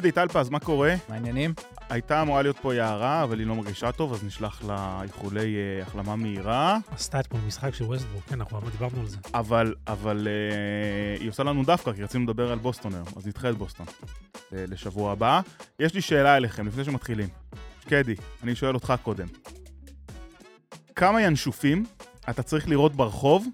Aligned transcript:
שקדי, 0.00 0.12
טלפז, 0.12 0.48
מה 0.48 0.60
קורה? 0.60 0.94
מה 1.08 1.14
העניינים? 1.14 1.54
הייתה 1.88 2.22
אמורה 2.22 2.42
להיות 2.42 2.58
פה 2.58 2.74
יערה, 2.74 3.22
אבל 3.22 3.38
היא 3.38 3.46
לא 3.46 3.54
מרגישה 3.54 3.92
טוב, 3.92 4.12
אז 4.12 4.24
נשלח 4.24 4.62
לה 4.64 5.00
איחולי 5.02 5.56
אה, 5.56 5.82
החלמה 5.82 6.16
מהירה. 6.16 6.78
עשתה 6.90 7.20
אתמול 7.20 7.42
משחק 7.46 7.74
של 7.74 7.84
ווסטבורג, 7.84 8.22
כן, 8.22 8.40
אנחנו 8.40 8.60
כבר 8.60 8.70
דיברנו 8.70 9.00
על 9.00 9.06
זה. 9.06 9.16
אבל, 9.34 9.74
אבל 9.86 10.28
אה, 10.30 11.20
היא 11.20 11.28
עושה 11.28 11.42
לנו 11.42 11.64
דווקא, 11.64 11.92
כי 11.92 12.02
רצינו 12.02 12.24
לדבר 12.24 12.52
על 12.52 12.58
בוסטון 12.58 12.94
היום, 12.94 13.06
אז 13.16 13.26
נדחה 13.26 13.50
את 13.50 13.56
בוסטון 13.56 13.86
אה, 14.52 14.64
לשבוע 14.68 15.12
הבא. 15.12 15.40
יש 15.78 15.94
לי 15.94 16.00
שאלה 16.00 16.36
אליכם, 16.36 16.66
לפני 16.66 16.84
שמתחילים. 16.84 17.28
שקדי, 17.84 18.14
אני 18.42 18.54
שואל 18.54 18.74
אותך 18.74 18.94
קודם. 19.02 19.26
כמה 20.94 21.22
ינשופים 21.22 21.86
אתה 22.30 22.42
צריך 22.42 22.68
לראות 22.68 22.94
ברחוב 22.94 23.46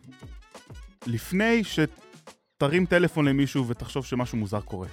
לפני 1.07 1.63
שתרים 1.65 2.87
טלפון 2.87 3.29
למישהו 3.29 3.69
ותחשוב 3.69 4.05
שמשהו 4.05 4.39
מוזר 4.39 4.61
קורה? 4.61 4.89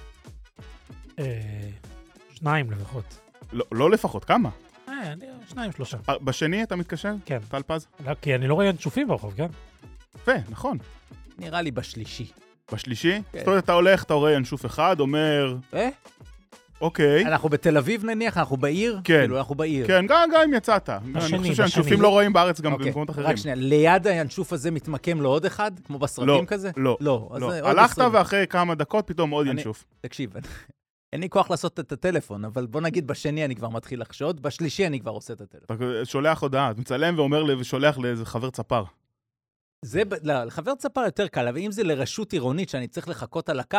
אה, 1.18 1.24
שניים 2.34 2.70
לפחות. 2.70 3.04
לא, 3.52 3.64
לא 3.72 3.90
לפחות, 3.90 4.24
כמה? 4.24 4.48
אה, 4.88 5.12
אני- 5.12 5.24
שניים, 5.48 5.72
שלושה. 5.72 5.96
אה, 6.08 6.18
בשני 6.18 6.62
אתה 6.62 6.76
מתקשר? 6.76 7.12
כן. 7.24 7.38
טל 7.48 7.62
פז? 7.66 7.86
לא, 8.06 8.12
כי 8.22 8.34
אני 8.34 8.48
לא 8.48 8.54
רואה 8.54 8.66
ינשופים 8.66 9.08
ברחוב, 9.08 9.34
כן? 9.36 9.46
יפה, 10.16 10.32
נכון. 10.48 10.78
נראה 11.38 11.62
לי 11.62 11.70
בשלישי. 11.70 12.26
בשלישי? 12.72 13.22
כן. 13.32 13.38
זאת 13.38 13.48
אומרת, 13.48 13.64
אתה 13.64 13.72
הולך, 13.72 14.02
אתה 14.04 14.14
רואה 14.14 14.32
ינשוף 14.32 14.66
אחד, 14.66 15.00
אומר, 15.00 15.56
אה? 15.74 15.88
אוקיי. 16.80 17.26
אנחנו 17.26 17.48
בתל 17.48 17.76
אביב 17.76 18.04
נניח? 18.04 18.36
אנחנו 18.38 18.56
בעיר? 18.56 19.00
כן. 19.04 19.20
כאילו, 19.20 19.38
אנחנו 19.38 19.54
בעיר. 19.54 19.86
כן, 19.86 20.06
גם, 20.08 20.28
גם 20.34 20.40
אם 20.44 20.54
יצאת. 20.54 20.90
אני 20.90 21.20
חושב 21.20 21.36
בשני. 21.36 21.54
שהינשופים 21.54 22.00
לא 22.00 22.08
רואים 22.08 22.32
בארץ 22.32 22.60
גם 22.60 22.72
אוקיי, 22.72 22.86
במקומות 22.86 23.10
אחרים. 23.10 23.26
רק 23.26 23.36
שנייה, 23.36 23.54
ליד 23.56 24.06
הינשוף 24.06 24.52
הזה 24.52 24.70
מתמקם 24.70 25.20
לו 25.20 25.28
עוד 25.28 25.46
אחד? 25.46 25.72
כמו 25.86 25.98
בסרטים 25.98 26.28
לא, 26.28 26.42
כזה? 26.46 26.70
לא, 26.76 26.96
לא. 27.00 27.30
אז 27.34 27.42
לא. 27.42 27.50
זה 27.50 27.60
עוד 27.60 27.70
הלכת 27.78 27.92
20. 27.92 28.14
ואחרי 28.14 28.46
כמה 28.46 28.74
דקות 28.74 29.06
פתאום 29.06 29.30
עוד 29.30 29.46
אני- 29.46 29.60
ינשוף. 29.60 29.84
תקשיב, 30.00 30.30
אין 31.14 31.20
לי 31.20 31.28
כוח 31.28 31.50
לעשות 31.50 31.80
את 31.80 31.92
הטלפון, 31.92 32.44
אבל 32.44 32.66
בוא 32.66 32.80
נגיד 32.80 33.06
בשני 33.06 33.44
אני 33.44 33.56
כבר 33.56 33.68
מתחיל 33.68 34.00
לחשוד, 34.00 34.42
בשלישי 34.42 34.86
אני 34.86 35.00
כבר 35.00 35.10
עושה 35.10 35.32
את 35.32 35.40
הטלפון. 35.40 35.76
אתה 35.76 36.04
שולח 36.04 36.42
הודעה, 36.42 36.72
מצלם 36.76 37.18
ואומר 37.18 37.42
לי, 37.42 37.54
ושולח 37.54 37.98
לאיזה 37.98 38.24
חבר 38.24 38.50
צפר. 38.50 38.84
זה, 39.84 40.02
לא, 40.22 40.44
לחבר 40.44 40.74
צפר 40.74 41.00
יותר 41.00 41.28
קל, 41.28 41.48
אבל 41.48 41.58
אם 41.58 41.72
זה 41.72 41.82
לרשות 41.82 42.32
עירונית 42.32 42.68
שאני 42.68 42.88
צריך 42.88 43.08
לחכות 43.08 43.48
על 43.48 43.60
הקו, 43.60 43.78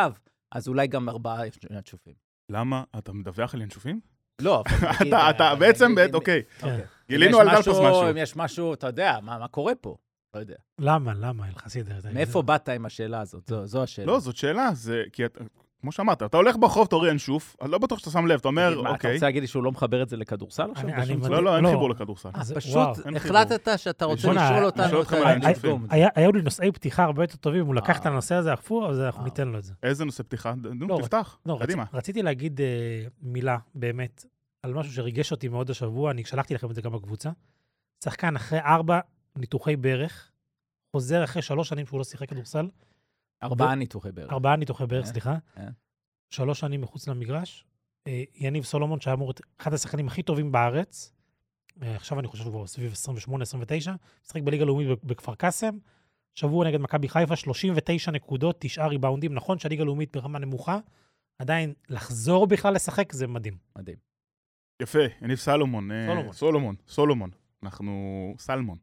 אז 0.52 0.68
אולי 0.68 0.86
גם 0.86 1.08
ארבעה 1.08 1.40
ינשופים. 1.70 2.14
למה? 2.52 2.84
אתה 2.98 3.12
מדווח 3.12 3.54
על 3.54 3.62
ינשופים? 3.62 4.00
לא, 4.42 4.62
אבל. 4.66 4.88
אתה, 5.08 5.30
אתה 5.30 5.54
בעצם, 5.54 5.94
אוקיי. 6.14 6.42
גילינו 7.08 7.40
על 7.40 7.46
יש 7.46 7.52
דלפס 7.54 7.68
משהו. 7.68 8.10
אם 8.10 8.16
יש 8.16 8.36
משהו, 8.36 8.74
אתה 8.74 8.86
יודע, 8.86 9.18
מה, 9.22 9.38
מה 9.38 9.48
קורה 9.48 9.74
פה? 9.74 9.96
לא 10.34 10.40
יודע. 10.40 10.56
למה, 10.80 11.14
למה, 11.14 11.48
יחסית? 11.48 11.86
מאיפה 12.12 12.42
באת 12.42 12.68
עם 12.68 12.86
השאלה 12.86 13.20
הזאת? 13.20 13.48
זו, 13.48 13.66
זו 13.66 13.82
השאלה. 13.82 14.06
לא, 14.06 14.20
זאת 14.20 14.36
שאלה, 14.36 14.70
זה... 14.74 15.02
כי 15.12 15.24
אתה... 15.24 15.44
כמו 15.80 15.92
שאמרת, 15.92 16.22
אתה 16.22 16.36
הולך 16.36 16.56
ברחוב, 16.60 16.86
אתה 16.88 16.96
רואה 16.96 17.08
ינשוף, 17.10 17.56
אני 17.62 17.70
לא 17.70 17.78
בטוח 17.78 17.98
שאתה 17.98 18.10
שם 18.10 18.26
לב, 18.26 18.38
אתה 18.38 18.48
אומר, 18.48 18.70
תגיד, 18.70 18.82
מה, 18.82 18.88
אתה 18.88 18.94
אוקיי. 18.94 19.14
רוצה 19.14 19.26
להגיד 19.26 19.42
לי 19.42 19.46
שהוא 19.46 19.62
לא 19.64 19.72
מחבר 19.72 20.02
את 20.02 20.08
זה 20.08 20.16
לכדורסל 20.16 20.70
עכשיו? 20.70 20.88
לא, 21.30 21.42
לא, 21.44 21.56
אין 21.56 21.64
לא. 21.64 21.68
חיבור 21.70 21.90
לכדורסל. 21.90 22.28
אה, 22.36 22.42
פשוט 22.54 22.74
וואו. 22.74 22.88
אין 23.04 23.18
חיבור. 23.18 23.36
החלטת 23.38 23.68
שאתה 23.78 24.04
רוצה 24.04 24.28
לשאול 24.32 24.38
אני 24.38 24.64
אותנו 24.64 24.88
שואל 24.90 25.00
את 25.00 25.06
אתכם 25.06 25.16
על 25.16 25.22
ה- 25.22 25.28
האינשופים. 25.28 25.70
הדגום. 25.70 25.86
היה- 25.90 26.08
היו 26.14 26.32
לי 26.32 26.42
נושאי 26.42 26.72
פתיחה 26.72 27.04
הרבה 27.04 27.22
יותר 27.22 27.36
טובים, 27.36 27.66
הוא 27.66 27.74
לקח 27.74 27.98
את 28.00 28.06
אה. 28.06 28.10
הנושא 28.12 28.34
הזה 28.34 28.52
הפוך, 28.52 28.84
אז 28.90 29.00
אנחנו 29.00 29.20
אה. 29.20 29.24
ניתן 29.24 29.48
לו 29.48 29.58
את 29.58 29.64
זה. 29.64 29.72
איזה 29.82 30.04
נושא 30.04 30.22
פתיחה? 30.22 30.54
לא, 30.62 30.70
נו, 30.74 30.98
תפתח, 31.00 31.38
לא, 31.46 31.54
רצ- 31.60 31.62
קדימה. 31.62 31.84
רציתי 31.92 32.22
להגיד 32.22 32.60
אה, 32.60 32.66
מילה, 33.22 33.56
באמת, 33.74 34.24
על 34.62 34.74
משהו 34.74 34.92
שריגש 34.92 35.32
אותי 35.32 35.48
מאוד 35.48 35.70
השבוע, 35.70 36.10
אני 36.10 36.24
שלחתי 36.24 36.54
לכם 36.54 36.70
את 36.70 36.74
זה 36.74 36.82
גם 36.82 36.92
בקבוצה. 36.92 37.30
שחקן 38.04 38.36
אחרי 38.36 38.58
ארבע 38.58 39.00
ניתוחי 39.36 39.76
ברך, 39.76 40.30
חוזר 40.92 41.24
אחרי 41.24 41.42
שלוש 41.42 41.68
שנים 41.68 41.86
שהוא 41.86 41.98
לא 41.98 42.04
שיחק 42.04 42.28
כדורסל, 42.30 42.68
ארבעה 43.42 43.74
ניתוחי 43.74 44.12
בערך. 44.12 44.32
ארבעה 44.32 44.56
ניתוחי 44.56 44.86
ברך, 44.86 45.06
סליחה, 45.06 45.36
אה. 45.56 45.68
שלוש 46.30 46.60
שנים 46.60 46.80
מחוץ 46.80 47.08
למגרש. 47.08 47.64
אה, 48.06 48.22
יניב 48.34 48.64
סולומון, 48.64 49.00
שהיה 49.00 49.14
אמור 49.14 49.28
להיות 49.28 49.40
אחד 49.58 49.74
השחקנים 49.74 50.06
הכי 50.06 50.22
טובים 50.22 50.52
בארץ, 50.52 51.12
אה, 51.82 51.96
עכשיו 51.96 52.20
אני 52.20 52.28
חושב 52.28 52.42
שהוא 52.42 52.54
כבר 52.54 52.66
סביב 52.66 52.92
28-29, 52.92 53.94
משחק 54.24 54.42
בליגה 54.42 54.62
הלאומית 54.62 55.04
בכפר 55.04 55.34
קאסם, 55.34 55.78
שבוע 56.34 56.66
נגד 56.66 56.80
מכבי 56.80 57.08
חיפה, 57.08 57.36
39 57.36 58.10
נקודות, 58.10 58.56
תשעה 58.58 58.88
ריבאונדים. 58.88 59.34
נכון 59.34 59.58
שהליגה 59.58 59.82
הלאומית 59.82 60.16
ברמה 60.16 60.38
נמוכה, 60.38 60.78
עדיין 61.38 61.72
לחזור 61.88 62.46
בכלל 62.46 62.74
לשחק 62.74 63.12
זה 63.12 63.26
מדהים. 63.26 63.56
מדהים. 63.78 63.96
יפה, 64.82 64.98
יניב 65.22 65.38
סלומון. 65.38 65.90
סולומון. 66.06 66.32
סולומון, 66.32 66.76
סולומון. 66.88 67.30
אנחנו 67.62 68.34
סלמון. 68.38 68.78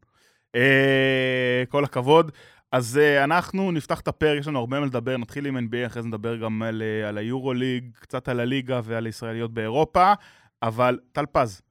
כל 1.68 1.84
הכבוד. 1.84 2.32
אז 2.76 2.98
אה, 2.98 3.24
אנחנו 3.24 3.72
נפתח 3.72 4.00
את 4.00 4.08
הפרק, 4.08 4.40
יש 4.40 4.46
לנו 4.46 4.58
הרבה 4.58 4.80
מה 4.80 4.86
לדבר, 4.86 5.16
נתחיל 5.16 5.46
עם 5.46 5.56
NBA, 5.58 5.86
אחרי 5.86 6.02
זה 6.02 6.08
נדבר 6.08 6.36
גם 6.36 6.62
על, 6.62 6.82
אה, 6.82 7.08
על 7.08 7.18
היורוליג, 7.18 7.96
קצת 8.00 8.28
על 8.28 8.40
הליגה 8.40 8.80
ועל 8.84 9.06
הישראליות 9.06 9.54
באירופה, 9.54 10.12
אבל 10.62 11.00
טל 11.12 11.26
פז, 11.26 11.62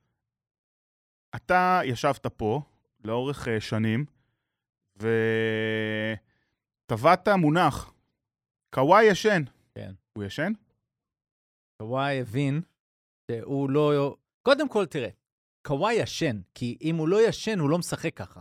אתה 1.35 1.81
ישבת 1.85 2.27
פה 2.27 2.61
לאורך 3.03 3.47
אה, 3.47 3.61
שנים, 3.61 4.05
וטבעת 6.85 7.27
מונח, 7.27 7.93
קוואי 8.73 9.03
ישן. 9.03 9.43
כן. 9.75 9.91
הוא 10.13 10.23
ישן? 10.23 10.51
קוואי 11.81 12.21
הבין 12.21 12.61
שהוא 13.31 13.69
לא... 13.69 14.15
קודם 14.41 14.69
כל, 14.69 14.85
תראה, 14.85 15.09
קוואי 15.61 15.93
ישן, 15.93 16.41
כי 16.55 16.77
אם 16.81 16.95
הוא 16.95 17.07
לא 17.07 17.27
ישן, 17.27 17.59
הוא 17.59 17.69
לא 17.69 17.77
משחק 17.77 18.13
ככה. 18.13 18.39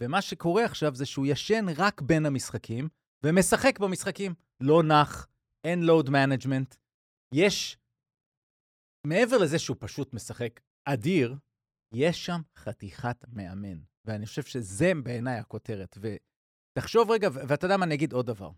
ומה 0.00 0.22
שקורה 0.22 0.64
עכשיו 0.64 0.94
זה 0.94 1.06
שהוא 1.06 1.26
ישן 1.26 1.66
רק 1.76 2.00
בין 2.00 2.26
המשחקים, 2.26 2.88
ומשחק 3.22 3.78
במשחקים. 3.78 4.34
לא 4.60 4.82
נח, 4.82 5.28
אין 5.64 5.82
load 5.82 6.10
management. 6.10 6.74
יש... 7.34 7.78
מעבר 9.06 9.38
לזה 9.38 9.58
שהוא 9.58 9.76
פשוט 9.80 10.14
משחק 10.14 10.60
אדיר, 10.84 11.36
יש 11.94 12.26
שם 12.26 12.40
חתיכת 12.56 13.24
מאמן. 13.28 13.78
ואני 14.04 14.26
חושב 14.26 14.42
שזה 14.42 14.92
בעיניי 15.02 15.38
הכותרת. 15.38 15.98
ותחשוב 16.00 17.10
רגע, 17.10 17.28
ואתה 17.32 17.66
יודע 17.66 17.76
מה, 17.76 17.84
אני 17.84 17.94
אגיד 17.94 18.12
עוד 18.12 18.26
דבר. 18.26 18.50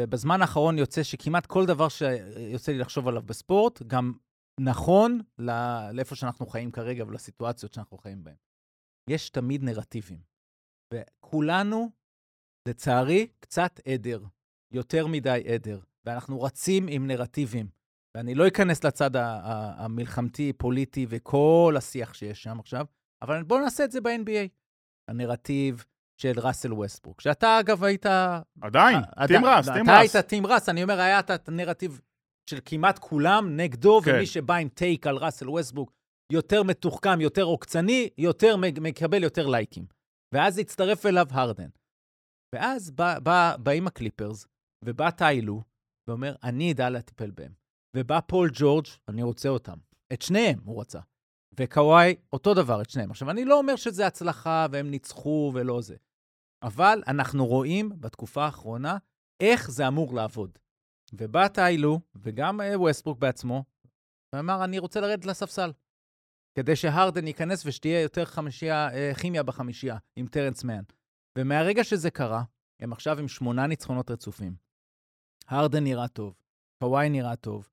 ובזמן 0.00 0.42
האחרון 0.42 0.78
יוצא 0.78 1.02
שכמעט 1.02 1.46
כל 1.46 1.66
דבר 1.66 1.88
שיוצא 1.88 2.72
לי 2.72 2.78
לחשוב 2.78 3.08
עליו 3.08 3.22
בספורט, 3.22 3.82
גם 3.82 4.12
נכון 4.60 5.20
לאיפה 5.92 6.14
שאנחנו 6.14 6.46
חיים 6.46 6.70
כרגע 6.70 7.04
ולסיטואציות 7.04 7.72
שאנחנו 7.72 7.98
חיים 7.98 8.24
בהן. 8.24 8.36
יש 9.10 9.30
תמיד 9.30 9.62
נרטיבים. 9.62 10.29
וכולנו, 10.94 11.90
לצערי, 12.68 13.26
קצת 13.40 13.80
עדר. 13.88 14.20
יותר 14.72 15.06
מדי 15.06 15.42
עדר. 15.54 15.80
ואנחנו 16.04 16.42
רצים 16.42 16.86
עם 16.90 17.06
נרטיבים. 17.06 17.66
ואני 18.16 18.34
לא 18.34 18.48
אכנס 18.48 18.84
לצד 18.84 19.10
המלחמתי, 19.16 20.52
פוליטי 20.52 21.06
וכל 21.08 21.74
השיח 21.78 22.14
שיש 22.14 22.42
שם 22.42 22.60
עכשיו, 22.60 22.86
אבל 23.22 23.42
בואו 23.42 23.60
נעשה 23.60 23.84
את 23.84 23.92
זה 23.92 24.00
ב-NBA. 24.00 24.48
הנרטיב 25.10 25.84
של 26.20 26.32
ראסל 26.36 26.72
ווסטברוק. 26.72 27.20
שאתה, 27.20 27.60
אגב, 27.60 27.84
היית 27.84 28.06
עדיין, 28.60 28.98
אתה- 28.98 29.26
team 29.26 29.44
רס, 29.44 29.68
team 29.68 29.84
אתה 29.84 29.92
רס. 30.00 30.14
היית 30.14 30.26
team 30.26 30.46
רס, 30.46 30.68
אני 30.68 30.82
אומר, 30.82 31.00
היה 31.00 31.20
את 31.20 31.48
הנרטיב 31.48 32.00
של 32.50 32.58
כמעט 32.64 32.98
כולם 32.98 33.56
נגדו, 33.56 34.00
כן. 34.04 34.10
ומי 34.14 34.26
שבא 34.26 34.54
עם 34.54 34.68
take 34.68 35.06
על 35.06 35.16
ראסל 35.16 35.48
ווסטברוק, 35.50 35.92
יותר 36.32 36.62
מתוחכם, 36.62 37.20
יותר 37.20 37.42
עוקצני, 37.42 38.08
יותר 38.18 38.56
מקבל 38.56 39.22
יותר 39.22 39.46
לייקים. 39.46 39.84
ואז 40.34 40.58
הצטרף 40.58 41.06
אליו 41.06 41.26
הרדן. 41.30 41.68
ואז 42.54 42.90
בא, 42.90 43.18
בא, 43.18 43.56
באים 43.62 43.86
הקליפרס, 43.86 44.46
ובא 44.84 45.10
טיי 45.10 45.36
לו, 45.36 45.62
ואומר, 46.08 46.34
אני 46.42 46.72
אדע 46.72 46.90
לטפל 46.90 47.30
בהם. 47.30 47.52
ובא 47.96 48.20
פול 48.20 48.50
ג'ורג', 48.52 48.86
אני 49.08 49.22
רוצה 49.22 49.48
אותם. 49.48 49.78
את 50.12 50.22
שניהם 50.22 50.60
הוא 50.64 50.80
רצה. 50.80 51.00
וקוואי, 51.60 52.16
אותו 52.32 52.54
דבר, 52.54 52.82
את 52.82 52.90
שניהם. 52.90 53.10
עכשיו, 53.10 53.30
אני 53.30 53.44
לא 53.44 53.58
אומר 53.58 53.76
שזה 53.76 54.06
הצלחה 54.06 54.66
והם 54.72 54.90
ניצחו 54.90 55.52
ולא 55.54 55.80
זה, 55.80 55.96
אבל 56.62 57.02
אנחנו 57.06 57.46
רואים 57.46 58.00
בתקופה 58.00 58.44
האחרונה 58.44 58.98
איך 59.42 59.70
זה 59.70 59.88
אמור 59.88 60.14
לעבוד. 60.14 60.58
ובא 61.12 61.48
טיילו, 61.48 62.00
וגם 62.14 62.60
אה, 62.60 62.80
ווסטברוק 62.80 63.18
בעצמו, 63.18 63.64
ואמר, 64.34 64.64
אני 64.64 64.78
רוצה 64.78 65.00
לרדת 65.00 65.26
לספסל. 65.26 65.72
כדי 66.54 66.76
שהרדן 66.76 67.26
ייכנס 67.26 67.66
ושתהיה 67.66 68.00
יותר 68.00 68.24
חמישייה, 68.24 68.94
אה, 68.94 69.12
כימיה 69.20 69.42
בחמישייה 69.42 69.96
עם 70.16 70.26
טרנס 70.26 70.64
מן. 70.64 70.82
ומהרגע 71.38 71.84
שזה 71.84 72.10
קרה, 72.10 72.42
הם 72.80 72.92
עכשיו 72.92 73.18
עם 73.18 73.28
שמונה 73.28 73.66
ניצחונות 73.66 74.10
רצופים. 74.10 74.54
הרדן 75.48 75.84
נראה 75.84 76.08
טוב, 76.08 76.34
קוואי 76.82 77.08
נראה 77.08 77.36
טוב, 77.36 77.68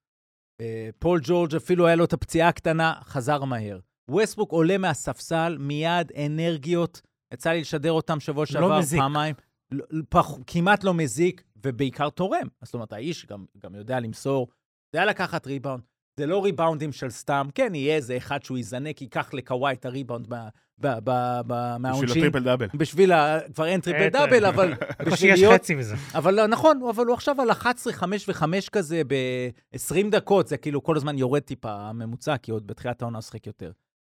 אה, 0.61 0.89
פול 0.99 1.19
ג'ורג' 1.23 1.55
אפילו 1.55 1.87
היה 1.87 1.95
לו 1.95 2.05
את 2.05 2.13
הפציעה 2.13 2.49
הקטנה, 2.49 2.93
חזר 3.03 3.43
מהר. 3.43 3.79
ווסטברוק 4.11 4.51
עולה 4.51 4.77
מהספסל, 4.77 5.57
מיד 5.59 6.11
אנרגיות, 6.25 7.01
יצא 7.33 7.49
לי 7.49 7.61
לשדר 7.61 7.91
אותם 7.91 8.19
שבוע 8.19 8.45
שעבר 8.45 8.79
מזיק. 8.79 8.99
פעמיים. 8.99 9.35
לא, 9.71 9.85
פח, 10.09 10.31
כמעט 10.47 10.83
לא 10.83 10.93
מזיק, 10.93 11.43
ובעיקר 11.65 12.09
תורם. 12.09 12.47
זאת 12.63 12.73
אומרת, 12.73 12.93
האיש 12.93 13.25
גם, 13.25 13.45
גם 13.57 13.75
יודע 13.75 13.99
למסור, 13.99 14.47
יודע 14.93 15.05
לקחת 15.05 15.47
ריבאונד. 15.47 15.83
זה 16.17 16.25
לא 16.25 16.43
ריבאונדים 16.43 16.91
של 16.91 17.09
סתם, 17.09 17.47
כן, 17.55 17.75
יהיה 17.75 17.95
איזה 17.95 18.17
אחד 18.17 18.43
שהוא 18.43 18.57
יזנק, 18.57 19.01
ייקח 19.01 19.33
לקוואי 19.33 19.73
את 19.73 19.85
הריבאונד 19.85 20.29
מה, 20.29 20.49
ב- 20.77 20.87
ב- 20.87 20.99
ב- 21.03 21.41
בשביל 21.47 21.77
מהעונשין. 21.79 22.17
ה 22.17 22.21
triple 22.21 22.43
double. 22.43 22.67
בשביל 22.73 23.11
ה... 23.11 23.39
כבר 23.53 23.65
אין 23.65 23.81
triple 23.81 24.09
double. 24.09 24.45
אבל 24.45 24.73
בשביל 25.11 25.33
יש 25.33 25.39
להיות... 25.39 25.53
חצי 25.53 25.75
מזה. 25.75 25.95
אבל 26.15 26.33
לא, 26.33 26.47
נכון, 26.47 26.81
אבל 26.89 27.05
הוא 27.05 27.13
עכשיו 27.13 27.41
על 27.41 27.51
11, 27.51 27.93
5 27.93 28.29
ו-5 28.29 28.69
כזה 28.71 29.01
ב-20 29.07 30.09
דקות, 30.11 30.47
זה 30.47 30.57
כאילו 30.57 30.83
כל 30.83 30.97
הזמן 30.97 31.17
יורד 31.17 31.41
טיפה 31.41 31.71
הממוצע, 31.71 32.37
כי 32.37 32.51
עוד 32.51 32.67
בתחילת 32.67 33.01
העונה 33.01 33.17
הוא 33.17 33.23
שיחק 33.23 33.47
יותר. 33.47 33.71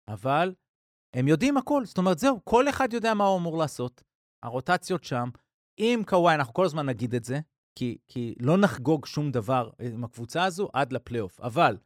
אבל 0.08 0.54
הם 1.14 1.28
יודעים 1.28 1.58
הכל, 1.58 1.86
זאת 1.86 1.98
אומרת, 1.98 2.20
זהו, 2.20 2.40
כל 2.44 2.70
אחד 2.70 2.94
יודע 2.94 3.14
מה 3.14 3.26
הוא 3.26 3.38
אמור 3.38 3.58
לעשות. 3.58 4.04
הרוטציות 4.44 5.04
שם. 5.04 5.30
עם 5.78 6.04
קוואי, 6.04 6.36
אנחנו 6.36 6.54
כל 6.54 6.66
הזמן 6.66 6.86
נגיד 6.86 7.16
את 7.16 7.24
זה, 7.24 7.40
כי, 7.76 7.98
כי 8.08 8.36
לא 8.40 8.58
נחגוג 8.58 9.06
שום 9.06 9.32
דבר 9.32 9.70
עם 9.82 10.04
הקבוצה 10.04 10.44
הזו 10.44 10.70
עד 10.74 10.94
לפלייאוף. 10.94 11.42
אבל 11.42 11.78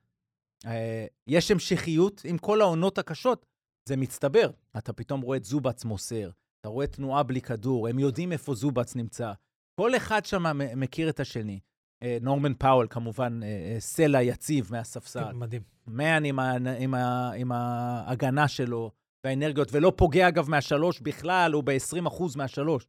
יש 1.28 1.52
המשכיות 1.52 2.22
עם 2.26 2.38
כל 2.38 2.62
העונות 2.62 2.98
הקשות, 2.98 3.46
זה 3.90 3.98
מצטבר. 3.98 4.52
אתה 4.78 4.94
פתאום 4.94 5.22
רואה 5.22 5.38
את 5.38 5.46
זובץ 5.46 5.86
מוסר, 5.86 6.30
אתה 6.62 6.70
רואה 6.70 6.88
תנועה 6.88 7.24
בלי 7.24 7.42
כדור, 7.42 7.88
הם 7.88 8.00
יודעים 8.00 8.32
איפה 8.32 8.56
זובץ 8.56 8.96
נמצא. 8.96 9.34
כל 9.80 9.96
אחד 9.96 10.26
שם 10.26 10.44
מכיר 10.76 11.10
את 11.10 11.20
השני. 11.20 11.60
אה, 12.04 12.18
נורמן 12.22 12.54
פאוול, 12.54 12.88
כמובן, 12.90 13.40
אה, 13.44 13.48
אה, 13.48 13.80
סלע 13.80 14.22
יציב 14.22 14.68
מהספסל. 14.72 15.24
כן, 15.24 15.36
מדהים. 15.36 15.62
מן 15.88 16.26
עם, 16.26 16.40
ה, 16.40 16.54
עם, 16.80 16.94
ה, 16.94 17.32
עם 17.32 17.52
ההגנה 17.52 18.48
שלו 18.48 18.92
והאנרגיות, 19.26 19.68
ולא 19.72 19.94
פוגע, 19.98 20.28
אגב, 20.28 20.50
מהשלוש 20.50 21.02
בכלל, 21.02 21.52
הוא 21.54 21.64
ב-20% 21.64 22.24
מהשלוש. 22.38 22.88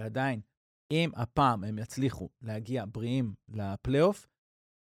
ועדיין, 0.00 0.40
אם 0.92 1.10
הפעם 1.14 1.64
הם 1.64 1.78
יצליחו 1.78 2.28
להגיע 2.42 2.84
בריאים 2.92 3.34
לפלייאוף, 3.48 4.26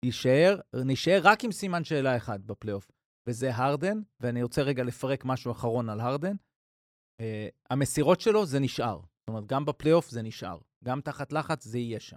יישאר, 0.04 0.60
נשאר 0.84 1.20
רק 1.22 1.44
עם 1.44 1.52
סימן 1.52 1.84
שאלה 1.84 2.16
אחד 2.16 2.46
בפלייאוף, 2.46 2.90
וזה 3.26 3.54
הרדן, 3.54 4.00
ואני 4.20 4.43
רוצה 4.43 4.62
רגע 4.62 4.84
לפרק 4.84 5.25
משהו 5.25 5.52
אחרון 5.52 5.88
על 5.88 6.00
הרדן. 6.00 6.37
Uh, 7.20 7.25
המסירות 7.70 8.20
שלו 8.20 8.46
זה 8.46 8.60
נשאר. 8.60 9.00
זאת 9.00 9.28
אומרת, 9.28 9.46
גם 9.46 9.64
בפלייאוף 9.64 10.10
זה 10.10 10.22
נשאר. 10.22 10.58
גם 10.84 11.00
תחת 11.00 11.32
לחץ 11.32 11.64
זה 11.64 11.78
יהיה 11.78 12.00
שם. 12.00 12.16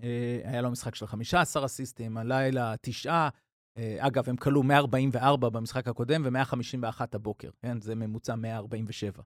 אה, 0.00 0.04
היה 0.44 0.62
לו 0.62 0.70
משחק 0.70 0.94
של 0.94 1.06
15 1.06 1.66
אסיסטים, 1.66 2.16
הלילה 2.16 2.74
תשעה. 2.82 3.28
אה, 3.28 3.80
אגב, 3.98 4.28
הם 4.28 4.36
קלעו 4.36 4.62
144 4.62 5.48
במשחק 5.48 5.88
הקודם 5.88 6.22
ו-151 6.24 7.00
הבוקר, 7.12 7.50
כן? 7.62 7.80
זה 7.80 7.94
ממוצע 7.94 8.34
147. 8.34 9.22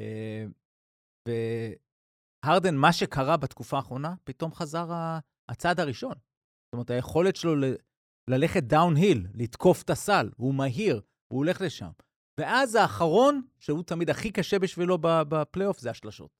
אה, 0.00 0.04
והרדן, 1.28 2.74
מה 2.76 2.92
שקרה 2.92 3.36
בתקופה 3.36 3.76
האחרונה, 3.76 4.14
פתאום 4.24 4.54
חזר 4.54 4.86
הצעד 5.48 5.80
הראשון. 5.80 6.14
זאת 6.70 6.74
אומרת, 6.74 6.90
היכולת 6.90 7.36
שלו 7.36 7.56
ל- 7.56 7.74
ללכת 8.30 8.62
downhill, 8.62 9.26
לתקוף 9.34 9.82
את 9.82 9.90
הסל, 9.90 10.30
הוא 10.36 10.54
מהיר, 10.54 11.00
הוא 11.32 11.38
הולך 11.38 11.60
לשם. 11.60 11.90
ואז 12.40 12.74
האחרון, 12.74 13.42
שהוא 13.58 13.82
תמיד 13.82 14.10
הכי 14.10 14.30
קשה 14.30 14.58
בשבילו 14.58 14.98
בפלייאוף, 15.02 15.78
זה 15.78 15.90
השלשות. 15.90 16.30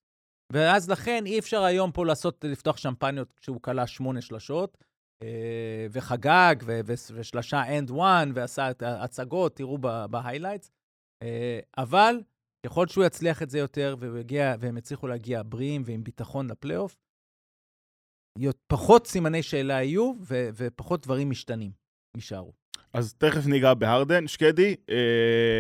ואז 0.52 0.90
לכן 0.90 1.26
אי 1.26 1.38
אפשר 1.38 1.62
היום 1.62 1.92
פה 1.92 2.06
לעשות, 2.06 2.44
לפתוח 2.44 2.76
שמפניות 2.76 3.32
כשהוא 3.32 3.60
קלע 3.62 3.86
שמונה 3.86 4.20
שלשות, 4.20 4.78
אה, 5.22 5.86
וחגג, 5.90 6.54
ו- 6.62 6.80
ו- 6.86 7.14
ושלשה 7.14 7.78
and 7.78 7.90
one, 7.90 8.32
ועשה 8.34 8.70
את 8.70 8.82
ההצגות, 8.82 9.56
תראו 9.56 9.78
ב 10.10 10.15
highlights. 10.15 10.70
אבל 11.78 12.20
ככל 12.66 12.86
שהוא 12.86 13.04
יצליח 13.04 13.42
את 13.42 13.50
זה 13.50 13.58
יותר, 13.58 13.96
והם 14.60 14.76
יצליחו 14.78 15.06
להגיע 15.06 15.42
בריאים 15.46 15.82
ועם 15.86 16.04
ביטחון 16.04 16.50
לפלייאוף, 16.50 16.96
פחות 18.66 19.06
סימני 19.06 19.42
שאלה 19.42 19.82
יהיו, 19.82 20.12
ופחות 20.56 21.02
דברים 21.06 21.30
משתנים, 21.30 21.72
יישארו. 22.16 22.59
אז 22.94 23.14
תכף 23.18 23.46
ניגע 23.46 23.74
בהרדן. 23.74 24.26
שקדי, 24.26 24.74
אה, 24.90 24.96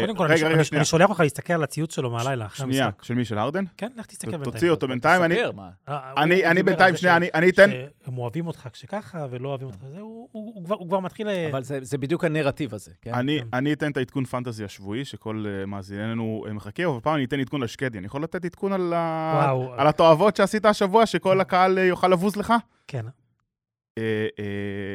קודם 0.00 0.16
כל, 0.16 0.24
רגע, 0.24 0.46
רגע, 0.46 0.54
אני- 0.56 0.64
שנייה. 0.64 0.80
אני 0.80 0.84
שולח 0.86 1.08
אותך 1.10 1.20
להסתכל 1.20 1.52
על 1.52 1.62
הציוץ 1.62 1.94
שלו 1.94 2.10
מהלילה, 2.10 2.46
אחרי 2.46 2.56
שנייה, 2.66 2.84
המשחק. 2.84 3.02
של 3.04 3.14
מי? 3.14 3.24
של 3.24 3.38
הרדן? 3.38 3.64
כן, 3.76 3.88
לך 3.96 4.06
תסתכל 4.06 4.30
בינתיים. 4.30 4.52
תוציא 4.52 4.70
אותו 4.70 4.88
בינתיים, 4.88 5.22
אני- 5.22 5.34
תספר, 5.34 5.52
מה? 5.52 5.68
אה, 5.88 6.12
אני 6.24 6.62
בינתיים, 6.62 6.96
שנייה, 6.96 7.14
ש- 7.14 7.16
אני- 7.16 7.28
אני 7.34 7.50
אתן... 7.50 7.70
שהם 8.04 8.18
אוהבים 8.18 8.46
אותך 8.46 8.68
כשככה, 8.72 9.26
ולא 9.30 9.48
אוהבים 9.48 9.66
אותך 9.66 9.78
זה, 9.94 10.00
הוא- 10.00 10.28
הוא 10.32 10.52
הוא 10.54 10.64
כבר- 10.64 10.74
הוא 10.74 10.88
כבר 10.88 11.00
מתחיל... 11.00 11.28
אה, 11.28 11.48
אבל 11.50 11.62
זה, 11.62 11.78
זה 11.82 11.98
בדיוק 11.98 12.24
הנרטיב 12.24 12.74
הזה, 12.74 12.90
כן? 13.02 13.14
אני, 13.14 13.38
כן. 13.40 13.46
אני 13.56 13.72
אתן 13.72 13.90
את 13.90 13.96
העדכון 13.96 14.24
פנטזי 14.24 14.64
השבועי, 14.64 15.04
שכל 15.04 15.44
מאזיננו 15.66 16.44
מחכה, 16.54 16.84
אבל 16.86 17.00
פעם 17.02 17.14
אני 17.14 17.24
אתן 17.24 17.40
עדכון 17.40 17.62
על 17.62 17.68
שקדי. 17.68 17.98
אני 17.98 18.06
יכול 18.06 18.22
לתת 18.22 18.44
עדכון 18.44 18.72
על, 18.72 18.92
התועבות 19.88 20.36
שעשית 20.36 20.64
השבוע, 20.66 21.06
שכל 21.06 21.40
הקהל 21.40 21.78
uh, 21.78 21.80
יוכל 21.80 22.08
לבוז 22.08 22.36
לך? 22.36 22.52
כן. 22.88 23.04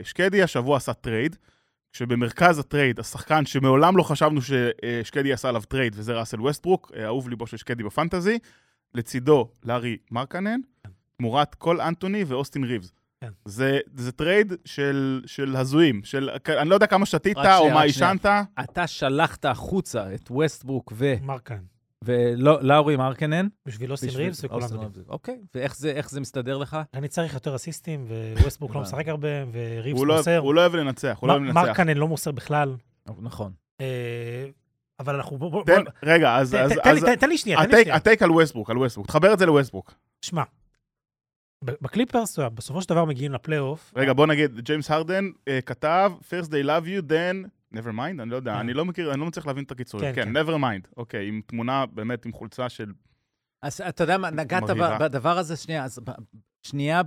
שקדי 0.04 0.44
השבוע 0.44 0.78
עשה 0.78 0.94
טרייד, 0.94 1.36
כשבמרכז 1.96 2.60
הטרייד, 2.60 3.00
השחקן 3.00 3.46
שמעולם 3.46 3.98
לא 3.98 4.04
חשבנו 4.04 4.40
ששקדי 4.42 5.34
עשה 5.34 5.50
עליו 5.50 5.62
טרייד, 5.62 5.94
וזה 5.96 6.14
ראסל 6.14 6.42
ווסטברוק, 6.42 6.92
uh, 6.94 7.00
אהוב 7.00 7.30
ליבו 7.30 7.48
של 7.48 7.58
שקדי 7.58 7.84
בפנטזי, 7.84 8.40
לצידו 8.94 9.50
לארי 9.64 9.98
מרקנן, 10.12 10.60
תמורת 11.18 11.56
קול 11.56 11.82
אנתוני 11.82 12.24
ואוסטין 12.24 12.64
ריבס. 12.64 12.92
כן. 13.22 13.30
זה, 13.46 13.80
זה 13.96 14.12
טרייד 14.12 14.54
של, 14.66 15.22
של 15.26 15.56
הזויים, 15.56 16.04
של, 16.04 16.30
אני 16.60 16.70
לא 16.70 16.76
יודע 16.76 16.88
כמה 16.88 17.06
שתית 17.06 17.38
או 17.38 17.44
שנייה, 17.44 17.74
מה. 17.74 17.82
עישנת. 17.82 18.26
אתה 18.60 18.88
שלחת 18.88 19.46
החוצה 19.46 20.14
את 20.16 20.32
ווסטברוק 20.32 20.94
ו... 20.96 21.14
מרקן. 21.22 21.75
ולאורי 22.06 22.96
מרקנן. 22.96 23.48
בשביל 23.66 23.92
אוסטין 23.92 24.10
ריבס 24.16 24.44
וכולם. 24.44 24.68
ריבס. 24.80 24.98
אוקיי, 25.08 25.40
ואיך 25.56 25.76
זה, 25.78 25.92
איך 25.92 26.10
זה 26.12 26.22
מסתדר 26.22 26.58
לך? 26.58 26.78
אני 26.94 27.08
צריך 27.08 27.34
יותר 27.34 27.56
אסיסטים, 27.56 28.08
וווסטברוק 28.42 28.76
לא. 28.76 28.82
משחק 28.82 29.08
הרבה, 29.08 29.28
וריבס 29.52 30.00
הוא 30.00 30.08
לא, 30.08 30.18
מוסר. 30.18 30.38
הוא 30.38 30.54
לא 30.54 30.62
אוהב 30.62 30.76
לנצח, 30.76 31.18
הוא 31.22 31.28
לא 31.28 31.34
אוהב 31.34 31.44
לנצח. 31.44 31.56
מרקנן 31.56 31.98
לא 31.98 32.08
מוסר 32.08 32.32
בכלל. 32.32 32.76
נכון. 33.22 33.52
אה, 33.82 34.46
אבל 35.00 35.16
אנחנו... 35.16 35.38
בוא- 35.38 35.64
תן, 35.66 35.84
בוא- 35.84 35.92
רגע, 36.04 36.36
אז... 36.38 36.52
תן- 36.52 36.64
אז- 36.64 36.72
תן- 36.72 36.90
אז- 36.90 37.04
תן- 37.04 37.16
תן 37.16 37.30
לי 37.30 37.38
שנייה, 37.38 37.58
תן 37.66 37.76
לי 37.76 37.82
שנייה. 37.84 37.96
ה 37.96 38.01
take 38.01 38.24
על 38.24 38.32
ווסטברוק, 38.32 38.70
על 38.70 38.78
ווסטברוק. 38.78 39.08
תחבר 39.08 39.34
את 39.34 39.40
זה 39.40 39.46
לווסטברוק. 39.46 39.94
שמע, 40.22 40.44
ב- 41.66 41.72
בקליפרס, 41.82 42.38
יודע, 42.38 42.50
בסופו 42.50 42.82
של 42.82 42.90
דבר 42.90 43.06
מגיעים 43.06 43.32
לפלייאוף. 43.32 43.94
רגע, 43.96 44.14
בוא 44.14 44.28
נגיד, 44.28 44.60
ג'יימס 44.60 44.92
הרדן 44.92 45.26
אה, 45.48 45.60
כתב, 45.62 46.12
first 46.22 46.46
they 46.48 46.66
love 46.66 46.86
you, 46.86 47.10
then, 47.10 47.48
never 47.78 47.94
mind, 47.98 48.22
אני 48.22 48.30
לא 48.30 48.36
יודע, 48.36 48.54
כן. 48.54 48.60
אני 48.60 48.74
לא 48.74 48.86
מכיר, 48.86 49.12
אני 49.12 49.20
לא 49.20 49.26
מצליח 49.26 49.46
להבין 49.48 49.64
את 49.64 49.72
הקיצורים. 49.72 50.14
כן, 50.16 50.24
כן, 50.26 50.34
כן. 50.34 50.38
never 50.48 50.60
mind. 50.60 50.88
אוקיי, 50.98 51.28
עם 51.28 51.42
תמונה, 51.46 51.86
באמת, 51.86 52.26
עם 52.26 52.32
חולצה 52.34 52.70
של... 52.70 52.94
אז 53.62 53.82
אתה 53.90 54.04
יודע 54.04 54.18
מה, 54.18 54.30
נגעת 54.30 54.64
בדבר 55.00 55.38
הזה, 55.38 55.56
שנייה, 55.56 55.84
אז 55.84 56.00
שנייה 56.64 57.02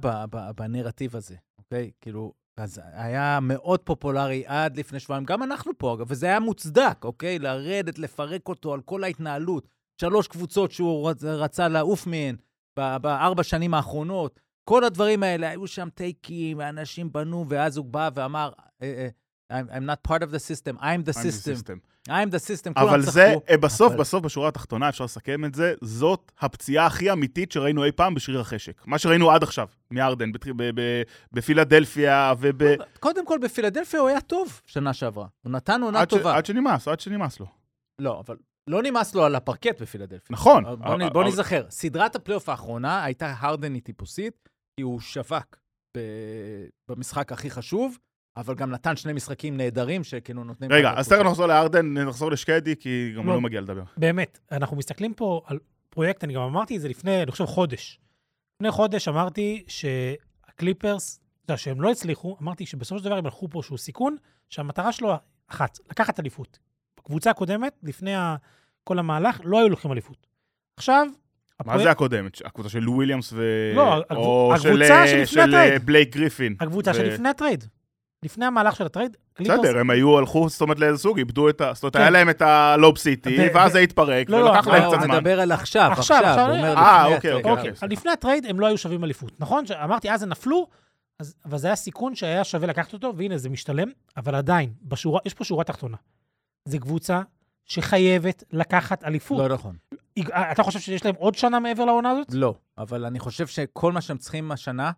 בנרטיב 0.56 1.16
הזה, 1.16 1.36
אוקיי? 1.58 1.90
כאילו, 2.00 2.32
אז 2.56 2.80
היה 2.92 3.38
מאוד 3.42 3.80
פופולרי 3.80 4.42
עד 4.46 4.76
לפני 4.76 5.00
שבועיים, 5.00 5.24
גם 5.24 5.42
אנחנו 5.42 5.72
פה, 5.78 5.94
אגב, 5.94 6.06
וזה 6.08 6.26
היה 6.26 6.40
מוצדק, 6.40 7.04
אוקיי? 7.04 7.38
לרדת, 7.38 7.98
לפרק 7.98 8.48
אותו 8.48 8.74
על 8.74 8.80
כל 8.80 9.04
ההתנהלות. 9.04 9.68
שלוש 10.00 10.28
קבוצות 10.28 10.70
שהוא 10.72 11.10
רצ- 11.10 11.24
רצה 11.24 11.68
לעוף 11.68 12.06
מהן 12.06 12.36
בארבע 12.76 13.42
שנים 13.42 13.74
האחרונות. 13.74 14.40
כל 14.68 14.84
הדברים 14.84 15.22
האלה, 15.22 15.48
היו 15.48 15.66
שם 15.66 15.88
טייקים, 15.94 16.58
ואנשים 16.58 17.12
בנו, 17.12 17.44
ואז 17.48 17.76
הוא 17.76 17.86
בא 17.86 18.10
ואמר, 18.14 18.52
אה, 18.82 18.86
אה, 18.86 19.08
I'm, 19.52 19.70
I'm 19.74 19.84
not 19.86 20.02
part 20.12 20.22
of 20.22 20.30
the 20.30 20.38
system, 20.38 20.76
I'm 20.78 21.02
the 21.04 21.12
I'm 21.12 21.22
the 21.22 21.32
system, 21.32 21.56
system. 21.56 21.78
I'm 22.08 22.30
the 22.30 22.38
system, 22.38 22.72
כולם 22.74 22.88
אבל 22.88 23.00
צחקו. 23.00 23.12
זה, 23.12 23.34
אה, 23.50 23.56
בסוף, 23.56 23.92
אבל- 23.92 24.00
בסוף, 24.00 24.24
בשורה 24.24 24.48
התחתונה, 24.48 24.88
אפשר 24.88 25.04
לסכם 25.04 25.44
את 25.44 25.54
זה, 25.54 25.74
זאת 25.82 26.32
הפציעה 26.40 26.86
הכי 26.86 27.12
אמיתית 27.12 27.52
שראינו 27.52 27.84
אי 27.84 27.92
פעם 27.92 28.14
בשריר 28.14 28.40
החשק. 28.40 28.86
מה 28.86 28.98
שראינו 28.98 29.30
עד 29.30 29.42
עכשיו, 29.42 29.68
מהרדן, 29.90 30.30
בפילדלפיה 31.32 32.32
וב... 32.40 32.58
קודם 33.00 33.26
כל, 33.26 33.38
בפילדלפיה 33.42 34.00
הוא 34.00 34.08
היה 34.08 34.20
טוב 34.20 34.60
שנה 34.66 34.92
שעברה. 34.92 35.26
הוא 35.42 35.52
נתן 35.52 35.82
עונה 35.82 36.00
עד 36.00 36.10
ש- 36.10 36.14
טובה. 36.14 36.36
עד 36.36 36.46
שנמאס, 36.46 36.88
עד 36.88 37.00
שנמאס 37.00 37.40
לו. 37.40 37.46
לא, 38.00 38.22
אבל 38.26 38.36
לא 38.66 38.82
נמאס 38.82 39.14
לו 39.14 39.24
על 39.24 39.34
הפרקט 39.34 39.82
בפילדלפיה. 39.82 40.26
נכון. 40.36 40.64
בוא, 40.64 40.72
אבל- 40.72 41.08
בוא 41.12 41.20
אבל- 41.22 41.30
נזכר, 41.30 41.66
סדרת 41.70 42.16
הפלייאוף 42.16 42.48
האחרונה 42.48 43.04
הייתה 43.04 43.34
הרדני 43.38 43.80
טיפוסית, 43.80 44.48
כי 44.76 44.82
הוא 44.82 45.00
choke 45.00 45.56
ב, 45.96 46.00
במשחק 46.90 47.32
הכי 47.32 47.50
חשוב, 47.50 47.98
אבל 48.38 48.54
גם 48.54 48.70
נתן 48.70 48.96
שני 48.96 49.12
משחקים 49.12 49.56
נהדרים 49.56 50.04
שכאילו 50.04 50.44
נותנים... 50.44 50.72
רגע, 50.72 50.92
אז. 50.96 51.08
תכף 51.08 51.20
נחזור 51.24 51.46
לארדן, 51.46 51.86
נחזור 51.98 52.30
לשקדי, 52.30 52.76
כי 52.76 53.12
גם 53.16 53.20
הוא 53.22 53.26
לא. 53.28 53.34
לא 53.34 53.40
מגיע 53.40 53.60
לדבר. 53.60 53.82
באמת, 53.96 54.38
אנחנו 54.52 54.76
מסתכלים 54.76 55.14
פה 55.14 55.40
על 55.46 55.58
פרויקט, 55.90 56.24
אני 56.24 56.32
גם 56.34 56.42
אמרתי 56.42 56.76
את 56.76 56.80
זה 56.80 56.88
לפני, 56.88 57.22
אני 57.22 57.30
חושב, 57.30 57.44
חודש. 57.44 58.00
לפני 58.56 58.70
חודש 58.70 59.08
אמרתי 59.08 59.64
שהקליפרס, 59.68 61.20
אתה 61.44 61.52
יודע, 61.52 61.56
שהם 61.56 61.80
לא 61.80 61.90
הצליחו, 61.90 62.36
אמרתי 62.42 62.66
שבסופו 62.66 62.98
של 62.98 63.04
דבר 63.04 63.16
הם 63.18 63.24
הלכו 63.24 63.48
פה 63.50 63.62
שהוא 63.62 63.78
סיכון, 63.78 64.16
שהמטרה 64.50 64.92
שלו 64.92 65.14
אחת, 65.48 65.78
לקחת 65.90 66.20
אליפות. 66.20 66.58
בקבוצה 66.98 67.30
הקודמת, 67.30 67.72
לפני 67.82 68.14
ה- 68.14 68.36
כל 68.84 68.98
המהלך, 68.98 69.40
לא 69.44 69.58
היו 69.58 69.68
לוקחים 69.68 69.92
אליפות. 69.92 70.26
עכשיו, 70.76 71.06
מה 71.66 71.78
זה 71.78 71.90
הקודמת? 71.90 72.38
הקבוצה 72.44 72.68
של 72.68 72.88
וויליאמס 72.88 73.32
ו... 73.32 73.42
לא, 73.74 73.94
הגב- 73.96 74.16
או 74.16 74.52
הקבוצה 74.54 74.68
של, 74.68 74.82
אה, 74.82 75.06
שלפני 75.06 75.26
של 75.26 75.40
הטרייד. 75.40 75.72
אה, 75.72 75.78
בלייק 75.78 76.16
גריפין. 76.16 76.56
הקבוצה 76.60 76.90
ו- 76.90 76.94
שלפני 76.94 77.28
הטרייד. 77.28 77.64
לפני 78.24 78.44
המהלך 78.44 78.76
של 78.76 78.86
הטרייד, 78.86 79.16
קליפרס... 79.34 79.58
בסדר, 79.58 79.78
הם 79.78 79.90
היו, 79.90 80.18
הלכו, 80.18 80.48
זאת 80.48 80.60
אומרת, 80.60 80.78
לאיזה 80.78 80.98
סוג, 80.98 81.18
איבדו 81.18 81.48
את 81.48 81.60
ה... 81.60 81.70
זאת 81.74 81.82
אומרת, 81.82 81.92
כן. 81.96 82.00
היה 82.00 82.10
להם 82.10 82.30
את 82.30 82.42
ה 82.42 82.56
Lob 82.56 82.98
City, 82.98 83.36
ו- 83.40 83.54
ואז 83.54 83.72
זה 83.72 83.78
התפרק, 83.78 84.30
לא, 84.30 84.40
לא, 84.40 84.50
ולקח 84.50 84.66
לא, 84.66 84.72
להם 84.72 84.82
הוא 84.84 84.94
קצת 84.94 85.04
זמן. 85.04 85.16
מדבר 85.16 85.40
על 85.40 85.52
עכשיו, 85.52 85.90
עכשיו, 85.92 86.46
הוא 86.48 86.56
אומר 86.56 86.76
אה, 86.76 87.02
לפני 87.04 87.14
אוקיי, 87.16 87.30
הטרייד. 87.30 87.58
אוקיי. 87.58 87.70
אז 87.70 87.82
לפני 87.90 88.10
הטרייד 88.12 88.46
הם 88.46 88.60
לא 88.60 88.66
היו 88.66 88.78
שווים 88.78 89.04
אליפות. 89.04 89.40
נכון? 89.40 89.64
אמרתי, 89.84 90.10
אז 90.10 90.22
הם 90.22 90.28
נפלו, 90.28 90.66
אז, 91.20 91.34
אבל 91.44 91.58
זה 91.58 91.66
היה 91.66 91.76
סיכון 91.76 92.14
שהיה 92.14 92.44
שווה 92.44 92.66
לקחת 92.66 92.92
אותו, 92.92 93.12
והנה, 93.16 93.38
זה 93.38 93.48
משתלם, 93.48 93.88
אבל 94.16 94.34
עדיין, 94.34 94.72
בשורה, 94.82 95.20
יש 95.24 95.34
פה 95.34 95.44
שורה 95.44 95.64
תחתונה. 95.64 95.96
זו 96.68 96.78
קבוצה 96.80 97.20
שחייבת 97.64 98.44
לקחת 98.52 99.04
אליפות. 99.04 99.38
לא 99.38 99.54
נכון. 99.54 99.76
היא- 100.16 100.24
אתה 100.52 100.62
חושב 100.62 100.78
שיש 100.78 101.04
להם 101.04 101.14
עוד 101.18 101.34
שנה 101.34 101.60
מעבר 101.60 101.84
לעונה 101.84 102.10
הזאת? 102.10 102.26
לא, 102.32 102.54
אבל 102.78 103.04
אני 103.04 103.18
חושב 103.18 103.46
שכל 103.46 103.92
מה 103.92 104.00
שהם 104.00 104.18
צריכים 104.18 104.52
השנה 104.52 104.90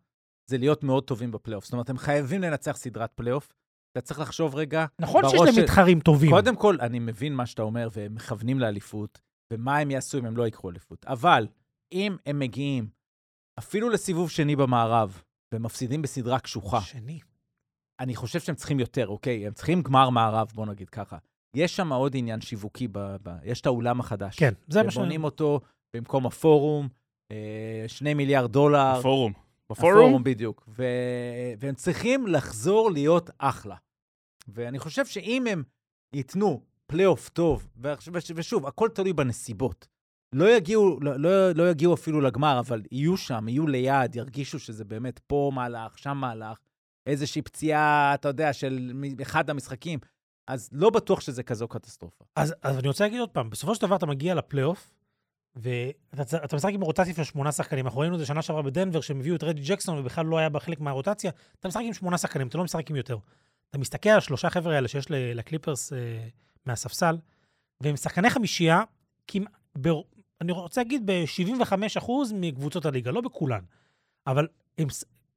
זה 0.51 0.59
להיות 0.59 0.85
מאוד 0.85 1.05
טובים 1.05 1.31
בפלייאוף. 1.31 1.65
זאת 1.65 1.73
אומרת, 1.73 1.91
הם 1.91 1.99
חייבים 1.99 2.43
לנצח 2.43 2.77
סדרת 2.77 3.13
פלייאוף. 3.15 3.53
אתה 3.93 4.01
צריך 4.01 4.21
לחשוב 4.21 4.55
רגע, 4.55 4.87
נכון 4.99 5.29
שיש 5.29 5.41
להם 5.41 5.65
מתחרים 5.65 6.01
טובים. 6.01 6.31
קודם 6.31 6.57
כל, 6.57 6.77
אני 6.81 6.99
מבין 6.99 7.35
מה 7.35 7.47
שאתה 7.47 7.63
אומר, 7.63 7.89
והם 7.93 8.15
מכוונים 8.15 8.61
לאליפות, 8.61 9.19
ומה 9.53 9.79
הם 9.79 9.91
יעשו 9.91 10.19
אם 10.19 10.25
הם 10.27 10.37
לא 10.37 10.43
ייקחו 10.43 10.71
אליפות. 10.71 11.05
אבל 11.05 11.47
אם 11.93 12.17
הם 12.27 12.39
מגיעים 12.39 12.89
אפילו 13.59 13.89
לסיבוב 13.89 14.31
שני 14.31 14.57
במערב, 14.57 15.23
ומפסידים 15.55 16.03
בסדרה 16.03 16.39
קשוחה, 16.39 16.81
שני. 16.81 17.21
אני 18.01 18.17
חושב 18.17 18.41
שהם 18.41 18.55
צריכים 18.55 18.81
יותר, 18.81 19.09
אוקיי? 19.09 19.47
הם 19.47 19.53
צריכים 19.53 19.83
גמר 19.83 20.11
מערב, 20.11 20.53
בוא 20.55 20.67
נגיד 20.67 20.89
ככה. 20.89 21.19
יש 21.57 21.77
שם 21.77 21.93
עוד 21.93 22.17
עניין 22.17 22.41
שיווקי, 22.41 22.89
ב, 22.89 22.99
ב, 23.23 23.31
יש 23.45 23.61
את 23.61 23.67
האולם 23.67 24.01
החדש. 24.01 24.39
כן, 24.39 24.55
זה 24.69 24.83
מה 24.83 24.91
ש... 24.91 24.97
ובונים 24.97 25.25
אותו 25.25 25.61
במקום 25.97 26.27
הפורום, 26.27 26.89
אה, 27.33 27.85
שני 27.87 28.15
מיליארד 28.15 28.53
דולר. 28.53 28.79
הפורום, 28.99 29.33
בפורום? 29.71 30.25
בדיוק. 30.25 30.69
ו... 30.69 30.85
והם 31.59 31.75
צריכים 31.75 32.27
לחזור 32.27 32.91
להיות 32.91 33.31
אחלה. 33.39 33.77
ואני 34.49 34.79
חושב 34.79 35.07
שאם 35.07 35.47
הם 35.47 35.63
ייתנו 36.13 36.63
פלייאוף 36.87 37.29
טוב, 37.29 37.69
ושוב, 38.35 38.67
הכל 38.67 38.89
תלוי 38.89 39.13
בנסיבות. 39.13 39.89
לא 40.33 40.57
יגיעו, 40.57 40.99
לא, 41.01 41.17
לא, 41.17 41.53
לא 41.53 41.71
יגיעו 41.71 41.95
אפילו 41.95 42.21
לגמר, 42.21 42.61
אבל 42.61 42.83
יהיו 42.91 43.17
שם, 43.17 43.49
יהיו 43.49 43.67
ליד, 43.67 44.17
ירגישו 44.17 44.59
שזה 44.59 44.85
באמת 44.85 45.19
פה 45.19 45.51
מהלך, 45.55 45.99
שם 45.99 46.17
מהלך, 46.17 46.59
איזושהי 47.07 47.43
פציעה, 47.43 48.15
אתה 48.15 48.29
יודע, 48.29 48.53
של 48.53 48.93
אחד 49.23 49.51
המשחקים. 49.51 49.99
אז 50.49 50.69
לא 50.73 50.91
בטוח 50.91 51.21
שזה 51.21 51.43
כזו 51.43 51.69
קטסטרופה. 51.69 52.25
אז, 52.37 52.55
אז 52.63 52.79
אני 52.79 52.89
רוצה 52.89 53.05
להגיד 53.05 53.21
עוד 53.21 53.31
פעם, 53.31 53.51
בסופו 53.51 53.75
של 53.75 53.83
דבר 53.83 53.97
אתה 53.97 54.07
מגיע 54.07 54.35
לפלייאוף, 54.35 54.93
ואתה 55.57 56.57
משחק 56.57 56.73
עם 56.73 56.81
רוטציה 56.81 57.15
של 57.15 57.25
שמונה 57.25 57.53
שחקנים. 57.53 57.87
אנחנו 57.87 58.01
ראינו 58.01 58.15
את 58.15 58.21
זה 58.21 58.27
שנה 58.27 58.43
שעברה 58.43 58.63
בדנבר, 58.63 59.01
שהם 59.01 59.21
הביאו 59.21 59.37
את 59.37 59.43
רדי 59.43 59.63
ג'קסון 59.65 59.99
ובכלל 59.99 60.27
לא 60.27 60.39
היה 60.39 60.49
בחלק 60.49 60.81
מהרוטציה. 60.81 61.31
אתה 61.61 61.69
משחק 61.69 61.83
עם 61.85 61.93
שמונה 61.93 62.19
שחקנים, 62.19 62.49
אתה 62.49 62.59
לא 62.59 62.65
משחק 62.65 62.91
עם 62.91 62.97
יותר. 62.97 63.19
אתה 63.71 63.79
מסתכל 63.79 64.09
על 64.09 64.19
השלושה 64.19 64.51
חבר'ה 64.51 64.75
האלה 64.75 64.89
שיש 64.89 65.07
לקליפרס 65.11 65.93
אה, 65.93 65.99
מהספסל, 66.67 67.19
והם 67.81 67.97
שחקני 67.97 68.31
חמישייה, 68.31 68.83
כמעט. 69.27 69.53
אני 70.41 70.53
רוצה 70.53 70.81
להגיד 70.81 71.11
ב-75% 71.11 72.11
מקבוצות 72.35 72.87
הליגה, 72.87 73.11
לא 73.11 73.21
בכולן. 73.21 73.65
אבל 74.27 74.49
הם, 74.79 74.89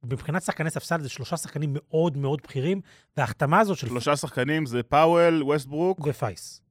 מבחינת 0.04 0.44
שחקני 0.44 0.70
ספסל 0.70 1.02
זה 1.02 1.10
שלושה 1.10 1.38
שחקנים 1.38 1.70
מאוד 1.74 2.18
מאוד 2.18 2.42
בכירים, 2.44 2.82
וההחתמה 3.18 3.60
הזאת 3.60 3.78
של 3.78 3.88
שלושה 3.88 4.16
שחקנים 4.16 4.66
זה 4.66 4.84
פאוול, 4.84 5.44
ווסטברוק 5.44 6.00
וטייס. 6.08 6.62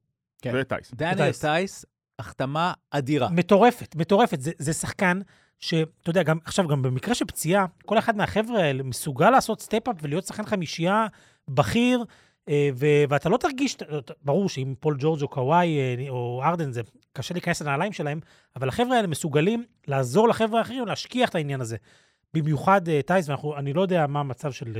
כן. 0.42 0.52
וטייס. 0.54 0.94
דניאל 0.94 1.16
טייס. 1.16 1.40
טייס, 1.40 1.84
החתמה 2.22 2.72
אדירה. 2.90 3.28
מטורפת, 3.30 3.96
מטורפת. 3.96 4.40
זה, 4.40 4.50
זה 4.58 4.72
שחקן 4.72 5.20
שאתה 5.58 6.10
יודע, 6.10 6.22
גם, 6.22 6.38
עכשיו, 6.44 6.68
גם 6.68 6.82
במקרה 6.82 7.14
של 7.14 7.24
פציעה, 7.24 7.66
כל 7.86 7.98
אחד 7.98 8.16
מהחבר'ה 8.16 8.62
האלה 8.62 8.82
מסוגל 8.82 9.30
לעשות 9.30 9.60
step 9.60 9.84
up 9.84 9.96
ולהיות 10.02 10.26
שחקן 10.26 10.46
חמישייה 10.46 11.06
בכיר, 11.48 12.04
אה, 12.48 12.70
ו, 12.74 12.86
ואתה 13.08 13.28
לא 13.28 13.36
תרגיש, 13.36 13.76
ברור 14.22 14.48
שאם 14.48 14.74
פול 14.80 14.96
ג'ורג' 14.98 15.22
או 15.22 15.28
קוואי 15.28 15.78
אה, 15.78 16.08
או 16.08 16.42
הרדן, 16.44 16.72
זה 16.72 16.82
קשה 17.12 17.34
להיכנס 17.34 17.62
לנעליים 17.62 17.92
שלהם, 17.92 18.20
אבל 18.56 18.68
החבר'ה 18.68 18.96
האלה 18.96 19.06
מסוגלים 19.06 19.64
לעזור 19.88 20.28
לחבר'ה 20.28 20.58
האחרים 20.58 20.86
להשכיח 20.86 21.28
את 21.28 21.34
העניין 21.34 21.60
הזה. 21.60 21.76
במיוחד 22.34 22.88
אה, 22.88 23.00
טייס, 23.06 23.28
ואני 23.28 23.72
לא 23.72 23.82
יודע 23.82 24.06
מה 24.06 24.20
המצב 24.20 24.52
של 24.52 24.78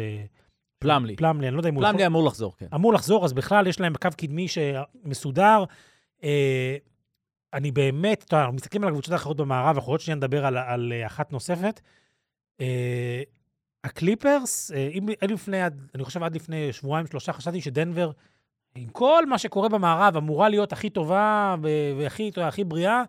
פלמלי. 0.79 1.17
פלמלי, 1.17 1.49
אני 1.49 1.55
לא 1.55 1.61
יודע 1.61 1.69
אם 1.69 1.75
הוא... 1.75 1.83
פלמלי 1.83 2.07
אמור 2.07 2.25
לחזור, 2.25 2.55
כן. 2.57 2.67
אמור 2.75 2.93
לחזור, 2.93 3.25
אז 3.25 3.33
בכלל 3.33 3.67
יש 3.67 3.81
להם 3.81 3.93
קו 4.03 4.09
קדמי 4.17 4.47
שמסודר. 4.49 5.65
אני 7.55 7.71
באמת, 7.73 8.25
יודע, 8.33 8.41
אנחנו 8.43 8.57
מסתכלים 8.57 8.83
על 8.83 8.89
הקבוצות 8.89 9.13
האחרות 9.13 9.37
במערב, 9.37 9.77
אנחנו 9.77 9.93
עוד 9.93 10.01
שנייה 10.01 10.17
נדבר 10.17 10.47
על, 10.47 10.57
על 10.57 10.93
אה, 10.93 11.07
אחת 11.07 11.33
נוספת. 11.33 11.81
אה, 12.61 13.23
הקליפרס, 13.85 14.71
אה, 14.71 14.89
אם, 14.93 15.09
אם 15.25 15.31
לפני, 15.31 15.63
עד- 15.63 15.91
אני 15.95 16.05
חושב 16.05 16.23
עד 16.23 16.35
לפני 16.35 16.73
שבועיים, 16.73 17.07
שלושה, 17.07 17.33
חשבתי 17.33 17.61
שדנבר, 17.61 18.11
עם 18.75 18.89
כל 18.89 19.27
מה 19.27 19.39
שקורה 19.39 19.69
במערב, 19.69 20.17
אמורה 20.17 20.49
להיות 20.49 20.73
הכי 20.73 20.91
טובה 20.91 21.57
והכי 21.99 22.31
הכי 22.43 22.65
בריאה. 22.65 23.03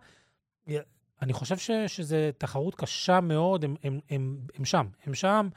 אה, 0.68 0.78
אני 1.22 1.32
חושב 1.32 1.56
שזו 1.86 2.16
תחרות 2.38 2.74
קשה 2.74 3.20
מאוד, 3.20 3.64
הם, 3.64 3.74
הם, 3.84 4.00
הם, 4.10 4.36
הם 4.58 4.64
שם, 4.64 4.86
הם 5.06 5.14
שם, 5.14 5.48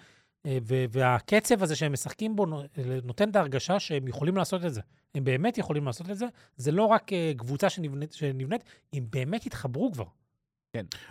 והקצב 0.92 1.64
הזה 1.64 1.76
שהם 1.76 1.94
משחקים 1.94 2.36
בו 2.36 2.46
נו- 2.46 2.64
נותן 3.04 3.30
את 3.30 3.36
ההרגשה 3.36 3.80
שהם 3.80 4.08
יכולים 4.08 4.38
לעשות 4.38 4.66
את 4.66 4.74
זה. 4.74 4.82
הם 5.16 5.24
באמת 5.24 5.58
יכולים 5.58 5.86
לעשות 5.86 6.10
את 6.10 6.18
זה. 6.18 6.26
זה 6.58 6.72
לא 6.72 6.84
רק 6.84 7.14
אה, 7.14 7.32
קבוצה 7.38 7.70
שנבנית, 7.70 8.14
שנבנית, 8.14 8.64
הם 8.94 9.06
באמת 9.10 9.46
התחברו 9.46 9.92
כבר. 9.92 10.06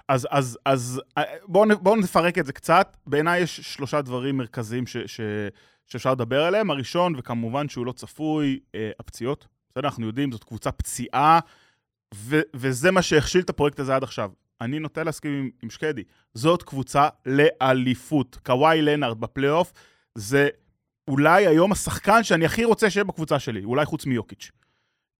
אז, 0.09 0.29
אז, 0.31 0.59
אז 0.65 1.03
אה, 1.19 1.23
בואו 1.47 1.69
בואו 1.81 1.97
נפרק 1.97 2.39
את 2.39 2.47
זה 2.47 2.53
קצת. 2.53 2.97
בעיניי 3.07 3.41
יש 3.41 3.61
שלושה 3.61 4.03
דברים 4.03 4.37
מרכזיים 4.37 4.87
ש, 4.87 4.97
ש, 4.97 5.21
שאפשר 5.87 6.13
לדבר 6.13 6.45
עליהם. 6.45 6.71
הראשון, 6.71 7.15
וכמובן 7.17 7.69
שהוא 7.69 7.87
לא 7.87 7.93
צפוי, 7.93 8.61
אה, 8.75 8.91
הפציעות. 9.01 9.47
בסדר, 9.71 9.89
אנחנו 9.89 10.07
יודעים, 10.07 10.33
זאת 10.33 10.45
קבוצה 10.45 10.73
פציעה, 10.73 11.41
ו, 12.15 12.41
וזה 12.55 12.91
מה 12.91 13.03
שהכשיל 13.03 13.41
את 13.41 13.51
הפרויקט 13.51 13.81
הזה 13.81 13.97
עד 13.97 14.03
עכשיו. 14.03 14.31
אני 14.61 14.79
נוטה 14.79 15.03
להסכים 15.03 15.33
עם, 15.33 15.51
עם 15.63 15.71
שקדי. 15.71 16.03
זאת 16.35 16.63
קבוצה 16.63 17.09
לאליפות. 17.27 18.39
קוואי 18.45 18.83
לנארד 18.83 19.21
בפלייאוף 19.21 19.73
זה 20.15 20.49
אולי 21.09 21.47
היום 21.47 21.73
השחקן 21.73 22.23
שאני 22.23 22.45
הכי 22.45 22.65
רוצה 22.65 22.91
שיהיה 22.91 23.05
בקבוצה 23.05 23.39
שלי, 23.39 23.65
אולי 23.65 23.87
חוץ 23.87 24.07
מיוקיץ'. 24.07 24.51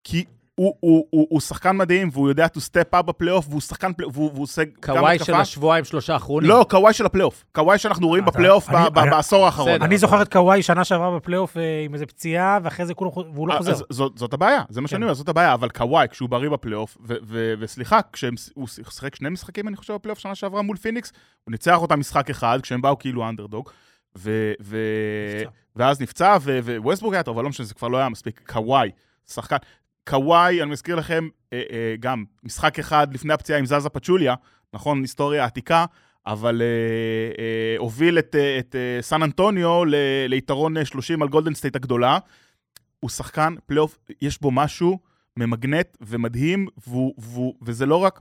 כי 0.05 0.25
הוא, 0.57 0.75
הוא, 0.81 1.07
הוא, 1.11 1.27
הוא 1.31 1.41
שחקן 1.41 1.77
מדהים, 1.77 2.09
והוא 2.13 2.29
יודע 2.29 2.47
to 2.47 2.59
step 2.61 2.99
up 2.99 3.03
בפלייאוף, 3.03 3.47
והוא 3.49 3.61
שחקן, 3.61 3.93
פלי- 3.93 4.07
והוא, 4.13 4.31
והוא 4.33 4.43
עושה 4.43 4.63
גם 4.65 4.71
קוואי 4.97 5.17
של 5.19 5.23
התקפה. 5.23 5.39
השבועיים, 5.41 5.85
שלושה 5.85 6.15
האחרונים. 6.15 6.51
לא, 6.51 6.67
קוואי 6.71 6.93
של 6.93 7.07
הפלייאוף. 7.07 7.45
קוואי 7.53 7.79
שאנחנו 7.79 8.09
רואים 8.09 8.23
אתה- 8.25 8.31
בפלייאוף 8.33 8.69
אני- 8.71 8.91
ב- 8.91 8.95
ב- 8.95 8.99
אני- 8.99 9.11
בעשור 9.11 9.45
האחרון. 9.45 9.83
אני 9.83 9.99
זוכר 9.99 10.23
את 10.23 10.33
קוואי 10.33 10.63
שנה 10.63 10.85
שעברה 10.85 11.17
בפלייאוף 11.17 11.57
אה, 11.57 11.83
עם 11.85 11.95
איזה 11.95 12.07
פציעה, 12.07 12.59
ואחרי 12.63 12.87
זה 12.87 12.95
כולו, 12.95 13.13
והוא 13.35 13.49
לא 13.49 13.53
אה, 13.53 13.59
חוזר. 13.59 13.73
אז 13.73 13.85
זאת, 13.91 14.19
זאת 14.19 14.33
הבעיה, 14.33 14.63
זה 14.69 14.81
מה 14.81 14.89
כן. 14.89 14.91
שאני 14.91 15.05
אומר, 15.05 15.15
זאת 15.15 15.29
הבעיה, 15.29 15.55
אבל 15.55 15.69
קוואי, 15.69 16.07
כשהוא 16.11 16.29
בריא 16.29 16.51
בפלייאוף, 16.51 16.97
ו- 17.01 17.15
ו- 17.23 17.55
וסליחה, 17.59 18.01
כשהוא 18.13 18.69
שיחק 18.69 19.15
שני 19.15 19.29
משחקים, 19.29 19.69
אני 19.69 19.77
חושב, 19.77 19.95
בפלייאוף 19.95 20.19
שנה 20.19 20.35
שעברה 20.35 20.63
מול 20.63 20.77
פיניקס, 20.77 21.13
הוא 21.45 21.53
ניצח 21.53 21.79
אותם 21.83 22.01
משחק 22.01 22.31
אחד, 22.31 22.59
כשהם 22.63 22.83
באו 22.83 22.99
כאילו 22.99 23.29
אנדרדוג, 23.29 23.71
ו- 24.19 24.53
ו- 24.61 24.77
נפצע. 25.37 25.51
ואז 25.77 26.01
נפצע, 26.01 26.37
ו- 26.41 26.77
וווסטברוק 26.79 27.15
היה 27.15 27.23
טוב, 27.23 27.37
אבל 27.37 27.45
לא 27.45 27.49
משנה, 27.49 27.67
זה 27.67 27.75
כבר 27.75 27.89
לא 27.89 27.97
היה 27.99 28.09
מספיק. 28.09 28.41
קוואי, 28.53 28.91
שחקן. 29.33 29.57
קוואי, 30.09 30.63
אני 30.63 30.71
מזכיר 30.71 30.97
לכם, 30.97 31.29
אה, 31.53 31.63
אה, 31.71 31.95
גם 32.01 32.25
משחק 32.43 32.79
אחד 32.79 33.15
לפני 33.15 33.33
הפציעה 33.33 33.59
עם 33.59 33.67
זזה 33.67 33.89
פצ'וליה, 33.89 34.35
נכון, 34.73 35.01
היסטוריה 35.01 35.45
עתיקה, 35.45 35.85
אבל 36.27 36.63
אה, 36.63 36.67
אה, 37.43 37.79
הוביל 37.79 38.19
את, 38.19 38.35
אה, 38.39 38.59
את 38.59 38.75
אה, 38.75 39.03
סן 39.03 39.23
אנטוניו 39.23 39.85
ל- 39.85 40.27
ליתרון 40.29 40.77
אה, 40.77 40.85
30 40.85 41.23
על 41.23 41.29
גולדן 41.29 41.55
סטייט 41.55 41.77
הגדולה. 41.77 42.19
הוא 43.01 43.11
שחקן 43.11 43.55
פלייאוף, 43.67 43.99
יש 44.21 44.41
בו 44.41 44.51
משהו 44.51 44.99
ממגנט 45.37 45.97
ומדהים, 46.01 46.67
והוא, 46.87 47.15
והוא, 47.19 47.55
וזה 47.63 47.87
לא 47.87 47.97
רק... 47.97 48.21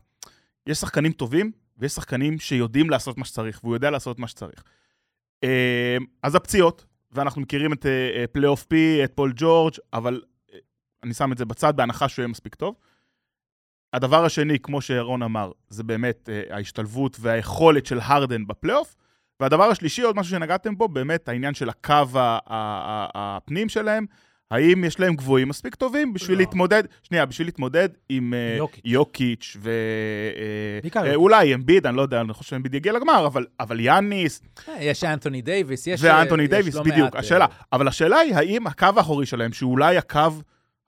יש 0.67 0.77
שחקנים 0.77 1.11
טובים, 1.11 1.51
ויש 1.77 1.91
שחקנים 1.91 2.39
שיודעים 2.39 2.89
לעשות 2.89 3.17
מה 3.17 3.25
שצריך, 3.25 3.63
והוא 3.63 3.75
יודע 3.75 3.91
לעשות 3.91 4.19
מה 4.19 4.27
שצריך. 4.27 4.63
אה, 5.43 5.97
אז 6.23 6.35
הפציעות, 6.35 6.85
ואנחנו 7.11 7.41
מכירים 7.41 7.73
את 7.73 7.85
אה, 7.85 7.91
אה, 8.15 8.27
Playoff 8.27 8.63
P, 8.63 9.01
את 9.03 9.11
פול 9.15 9.33
ג'ורג', 9.35 9.73
אבל 9.93 10.21
אה, 10.23 10.34
אני 11.05 11.13
שם 11.13 11.31
את 11.31 11.37
זה 11.37 11.45
בצד, 11.45 11.75
בהנחה 11.75 12.09
שהוא 12.09 12.23
יהיה 12.23 12.27
מספיק 12.27 12.55
טוב. 12.55 12.75
הדבר 13.93 14.25
השני, 14.25 14.59
כמו 14.59 14.81
שירון 14.81 15.23
אמר, 15.23 15.51
זה 15.69 15.83
באמת 15.83 16.29
אה, 16.29 16.55
ההשתלבות 16.55 17.17
והיכולת 17.19 17.85
של 17.85 17.99
הרדן 18.03 18.47
בפלייאוף. 18.47 18.95
והדבר 19.39 19.63
השלישי, 19.63 20.01
עוד 20.01 20.15
משהו 20.15 20.31
שנגעתם 20.31 20.77
בו, 20.77 20.87
באמת 20.87 21.29
העניין 21.29 21.53
של 21.53 21.69
הקו 21.69 21.93
ה- 21.93 22.19
ה- 22.19 22.39
ה- 22.47 23.37
הפנים 23.37 23.69
שלהם, 23.69 24.05
האם 24.51 24.83
יש 24.83 24.99
להם 24.99 25.15
גבוהים 25.15 25.49
מספיק 25.49 25.75
טובים 25.75 26.13
בשביל 26.13 26.37
לא. 26.37 26.43
להתמודד, 26.43 26.83
שנייה, 27.03 27.25
בשביל 27.25 27.47
להתמודד 27.47 27.89
עם 28.09 28.33
אה, 28.33 28.55
יוקיץ'. 28.57 28.81
יוקיץ' 28.85 29.57
ו... 29.59 29.71
בעיקר 30.81 31.05
אה. 31.05 31.15
אולי 31.15 31.53
אמביד, 31.53 31.85
אני 31.87 31.97
לא 31.97 32.01
יודע, 32.01 32.21
אני 32.21 32.33
חושב 32.33 32.49
שאמביד 32.49 32.73
יגיע 32.73 32.93
לגמר, 32.93 33.27
אבל, 33.27 33.45
אבל 33.59 33.79
יאניס 33.79 34.41
אה, 34.69 34.83
יש 34.83 35.03
אנטוני 35.03 35.41
דייוויס, 35.41 35.87
יש... 35.87 36.03
ואנטוני 36.03 36.43
יש 36.43 36.49
דייוויס, 36.49 36.75
לא 36.75 36.81
בדיוק, 36.83 37.13
מעט, 37.13 37.15
השאלה. 37.15 37.45
אה, 37.45 37.55
אבל 37.73 37.87
השאלה 37.87 38.17
היא, 38.17 38.35
האם 38.35 38.67
הקו 38.67 38.87
האחורי 38.97 39.25
שלהם, 39.25 39.53
שהוא 39.53 39.71
אולי 39.71 39.97
הקו 39.97 40.19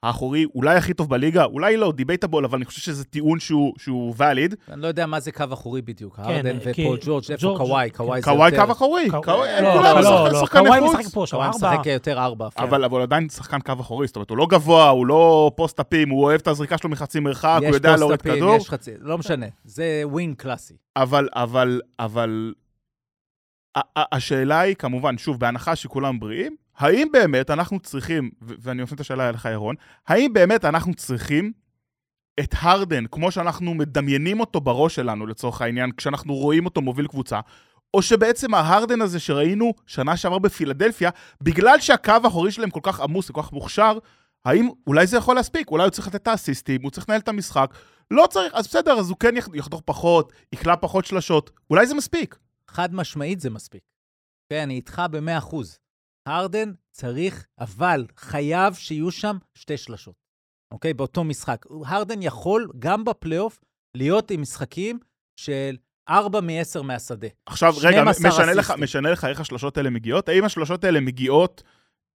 האחורי, 0.04 0.46
אולי 0.56 0.75
הכי 0.77 0.94
טוב 0.94 1.10
בליגה, 1.10 1.44
אולי 1.46 1.77
לא, 1.77 1.92
debatable, 1.91 2.46
אבל 2.46 2.58
אני 2.58 2.66
חושב 2.66 2.82
שזה 2.82 3.04
טיעון 3.04 3.39
שהוא, 3.39 3.74
שהוא 3.77 4.13
valid. 4.17 4.56
אני 4.72 4.82
לא 4.82 4.88
יודע 4.88 5.06
מה 5.06 5.20
זה 5.20 5.32
קו 5.32 5.44
אחורי 5.54 5.82
בדיוק, 5.82 6.20
הרדן 6.20 6.60
כי 6.74 6.86
ופול 6.86 6.98
ג'ורג', 7.06 7.24
איפה 7.32 7.54
קוואי? 7.58 7.89
קוואי 7.89 8.22
זה 8.22 8.25
קוואי 8.32 8.50
יותר... 8.51 8.66
קו 8.66 8.72
אחורי, 8.72 9.10
קו- 9.10 9.22
קוואי- 9.24 9.62
לא, 9.62 9.74
כולם 9.74 9.96
לא, 9.98 10.01
שחק- 10.01 10.34
לא, 10.34 10.39
שחקני 10.42 10.63
קוואי. 10.68 10.80
משחק 10.82 11.13
פה, 11.13 11.24
שם 11.27 11.38
קוואי 11.38 11.48
ארבע. 11.48 11.58
משחק 11.74 11.86
יותר 11.86 12.20
ארבע. 12.20 12.48
אבל, 12.58 12.84
אבל 12.84 12.98
הוא 12.98 13.04
עדיין 13.04 13.30
שחקן 13.30 13.60
קו 13.60 13.74
אחורי, 13.80 14.08
זאת 14.08 14.16
אומרת, 14.16 14.30
הוא 14.30 14.38
לא 14.38 14.48
גבוה, 14.50 14.89
הוא 14.89 15.08
לא 15.08 15.51
post 15.56 15.77
up-ים, 15.77 16.10
הוא 16.10 16.24
אוהב 16.24 16.39
את 16.42 16.48
הזריקה 16.48 16.77
שלו 16.77 16.89
מחצי 16.89 17.20
מרחק, 17.20 17.60
הוא 17.68 17.75
יודע 17.75 17.96
להוריד 17.98 18.22
כדור, 18.22 18.56
יש 18.56 18.70
חצי... 18.70 18.92
לא 19.00 19.18
משנה, 19.18 19.46
זה 19.66 20.01
ווין 20.06 20.34
קלאסי. 20.34 20.74
אבל, 20.96 21.30
אבל, 21.34 21.82
אבל... 22.00 22.54
השאלה 23.98 24.60
היא, 24.60 24.75
כמובן, 24.75 25.18
שוב, 25.18 25.39
בהנחה 25.39 25.75
שכולם 25.75 26.20
בריאים, 26.20 26.56
האם 26.77 27.07
באמת 27.13 27.50
אנחנו 27.50 27.79
צריכים, 27.79 28.29
ו- 28.41 28.53
ואני 28.60 28.84
מפנה 28.84 28.96
את 28.96 29.00
השאלה 29.00 29.29
אליך, 29.29 29.46
ירון, 29.46 29.75
האם 30.07 30.34
באמת 30.34 30.65
אנחנו 30.65 30.93
צריכים 30.93 31.51
את 32.39 32.53
הרדן, 32.60 33.05
כמו 33.12 33.31
שאנחנו 33.31 33.74
מדמיינים 33.74 34.39
אותו 34.39 34.62
בראש 34.62 34.96
שלנו, 34.96 35.27
לצורך 35.27 35.62
העניין, 35.62 35.91
כשאנחנו 35.91 36.34
רואים 36.36 36.65
אותו 36.65 36.81
מוביל 36.81 37.07
קבוצה, 37.07 37.39
או 37.93 38.01
שבעצם 38.01 38.53
ההרדן 38.53 39.01
הזה 39.01 39.19
שראינו 39.19 39.74
שנה 39.86 40.17
שעברה 40.17 40.39
בפילדלפיה, 40.39 41.10
בגלל 41.43 41.79
שהקו 41.79 42.12
האחורי 42.24 42.51
שלהם 42.51 42.69
כל 42.69 42.79
כך 42.84 43.00
עמוס 43.00 43.29
וכל 43.29 43.41
כך 43.41 43.53
מוכשר, 43.53 43.98
האם 44.46 44.69
אולי 44.88 45.07
זה 45.07 45.17
יכול 45.17 45.36
להספיק? 45.36 45.72
אולי 45.72 45.84
הוא 45.84 45.89
צריך 45.91 46.07
לתת 46.07 46.15
את 46.22 46.27
האסיסטים, 46.27 46.81
הוא 46.81 46.91
צריך 46.91 47.10
לנהל 47.10 47.22
את 47.22 47.27
המשחק. 47.27 47.74
לא 48.12 48.27
צריך, 48.29 48.53
אז 48.53 48.67
בסדר, 48.67 49.00
אז 49.00 49.10
הוא 49.10 49.17
כן 49.19 49.38
יח- 49.38 49.50
יחתוך 49.53 49.81
פחות, 49.86 50.34
יקלע 50.53 50.75
פחות 50.75 51.05
שלשות, 51.05 51.51
אולי 51.69 51.88
זה 51.88 51.96
מספיק. 51.96 52.38
חד 52.67 52.96
משמעית 52.96 53.39
זה 53.39 53.50
מספיק. 53.50 53.81
כן, 54.50 54.62
אני 54.62 54.74
איתך 54.75 55.01
במאה 55.12 55.38
אחוז. 55.38 55.79
הרדן 56.27 56.72
צריך, 56.91 57.48
אבל 57.60 58.05
חייב 58.17 58.74
שיהיו 58.74 59.12
שם 59.12 59.38
שתי 59.55 59.77
שלשות, 59.77 60.15
אוקיי? 60.74 60.93
באותו 60.93 61.24
משחק. 61.24 61.65
הרדן 61.86 62.22
יכול, 62.22 62.67
גם 62.79 63.05
בפלייאוף, 63.05 63.60
להיות 63.96 64.31
עם 64.31 64.41
משחקים 64.41 65.00
של 65.39 65.77
4 66.10 66.41
מ-10 66.41 66.81
מהשדה. 66.84 67.27
עכשיו, 67.46 67.74
רגע, 67.81 68.01
12 68.13 68.29
משנה 68.31 68.53
לך. 68.53 68.72
משנה 68.79 69.12
לך 69.12 69.25
איך 69.25 69.39
השלשות 69.39 69.77
האלה 69.77 69.89
מגיעות? 69.89 70.29
האם 70.29 70.46
השלשות 70.46 70.84
האלה 70.84 71.00
מגיעות 71.00 71.63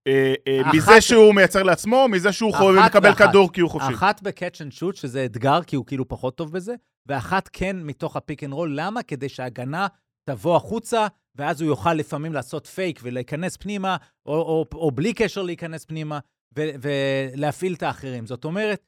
אה, 0.06 0.34
אה, 0.48 0.60
אחת- 0.62 0.74
מזה 0.74 1.00
שהוא 1.00 1.34
מייצר 1.34 1.62
לעצמו, 1.62 2.02
או 2.02 2.08
מזה 2.08 2.32
שהוא 2.32 2.54
חו- 2.54 2.78
אחת 2.80 2.90
מקבל 2.90 3.08
ואחת. 3.08 3.28
כדור 3.28 3.52
כי 3.52 3.60
הוא 3.60 3.70
חופשי? 3.70 3.94
אחת 3.94 4.22
ב 4.22 4.29
catch 4.29 4.62
and 4.62 4.72
shoot, 4.72 4.96
שזה 4.96 5.24
אתגר, 5.24 5.62
כי 5.62 5.76
הוא 5.76 5.86
כאילו 5.86 6.08
פחות 6.08 6.36
טוב 6.36 6.52
בזה, 6.52 6.74
ואחת 7.06 7.48
כן 7.52 7.76
מתוך 7.82 8.16
ה 8.16 8.22
pick 8.22 8.44
and 8.44 8.52
roll. 8.52 8.72
למה? 8.80 9.02
כדי 9.02 9.28
שההגנה 9.28 9.86
תבוא 10.24 10.56
החוצה, 10.56 11.06
ואז 11.36 11.60
הוא 11.60 11.68
יוכל 11.68 11.94
לפעמים 11.94 12.32
לעשות 12.32 12.66
פייק 12.66 13.00
ולהיכנס 13.02 13.56
פנימה, 13.56 13.96
או, 14.26 14.34
או, 14.34 14.66
או 14.74 14.90
בלי 14.90 15.14
קשר 15.14 15.42
להיכנס 15.42 15.84
פנימה, 15.84 16.18
ו, 16.58 16.62
ולהפעיל 16.82 17.74
את 17.74 17.82
האחרים. 17.82 18.26
זאת 18.26 18.44
אומרת, 18.44 18.86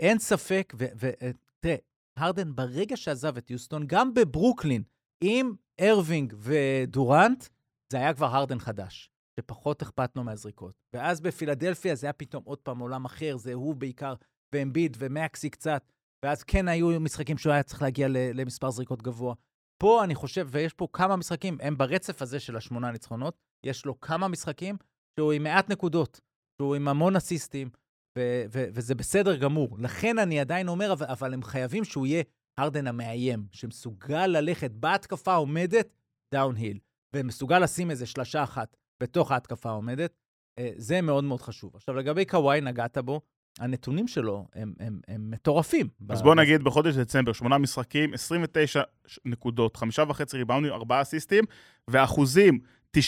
אין 0.00 0.18
ספק, 0.18 0.74
ותראה, 0.76 1.76
הרדן 2.16 2.54
ברגע 2.54 2.96
שעזב 2.96 3.36
את 3.36 3.50
יוסטון, 3.50 3.86
גם 3.86 4.14
בברוקלין, 4.14 4.82
עם 5.24 5.54
ארווינג 5.80 6.34
ודורנט, 6.38 7.44
זה 7.92 7.98
היה 7.98 8.14
כבר 8.14 8.26
הרדן 8.26 8.58
חדש. 8.58 9.10
שפחות 9.40 9.82
אכפת 9.82 10.16
לו 10.16 10.24
מהזריקות. 10.24 10.74
ואז 10.92 11.20
בפילדלפיה 11.20 11.94
זה 11.94 12.06
היה 12.06 12.12
פתאום 12.12 12.42
עוד 12.46 12.58
פעם 12.58 12.78
עולם 12.78 13.04
אחר, 13.04 13.36
זה 13.36 13.54
הוא 13.54 13.74
בעיקר, 13.74 14.14
ואמביד 14.52 14.96
ומקסי 15.00 15.50
קצת, 15.50 15.92
ואז 16.24 16.42
כן 16.42 16.68
היו 16.68 17.00
משחקים 17.00 17.38
שהוא 17.38 17.52
היה 17.52 17.62
צריך 17.62 17.82
להגיע 17.82 18.06
למספר 18.10 18.70
זריקות 18.70 19.02
גבוה. 19.02 19.34
פה 19.80 20.04
אני 20.04 20.14
חושב, 20.14 20.48
ויש 20.50 20.72
פה 20.72 20.88
כמה 20.92 21.16
משחקים, 21.16 21.58
הם 21.60 21.78
ברצף 21.78 22.22
הזה 22.22 22.40
של 22.40 22.56
השמונה 22.56 22.90
ניצחונות, 22.90 23.34
יש 23.66 23.86
לו 23.86 24.00
כמה 24.00 24.28
משחקים 24.28 24.76
שהוא 25.16 25.32
עם 25.32 25.42
מעט 25.42 25.70
נקודות, 25.70 26.20
שהוא 26.58 26.74
עם 26.74 26.88
המון 26.88 27.16
אסיסטים, 27.16 27.70
ו- 28.18 28.44
ו- 28.52 28.66
וזה 28.72 28.94
בסדר 28.94 29.36
גמור. 29.36 29.76
לכן 29.78 30.18
אני 30.18 30.40
עדיין 30.40 30.68
אומר, 30.68 30.92
אבל, 30.92 31.06
אבל 31.06 31.34
הם 31.34 31.42
חייבים 31.42 31.84
שהוא 31.84 32.06
יהיה 32.06 32.22
הרדן 32.58 32.86
המאיים, 32.86 33.46
שמסוגל 33.52 34.26
ללכת 34.26 34.70
בהתקפה 34.70 35.34
עומדת 35.34 35.88
downhill, 36.34 36.78
ומסוגל 37.16 37.58
לשים 37.58 37.90
איזה 37.90 38.06
שלשה 38.06 38.42
אחת 38.42 38.76
בתוך 39.02 39.32
ההתקפה 39.32 39.70
העומדת, 39.70 40.14
אה, 40.58 40.72
זה 40.76 41.00
מאוד 41.00 41.24
מאוד 41.24 41.40
חשוב. 41.40 41.76
עכשיו, 41.76 41.94
לגבי 41.94 42.24
קוואי, 42.24 42.60
נגעת 42.60 42.98
בו, 42.98 43.20
הנתונים 43.60 44.08
שלו 44.08 44.46
הם, 44.54 44.72
הם, 44.80 45.00
הם 45.08 45.30
מטורפים. 45.30 45.88
אז 46.08 46.20
ב- 46.22 46.24
בוא 46.24 46.34
נגיד 46.34 46.62
בחודש 46.64 46.94
דצמבר, 46.94 47.32
שמונה 47.32 47.58
משחקים, 47.58 48.14
29 48.14 48.82
ש- 49.06 49.18
נקודות, 49.24 49.76
חמישה 49.76 50.04
וחצי 50.08 50.36
ריבאונדים, 50.36 50.72
ארבעה 50.72 51.02
אסיסטים, 51.02 51.44
ואחוזים, 51.88 52.58
95% 52.96 53.00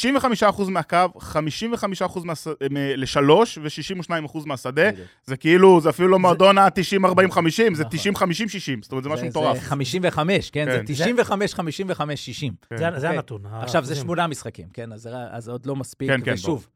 מהקו, 0.69 0.97
55% 1.17 2.21
מהס... 2.25 2.47
מ- 2.47 2.53
לשלוש 2.77 3.59
ו-62% 3.59 4.11
מהשדה. 4.47 4.93
בדיוק. 4.93 5.09
זה 5.25 5.37
כאילו, 5.37 5.81
זה 5.81 5.91
אפילו 5.91 6.09
לא 6.09 6.19
מועדון 6.19 6.59
ה-90-40-50, 6.59 7.41
זה 7.75 7.85
נכון. 7.85 8.15
90-50-60, 8.15 8.23
זאת 8.83 8.93
אומרת, 8.93 9.05
זה 9.05 9.11
משהו 9.11 9.23
זה 9.25 9.29
מטורף. 9.31 9.59
55, 9.61 10.51
כן? 10.51 10.65
כן. 10.67 10.87
זה 10.87 10.93
95, 10.95 11.55
55, 11.55 12.27
60. 12.27 12.53
כן. 12.71 12.77
זה, 12.77 12.85
זה 12.91 13.07
אוקיי. 13.07 13.09
הנתון. 13.09 13.43
עכשיו, 13.47 13.85
זה. 13.85 13.95
שמונה 13.95 14.27
משחקים, 14.27 14.69
כן? 14.73 14.93
אז, 14.93 15.03
זה- 15.03 15.11
אז 15.31 15.45
זה 15.45 15.51
עוד 15.51 15.67
לא 15.67 15.77
מספיק. 15.77 16.09
כן, 16.11 16.21
כן, 16.25 16.33
ושוב, 16.35 16.69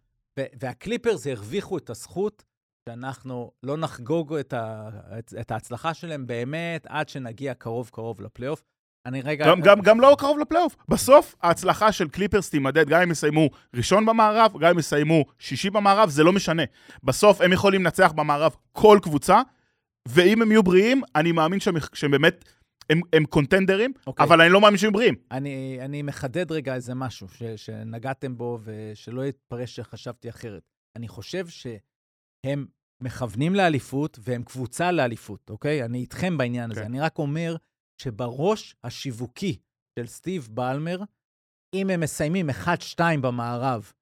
והקליפרס 0.60 1.26
הרוויחו 1.26 1.78
את 1.78 1.90
הזכות 1.90 2.44
שאנחנו 2.88 3.50
לא 3.62 3.76
נחגוג 3.76 4.34
את, 4.34 4.52
ה- 4.52 4.88
את, 5.18 5.34
את 5.40 5.50
ההצלחה 5.50 5.94
שלהם 5.94 6.26
באמת 6.26 6.86
עד 6.88 7.08
שנגיע 7.08 7.54
קרוב-קרוב 7.54 8.20
לפלייאוף. 8.20 8.62
אני 9.06 9.20
רגע... 9.22 9.46
גם, 9.46 9.60
גם, 9.60 9.80
גם 9.80 10.00
לא 10.00 10.16
קרוב 10.18 10.38
לפלייאוף. 10.38 10.76
בסוף, 10.88 11.34
ההצלחה 11.42 11.92
של 11.92 12.08
קליפרס 12.08 12.50
תימדד, 12.50 12.88
גם 12.88 13.02
אם 13.02 13.10
יסיימו 13.10 13.48
ראשון 13.74 14.06
במערב, 14.06 14.52
גם 14.60 14.70
אם 14.70 14.78
יסיימו 14.78 15.24
שישי 15.38 15.70
במערב, 15.70 16.08
זה 16.08 16.24
לא 16.24 16.32
משנה. 16.32 16.62
בסוף 17.02 17.40
הם 17.40 17.52
יכולים 17.52 17.82
לנצח 17.82 18.12
במערב 18.12 18.56
כל 18.72 18.98
קבוצה, 19.02 19.40
ואם 20.08 20.42
הם 20.42 20.50
יהיו 20.50 20.62
בריאים, 20.62 21.02
אני 21.16 21.32
מאמין 21.32 21.60
שהם, 21.60 21.74
שהם 21.94 22.10
באמת, 22.10 22.44
הם, 22.90 23.00
הם 23.12 23.24
קונטנדרים, 23.24 23.92
אוקיי. 24.06 24.26
אבל 24.26 24.40
אני 24.40 24.50
לא 24.50 24.60
מאמין 24.60 24.78
שהם 24.78 24.92
בריאים. 24.92 25.14
אני, 25.30 25.78
אני 25.80 26.02
מחדד 26.02 26.52
רגע 26.52 26.74
איזה 26.74 26.94
משהו 26.94 27.28
ש, 27.28 27.42
שנגעתם 27.56 28.36
בו 28.36 28.58
ושלא 28.64 29.26
יתפרש 29.26 29.76
שחשבתי 29.76 30.28
אחרת. 30.28 30.62
אני 30.96 31.08
חושב 31.08 31.46
שהם 32.42 32.66
מכוונים 33.00 33.54
לאליפות 33.54 34.18
והם 34.22 34.42
קבוצה 34.42 34.92
לאליפות, 34.92 35.50
אוקיי? 35.50 35.84
אני 35.84 35.98
איתכם 35.98 36.38
בעניין 36.38 36.70
הזה. 36.70 36.80
כן. 36.80 36.86
אני 36.86 37.00
רק 37.00 37.18
אומר 37.18 37.56
שבראש 38.02 38.76
השיווקי 38.84 39.58
של 39.98 40.06
סטיב 40.06 40.48
בלמר, 40.50 41.02
אם 41.74 41.90
הם 41.90 42.00
מסיימים 42.00 42.50
1-2 42.50 43.00
במערב 43.20 43.92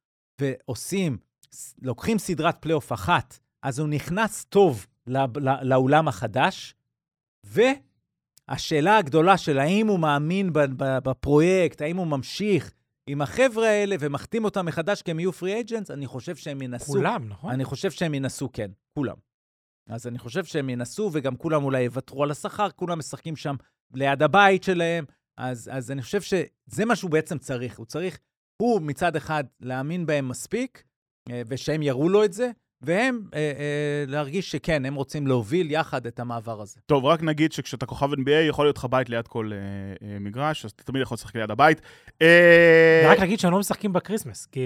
ועושים, 0.40 1.18
לוקחים 1.83 2.18
סדרת 2.18 2.57
פלייאוף 2.62 2.92
אחת, 2.92 3.38
אז 3.62 3.79
הוא 3.79 3.88
נכנס 3.88 4.44
טוב 4.44 4.87
לא, 5.07 5.20
לא, 5.37 5.53
לאולם 5.62 6.09
החדש, 6.09 6.75
ו... 7.47 7.61
השאלה 8.49 8.97
הגדולה 8.97 9.38
של 9.38 9.59
האם 9.59 9.87
הוא 9.87 9.99
מאמין 9.99 10.51
בפרויקט, 10.77 11.81
האם 11.81 11.97
הוא 11.97 12.07
ממשיך 12.07 12.73
עם 13.07 13.23
החבר'ה 13.23 13.69
האלה 13.69 13.97
ומחתים 14.01 14.45
אותם 14.45 14.67
מחדש 14.67 15.03
כי 15.03 15.11
הם 15.11 15.21
יהיו 15.21 15.33
free 15.33 15.61
agents, 15.61 15.90
אני 15.90 16.07
חושב 16.07 16.37
שהם 16.37 16.62
ינסו. 16.62 16.93
כולם, 16.93 17.29
נכון? 17.29 17.51
אני 17.51 17.64
חושב 17.64 17.90
שהם 17.90 18.14
ינסו, 18.14 18.53
כן, 18.53 18.71
כולם. 18.99 19.17
אז 19.88 20.07
אני 20.07 20.19
חושב 20.19 20.45
שהם 20.45 20.71
ינסו, 20.71 21.11
וגם 21.12 21.37
כולם 21.37 21.64
אולי 21.64 21.83
יוותרו 21.83 22.23
על 22.23 22.31
השכר, 22.31 22.71
כולם 22.71 22.99
משחקים 22.99 23.37
שם 23.37 23.55
ליד 23.95 24.23
הבית 24.23 24.62
שלהם. 24.62 25.05
אז, 25.38 25.71
אז 25.73 25.90
אני 25.90 26.03
חושב 26.03 26.21
שזה 26.21 26.85
מה 26.87 26.97
שהוא 26.97 27.11
בעצם 27.11 27.38
צריך. 27.38 27.79
הוא 27.79 27.87
צריך, 27.87 28.19
הוא 28.62 28.83
מצד 28.83 29.17
אחד 29.17 29.45
להאמין 29.61 30.07
בהם 30.07 30.29
מספיק, 30.29 30.85
אה, 31.31 31.43
ושהם 31.47 31.83
יראו 31.83 32.09
לו 32.09 32.25
את 32.25 32.33
זה, 32.33 32.51
והם 32.87 33.20
אה, 33.35 33.38
אה, 33.38 34.05
להרגיש 34.07 34.51
שכן, 34.51 34.85
הם 34.85 34.94
רוצים 34.94 35.27
להוביל 35.27 35.70
יחד 35.70 36.07
את 36.07 36.20
המעבר 36.20 36.61
הזה. 36.61 36.81
טוב, 36.87 37.05
רק 37.05 37.23
נגיד 37.23 37.53
שכשאתה 37.53 37.87
כוכב 37.87 38.12
NBA, 38.12 38.49
יכול 38.49 38.66
להיות 38.66 38.77
לך 38.77 38.85
בית 38.85 39.09
ליד 39.09 39.29
כל 39.29 39.51
אה, 39.53 39.59
אה, 40.09 40.18
מגרש, 40.18 40.64
אז 40.64 40.70
אתה 40.70 40.83
תמיד 40.83 41.03
יכול 41.03 41.14
לשחק 41.14 41.37
ליד 41.37 41.51
הבית. 41.51 41.81
אה, 42.23 43.03
ורק 43.07 43.18
להגיד 43.18 43.38
שהם 43.38 43.53
לא 43.53 43.59
משחקים 43.59 43.92
בקריסמס, 43.92 44.47
כי 44.47 44.61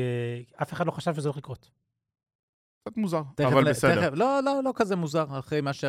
אף 0.62 0.72
אחד 0.72 0.87
לא 0.87 0.90
חשב 0.90 1.14
שזה 1.14 1.28
הולך 1.28 1.37
לקרות. 1.37 1.70
קצת 2.88 2.96
מוזר, 2.96 3.22
תכף, 3.35 3.46
אבל 3.46 3.64
ל- 3.64 3.70
בסדר. 3.70 4.00
תכף, 4.00 4.16
לא, 4.16 4.40
לא, 4.44 4.61
לא 4.64 4.72
כזה 4.76 4.96
מוזר, 4.96 5.38
אחרי 5.38 5.61
מה 5.61 5.72
ש... 5.72 5.85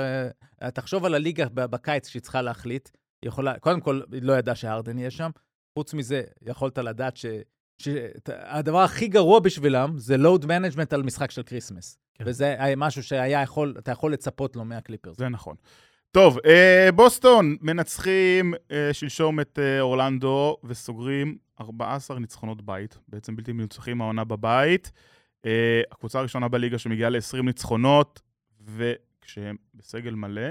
תחשוב 0.73 1.05
על 1.05 1.13
הליגה 1.13 1.45
בקיץ 1.53 2.07
שהיא 2.07 2.21
צריכה 2.21 2.41
להחליט. 2.41 2.89
יכולה, 3.25 3.59
קודם 3.59 3.81
כל, 3.81 4.01
היא 4.11 4.21
לא 4.23 4.33
ידעה 4.33 4.55
שהרדן 4.55 4.97
יהיה 4.99 5.11
שם. 5.11 5.29
חוץ 5.77 5.93
מזה, 5.93 6.21
יכולת 6.41 6.77
לדעת 6.77 7.17
ש... 7.17 7.25
שהדבר 7.81 8.79
הכי 8.79 9.07
גרוע 9.07 9.39
בשבילם 9.39 9.97
זה 9.97 10.17
load 10.17 10.45
management 10.45 10.93
על 10.93 11.03
משחק 11.03 11.31
של 11.31 11.43
כריסמס. 11.43 11.97
כן. 12.19 12.23
וזה 12.27 12.55
משהו 12.77 13.03
שהיה 13.03 13.41
יכול, 13.41 13.75
אתה 13.79 13.91
יכול 13.91 14.13
לצפות 14.13 14.55
לו 14.55 14.65
מהקליפרס. 14.65 15.17
זה 15.17 15.29
נכון. 15.29 15.55
טוב, 16.11 16.37
אה, 16.45 16.89
בוסטון 16.95 17.57
מנצחים 17.61 18.53
אה, 18.71 18.89
שלשום 18.93 19.39
את 19.39 19.59
אה, 19.61 19.81
אורלנדו 19.81 20.57
וסוגרים 20.63 21.37
14 21.61 22.19
ניצחונות 22.19 22.61
בית, 22.61 22.97
בעצם 23.07 23.35
בלתי 23.35 23.51
מנוצחים 23.51 24.01
העונה 24.01 24.23
בבית. 24.23 24.91
הקבוצה 25.91 26.19
הראשונה 26.19 26.47
בליגה 26.47 26.77
שמגיעה 26.77 27.09
ל-20 27.09 27.41
ניצחונות, 27.43 28.21
וכשהם 28.61 29.55
בסגל 29.75 30.15
מלא, 30.15 30.41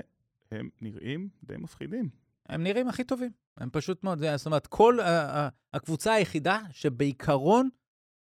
הם 0.53 0.69
נראים 0.81 1.29
די 1.45 1.55
מפחידים. 1.59 2.09
הם 2.49 2.63
נראים 2.63 2.89
הכי 2.89 3.05
טובים. 3.05 3.31
הם 3.57 3.69
פשוט 3.73 4.05
מאוד, 4.05 4.25
זאת 4.37 4.47
אומרת, 4.47 4.67
כל 4.67 4.99
הקבוצה 5.75 6.13
היחידה 6.13 6.59
שבעיקרון 6.73 7.69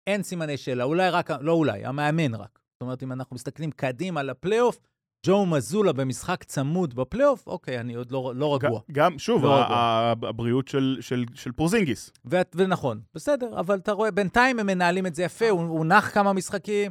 אין 0.06 0.22
סימני 0.22 0.56
שאלה. 0.56 0.84
אולי 0.84 1.10
רק, 1.10 1.30
לא 1.30 1.52
אולי, 1.52 1.84
המאמן 1.84 2.34
רק. 2.34 2.58
זאת 2.76 2.82
אומרת, 2.82 3.02
אם 3.02 3.12
אנחנו 3.12 3.34
מסתכלים 3.34 3.70
קדימה 3.70 4.22
לפלייאוף, 4.22 4.78
ג'ו 5.26 5.46
מזולה 5.46 5.92
במשחק 5.92 6.44
צמוד 6.44 6.94
בפלייאוף, 6.94 7.46
אוקיי, 7.46 7.80
אני 7.80 7.94
עוד 7.94 8.10
לא, 8.10 8.32
לא 8.36 8.54
רגוע. 8.54 8.80
ג- 8.80 8.92
גם, 8.92 9.18
שוב, 9.18 9.42
לא 9.44 9.54
ה- 9.60 9.64
רגוע. 10.12 10.28
הבריאות 10.28 10.68
של, 10.68 10.98
של, 11.00 11.24
של 11.34 11.52
פורזינגיס. 11.52 12.10
ו- 12.30 12.36
ונכון, 12.54 13.00
בסדר, 13.14 13.60
אבל 13.60 13.78
אתה 13.78 13.92
רואה, 13.92 14.10
בינתיים 14.10 14.58
הם 14.58 14.66
מנהלים 14.66 15.06
את 15.06 15.14
זה 15.14 15.22
יפה, 15.22 15.48
הוא, 15.48 15.60
הוא 15.62 15.84
נח 15.86 16.10
כמה 16.14 16.32
משחקים, 16.32 16.90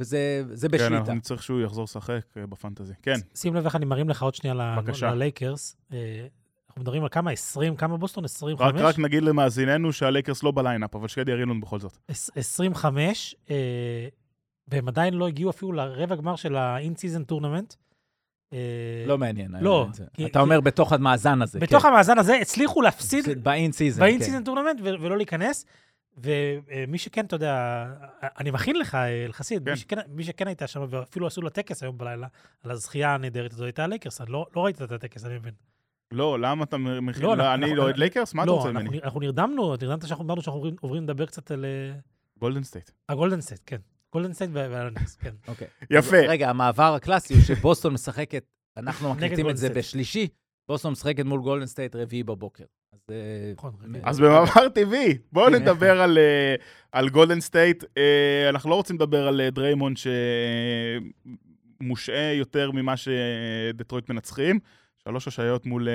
וזה 0.00 0.42
זה 0.52 0.68
כן, 0.68 0.74
בשליטה. 0.76 1.12
אני 1.12 1.20
צריך 1.20 1.42
שהוא 1.42 1.60
יחזור 1.60 1.84
לשחק 1.84 2.20
אה, 2.36 2.46
בפנטזי. 2.46 2.92
כן, 3.02 3.16
שים 3.34 3.54
לב 3.54 3.64
איך 3.64 3.76
אני 3.76 3.84
מרים 3.84 4.08
לך 4.08 4.22
עוד 4.22 4.34
שנייה. 4.34 4.74
ללייקרס. 5.02 5.76
אה, 5.92 6.26
אנחנו 6.68 6.82
מדברים 6.82 7.02
על 7.02 7.08
כמה? 7.08 7.30
20? 7.30 7.76
כמה 7.76 7.96
בוסטון? 7.96 8.24
25? 8.24 8.74
רק, 8.74 8.80
רק 8.80 8.98
נגיד 8.98 9.22
למאזיננו 9.22 9.92
שהלייקרס 9.92 10.42
לא 10.42 10.50
ב 10.50 10.56
lineup, 10.56 10.94
אבל 10.96 11.08
שקדי 11.08 11.36
לנו 11.36 11.60
בכל 11.60 11.78
זאת. 11.80 11.98
עש- 12.08 12.30
25, 12.34 13.34
אה, 13.50 14.08
והם 14.68 14.88
עדיין 14.88 15.14
לא 15.14 15.28
הגיעו 15.28 15.50
אפילו 15.50 15.72
לרבע 15.72 16.16
גמר 16.16 16.36
של 16.36 16.56
ה-in-season 16.56 17.32
tournament. 17.32 17.76
אה, 18.52 19.04
לא 19.06 19.18
מעניין. 19.18 19.54
לא, 19.60 19.86
אתה 20.26 20.40
אומר 20.40 20.60
בתוך 20.60 20.92
המאזן 20.92 21.42
הזה. 21.42 21.58
בתוך 21.60 21.82
כן. 21.82 21.88
המאזן 21.88 22.18
הזה 22.18 22.34
הצליחו 22.36 22.82
להפסיד. 22.82 23.24
ב 24.00 24.13
in 24.13 24.38
כן. 24.38 24.44
tournament 24.44 24.80
ו- 24.80 25.00
ולא 25.00 25.16
להיכנס. 25.16 25.64
ומי 26.16 26.98
שכן, 26.98 27.24
אתה 27.24 27.36
יודע, 27.36 27.84
אני 28.40 28.50
מכין 28.50 28.76
לך, 28.76 28.94
אלחסיד, 28.94 29.64
כן. 29.88 29.98
מי 30.08 30.24
שכן- 30.24 30.46
הייתה 30.46 30.66
שם, 30.66 30.86
ואפילו 30.90 31.26
עשו 31.26 31.42
לה 31.42 31.50
טקס 31.50 31.82
היום 31.82 31.98
בלילה, 31.98 32.26
על 32.62 32.70
הזכייה 32.70 33.14
הנהדרת 33.14 33.52
הזו, 33.52 33.64
הייתה 33.64 33.84
הלייקרס, 33.84 34.20
אני 34.20 34.32
לא 34.32 34.46
לא 34.56 34.64
ראית 34.64 34.82
את 34.82 34.92
הטקס, 34.92 35.24
אני 35.24 35.34
מבין. 35.38 35.54
לא, 36.12 36.38
למה 36.40 36.64
אתה 36.64 36.76
מכין? 36.78 37.22
לא, 37.22 37.36
לא, 37.36 37.54
אני 37.54 37.74
לא 37.74 37.82
אוהד 37.82 37.96
לייקרס? 37.96 38.34
מה 38.34 38.42
אתה 38.42 38.50
לא, 38.50 38.56
רוצה 38.56 38.68
אנחנו 38.68 38.84
ממני? 38.84 39.00
אנחנו 39.02 39.20
נרדמנו, 39.20 39.70
נרדמת 39.70 40.06
שאנחנו 40.06 40.24
אמרנו 40.24 40.42
שאנחנו 40.42 40.58
עוברים- 40.58 40.76
עוברים 40.80 41.02
לדבר 41.02 41.26
קצת 41.26 41.50
על... 41.50 41.64
אה, 41.64 41.92
גולדן 42.40 42.62
סטייט. 42.62 42.90
הגולדן 43.08 43.40
סטייט, 43.40 43.60
כן. 43.66 43.76
גולדן 44.12 44.32
סטייט 44.32 44.50
ועל 44.52 44.86
הניקס, 44.86 45.16
כן. 45.16 45.34
אוקיי. 45.48 45.66
יפה. 45.90 46.16
רגע, 46.16 46.50
המעבר 46.50 46.94
הקלאסי 46.94 47.34
הוא 47.34 47.42
שבוסטון 47.42 47.92
משחקת, 47.92 48.44
אנחנו 48.76 49.14
מקליטים 49.14 49.50
את 49.50 49.56
זה. 49.56 49.68
בשלישי, 49.68 50.28
בוסטון 50.68 50.92
משחקת 50.92 51.24
מול 51.24 51.40
גולדן 51.40 51.66
סטייט 51.66 51.96
רביעי 51.96 52.22
בבוקר. 52.22 52.64
אז... 52.92 53.00
אה, 53.10 53.52
נכון, 53.56 53.72
במעבר 54.18 54.68
טבעי, 54.68 55.18
בואו 55.32 55.46
כן. 55.46 55.54
נדבר 55.54 56.00
על, 56.00 56.18
אה, 56.18 56.54
על 56.92 57.08
גולדן 57.08 57.40
סטייט. 57.40 57.84
אה, 57.98 58.48
אנחנו 58.48 58.70
לא 58.70 58.74
רוצים 58.74 58.96
לדבר 58.96 59.28
על 59.28 59.48
דריימונד 59.48 59.96
שמושעה 61.80 62.32
יותר 62.34 62.70
ממה 62.70 62.94
שדטרויט 62.96 64.10
מנצחים. 64.10 64.58
שלוש 65.04 65.28
השעיות 65.28 65.66
מול 65.66 65.88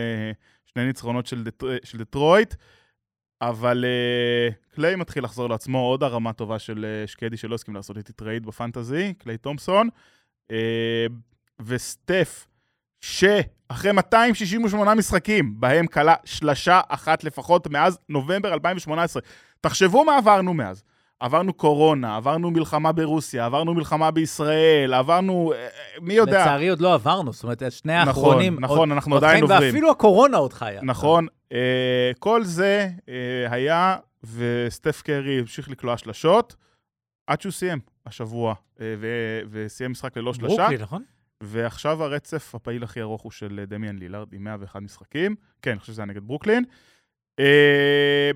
שני 0.66 0.86
ניצחונות 0.86 1.26
של, 1.26 1.44
דטר... 1.44 1.68
של 1.84 1.98
דטרויט. 1.98 2.54
אבל 3.42 3.86
אה, 3.88 4.54
קליי 4.76 4.96
מתחיל 4.96 5.24
לחזור 5.24 5.50
לעצמו, 5.50 5.80
עוד 5.80 6.04
הרמה 6.04 6.34
טובה 6.34 6.60
של 6.60 6.86
אה, 6.86 7.08
שקדי 7.08 7.38
שלא 7.38 7.56
הסכים 7.56 7.76
לעשות 7.76 7.98
איתי 7.98 8.14
trade 8.14 8.46
בפנטזי, 8.46 9.14
קליי 9.18 9.38
תומפסון. 9.38 9.90
אה, 10.52 11.06
וסטף, 11.66 12.48
שאחרי 13.02 13.92
268 13.92 14.94
משחקים, 14.96 15.60
בהם 15.60 15.88
כלה 15.88 16.16
שלשה 16.26 16.82
אחת 16.88 17.24
לפחות 17.24 17.68
מאז 17.68 18.00
נובמבר 18.10 18.54
2018. 18.54 19.22
תחשבו 19.62 20.06
מה 20.06 20.18
עברנו 20.18 20.54
מאז. 20.54 20.84
עברנו 21.20 21.54
קורונה, 21.54 22.16
עברנו 22.16 22.52
מלחמה 22.52 22.92
ברוסיה, 22.92 23.46
עברנו 23.46 23.74
מלחמה 23.74 24.12
בישראל, 24.12 24.94
עברנו... 24.94 25.54
אה, 25.54 25.58
אה, 25.66 25.70
מי 26.02 26.14
יודע? 26.14 26.42
לצערי 26.42 26.68
עוד 26.70 26.82
לא 26.82 26.94
עברנו, 26.94 27.34
זאת 27.34 27.44
אומרת, 27.44 27.64
שני 27.72 27.94
נכון, 27.96 28.08
האחרונים... 28.08 28.60
נכון, 28.60 28.78
עוד- 28.78 28.92
אנחנו 28.92 29.16
עוד 29.16 29.24
עדיין 29.24 29.40
חיים, 29.40 29.52
עוברים. 29.52 29.70
ואפילו 29.74 29.92
הקורונה 29.92 30.38
עוד 30.38 30.54
חיה. 30.54 30.82
נכון. 30.84 31.28
אה, 31.52 32.12
כל 32.20 32.44
זה 32.44 32.90
אה, 33.10 33.52
היה, 33.54 33.98
וסטף 34.24 35.02
קרי 35.02 35.40
המשיך 35.40 35.70
לקלוע 35.70 35.98
שלשות, 35.98 36.56
עד 37.28 37.42
שהוא 37.42 37.52
סיים 37.52 37.80
השבוע, 38.06 38.54
אה, 38.82 38.96
ו- 39.00 39.42
וסיים 39.50 39.92
משחק 39.92 40.18
ללא 40.18 40.34
שלושה. 40.34 40.56
ברוקלין, 40.58 40.82
נכון? 40.82 41.04
ועכשיו 41.44 42.04
הרצף 42.04 42.56
הפעיל 42.56 42.84
הכי 42.84 43.02
ארוך 43.02 43.22
הוא 43.22 43.32
של 43.32 43.64
דמיאן 43.68 43.98
לילארד 43.98 44.34
עם 44.34 44.44
101 44.44 44.82
משחקים. 44.82 45.36
כן, 45.62 45.72
אני 45.72 45.80
חושב 45.80 45.94
שזה 45.94 46.02
היה 46.02 46.06
נגד 46.08 46.24
ברוקלין. 46.24 46.64
אה, 47.40 48.32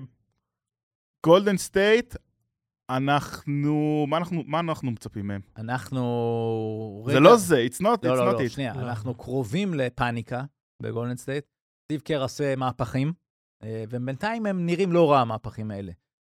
גולדן 1.26 1.56
סטייט, 1.56 2.14
אנחנו... 2.96 4.06
מה 4.08 4.16
אנחנו, 4.16 4.42
מה 4.46 4.60
אנחנו 4.60 4.90
מצפים 4.90 5.26
מהם? 5.26 5.40
אנחנו... 5.56 7.02
זה 7.06 7.10
רגע- 7.10 7.20
לא 7.20 7.36
זה, 7.36 7.66
it's 7.70 7.80
not, 7.80 7.98
it's 8.04 8.08
לא, 8.08 8.16
לא, 8.16 8.30
not 8.30 8.34
לא, 8.34 8.46
it. 8.46 8.48
שנייה, 8.48 8.74
לא. 8.74 8.80
אנחנו 8.80 9.14
קרובים 9.14 9.74
לפאניקה 9.74 10.44
בגולדן 10.82 11.16
סטייט. 11.16 11.44
סטיב 11.84 12.00
קר 12.00 12.22
עושה 12.22 12.56
מהפכים, 12.56 13.12
אה, 13.62 13.84
ובינתיים 13.88 14.46
הם 14.46 14.66
נראים 14.66 14.92
לא 14.92 15.10
רע, 15.12 15.20
המהפכים 15.20 15.70
האלה. 15.70 15.92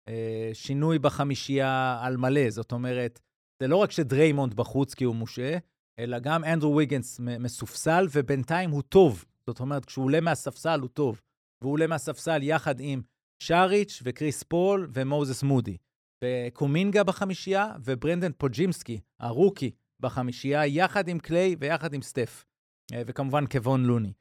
אה, 0.10 0.50
שינוי 0.54 1.00
בחמישייה 1.00 2.00
על 2.02 2.18
מלא, 2.18 2.50
זאת 2.50 2.72
אומרת, 2.72 3.20
זה 3.62 3.68
לא 3.68 3.76
רק 3.76 3.92
שדריימונד 3.92 4.54
בחוץ 4.54 4.94
כי 4.94 5.04
הוא 5.04 5.16
מושעה, 5.16 5.58
אלא 6.00 6.20
גם 6.20 6.44
אנדרו 6.44 6.76
ויגנס 6.76 7.20
מסופסל, 7.20 8.08
ובינתיים 8.12 8.70
הוא 8.70 8.82
טוב. 8.82 9.26
זאת 9.48 9.60
אומרת, 9.60 9.86
כשהוא 9.86 10.06
עולה 10.06 10.22
מהספסל 10.22 10.80
הוא 10.80 10.90
טוב. 10.90 11.22
והוא 11.62 11.74
עולה 11.74 11.88
מהספסל 11.88 12.44
יחד 12.44 12.76
עם 12.80 13.02
שריץ' 13.44 14.02
וקריס 14.04 14.44
פול 14.44 14.88
ומוזס 14.94 15.44
מודי. 15.44 15.78
וקומינגה 16.24 17.04
בחמישייה, 17.04 17.74
וברנדן 17.84 18.32
פוג'ימסקי, 18.38 19.00
הרוקי, 19.20 19.72
בחמישייה, 20.00 20.66
יחד 20.68 21.08
עם 21.08 21.20
קליי 21.20 21.56
ויחד 21.60 21.94
עם 21.94 22.02
סטף. 22.02 22.46
אה, 22.94 23.02
וכמובן 23.08 23.46
קוון 23.48 23.86
לוני. 23.86 24.14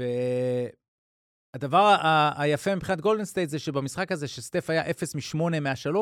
והדבר 0.00 1.78
ה- 1.78 2.42
היפה 2.42 2.74
מבחינת 2.76 3.00
גולדן 3.00 3.24
סטייט 3.24 3.50
זה 3.50 3.58
שבמשחק 3.58 4.12
הזה, 4.12 4.28
שסטף 4.28 4.70
היה 4.70 4.90
0 4.90 5.14
מ-8 5.14 5.60
מה-3, 5.60 5.96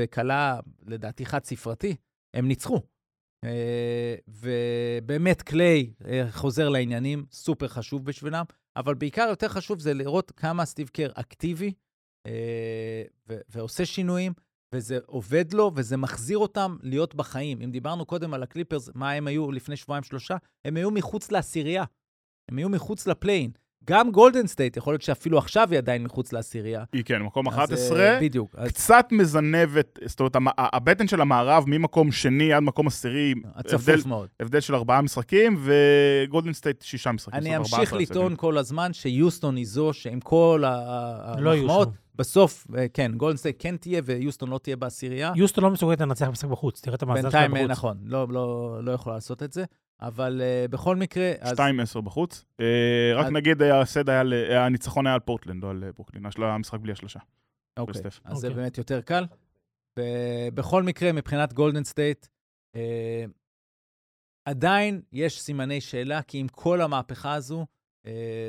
וקלע, 0.00 0.60
לדעתי, 0.86 1.26
חד-ספרתי, 1.26 1.96
הם 2.36 2.48
ניצחו. 2.48 2.80
אה, 3.44 4.14
ובאמת 4.28 5.42
קליי 5.42 5.92
אה, 6.04 6.32
חוזר 6.32 6.68
לעניינים, 6.68 7.26
סופר 7.30 7.68
חשוב 7.68 8.04
בשבילם, 8.04 8.44
אבל 8.76 8.94
בעיקר 8.94 9.26
יותר 9.30 9.48
חשוב 9.48 9.80
זה 9.80 9.94
לראות 9.94 10.30
כמה 10.30 10.64
סטיב 10.64 10.88
קר 10.88 11.10
אקטיבי 11.14 11.72
ו- 13.28 13.40
ועושה 13.48 13.86
שינויים, 13.86 14.32
וזה 14.72 14.98
עובד 15.06 15.52
לו, 15.52 15.72
וזה 15.74 15.96
מחזיר 15.96 16.38
אותם 16.38 16.76
להיות 16.82 17.14
בחיים. 17.14 17.60
אם 17.60 17.70
דיברנו 17.70 18.04
קודם 18.04 18.34
על 18.34 18.42
הקליפרס, 18.42 18.90
מה 18.94 19.10
הם 19.10 19.26
היו 19.26 19.52
לפני 19.52 19.76
שבועיים-שלושה, 19.76 20.36
הם 20.64 20.76
היו 20.76 20.90
מחוץ 20.90 21.32
לעשירייה. 21.32 21.84
הם 22.50 22.58
היו 22.58 22.68
מחוץ 22.68 23.06
ל 23.06 23.11
play-in. 23.11 23.50
גם 23.84 24.10
גולדן 24.10 24.46
סטייט, 24.46 24.76
יכול 24.76 24.92
להיות 24.92 25.02
שאפילו 25.02 25.38
עכשיו 25.38 25.68
היא 25.70 25.78
עדיין 25.78 26.04
מחוץ 26.04 26.32
לעשירייה. 26.32 26.84
היא 26.92 27.02
כן, 27.04 27.22
מקום 27.22 27.48
אז, 27.48 27.54
11. 27.54 28.00
אה, 28.00 28.20
בדיוק. 28.20 28.54
אז 28.58 28.68
קצת 28.68 29.06
מזנבת, 29.12 29.98
זאת 30.04 30.20
אומרת, 30.20 30.34
הבטן 30.58 31.08
של 31.08 31.20
המערב 31.20 31.64
ממקום 31.66 32.12
שני 32.12 32.52
עד 32.52 32.62
מקום 32.62 32.86
עשירי, 32.86 33.34
הבדל, 33.54 33.74
הצפוף 33.74 34.06
מאוד. 34.06 34.28
הבדל 34.40 34.60
של 34.60 34.74
ארבעה 34.74 35.02
משחקים, 35.02 35.64
וגולדן 35.64 36.52
סטייט 36.52 36.82
שישה 36.82 37.12
משחקים. 37.12 37.40
אני 37.40 37.56
אמשיך 37.56 37.74
14 37.74 37.98
לטעון. 37.98 38.36
כל 38.36 38.58
הזמן 38.58 38.92
שיוסטון 38.92 39.56
היא 39.56 39.66
זו 39.66 39.92
שעם 39.92 40.20
כל 40.20 40.64
לא 41.38 41.54
המחמאות. 41.54 41.88
בסוף, 42.14 42.66
אה, 42.78 42.88
כן, 42.88 43.12
גולדן 43.16 43.36
סטייט 43.36 43.56
כן 43.58 43.76
תהיה 43.76 44.00
ויוסטון 44.04 44.50
לא 44.50 44.58
תהיה 44.58 44.76
בעשירייה. 44.76 45.32
יוסטון 45.36 45.64
לא 45.64 45.70
מסוגלת 45.70 46.00
לנצח 46.00 46.28
משחק 46.28 46.48
בחוץ, 46.48 46.80
תראה 46.80 46.94
את 46.96 47.02
המאזן 47.02 47.20
שלה 47.30 47.40
בינתיים, 47.40 47.56
אה, 47.56 47.62
בחוץ. 47.62 47.70
נכון, 47.78 47.98
לא, 48.04 48.26
לא, 48.28 48.78
לא 48.84 48.92
יכולה 48.92 49.14
לעשות 49.16 49.42
את 49.42 49.52
זה, 49.52 49.64
אבל 50.00 50.40
אה, 50.42 50.70
בכל 50.70 50.96
מקרה, 50.96 51.32
אז 51.40 51.58
2-10 51.96 52.00
בחוץ. 52.00 52.44
אה, 52.60 52.66
רק 53.14 53.26
אז- 53.26 53.32
נגיד, 53.32 53.62
היה- 53.62 53.80
הסד 53.80 54.08
היה, 54.08 54.22
הניצחון 54.66 55.06
היה 55.06 55.14
על 55.14 55.20
פורטלנד, 55.20 55.62
לא 55.64 55.70
על 55.70 55.84
ברוקלין. 55.96 56.22
המשחק 56.38 56.78
בלי 56.80 56.92
השלושה. 56.92 57.20
אוקיי, 57.78 57.94
סטף. 57.94 58.20
אז 58.24 58.36
זה 58.38 58.46
אוקיי. 58.48 58.62
באמת 58.62 58.78
יותר 58.78 59.00
קל. 59.00 59.24
ובכל 59.98 60.82
מקרה, 60.82 61.12
מבחינת 61.12 61.52
גולדן 61.52 61.84
סטייט, 61.84 62.26
אה, 62.76 63.24
עדיין 64.48 65.02
יש 65.12 65.40
סימני 65.40 65.80
שאלה, 65.80 66.22
כי 66.22 66.38
עם 66.38 66.48
כל 66.48 66.80
המהפכה 66.80 67.34
הזו, 67.34 67.66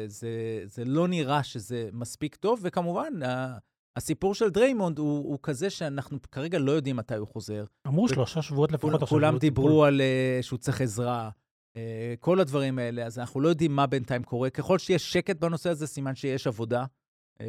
זה, 0.08 0.30
זה 0.66 0.86
לא 0.86 1.08
נראה 1.08 1.44
שזה 1.44 1.90
מספיק 1.94 2.36
טוב, 2.36 2.60
וכמובן, 2.64 3.24
ה- 3.24 3.58
הסיפור 3.96 4.36
של 4.36 4.50
דריימונד 4.50 4.98
הוא, 5.00 5.18
הוא 5.30 5.40
כזה 5.44 5.70
שאנחנו 5.70 6.18
כרגע 6.32 6.60
לא 6.60 6.72
יודעים 6.72 6.96
מתי 6.96 7.16
הוא 7.16 7.28
חוזר. 7.28 7.64
אמרו 7.88 8.10
שלושה 8.10 8.42
שבועות 8.42 8.72
לפחות 8.72 8.90
כול- 8.92 8.96
עכשיו. 9.04 9.08
כולם 9.08 9.34
לא 9.34 9.40
דיברו 9.40 9.86
על 9.86 10.02
uh, 10.02 10.44
שהוא 10.44 10.60
צריך 10.60 10.82
עזרה, 10.82 11.30
uh, 11.74 11.78
כל 12.20 12.40
הדברים 12.40 12.80
האלה, 12.80 13.06
אז 13.06 13.20
אנחנו 13.20 13.42
לא 13.42 13.50
יודעים 13.50 13.76
מה 13.76 13.88
בינתיים 13.88 14.24
קורה. 14.24 14.50
ככל 14.50 14.78
שיש 14.80 15.14
שקט 15.14 15.36
בנושא 15.40 15.70
הזה, 15.70 15.88
סימן 15.88 16.16
שיש 16.16 16.48
עבודה, 16.48 16.86
uh, 16.86 17.42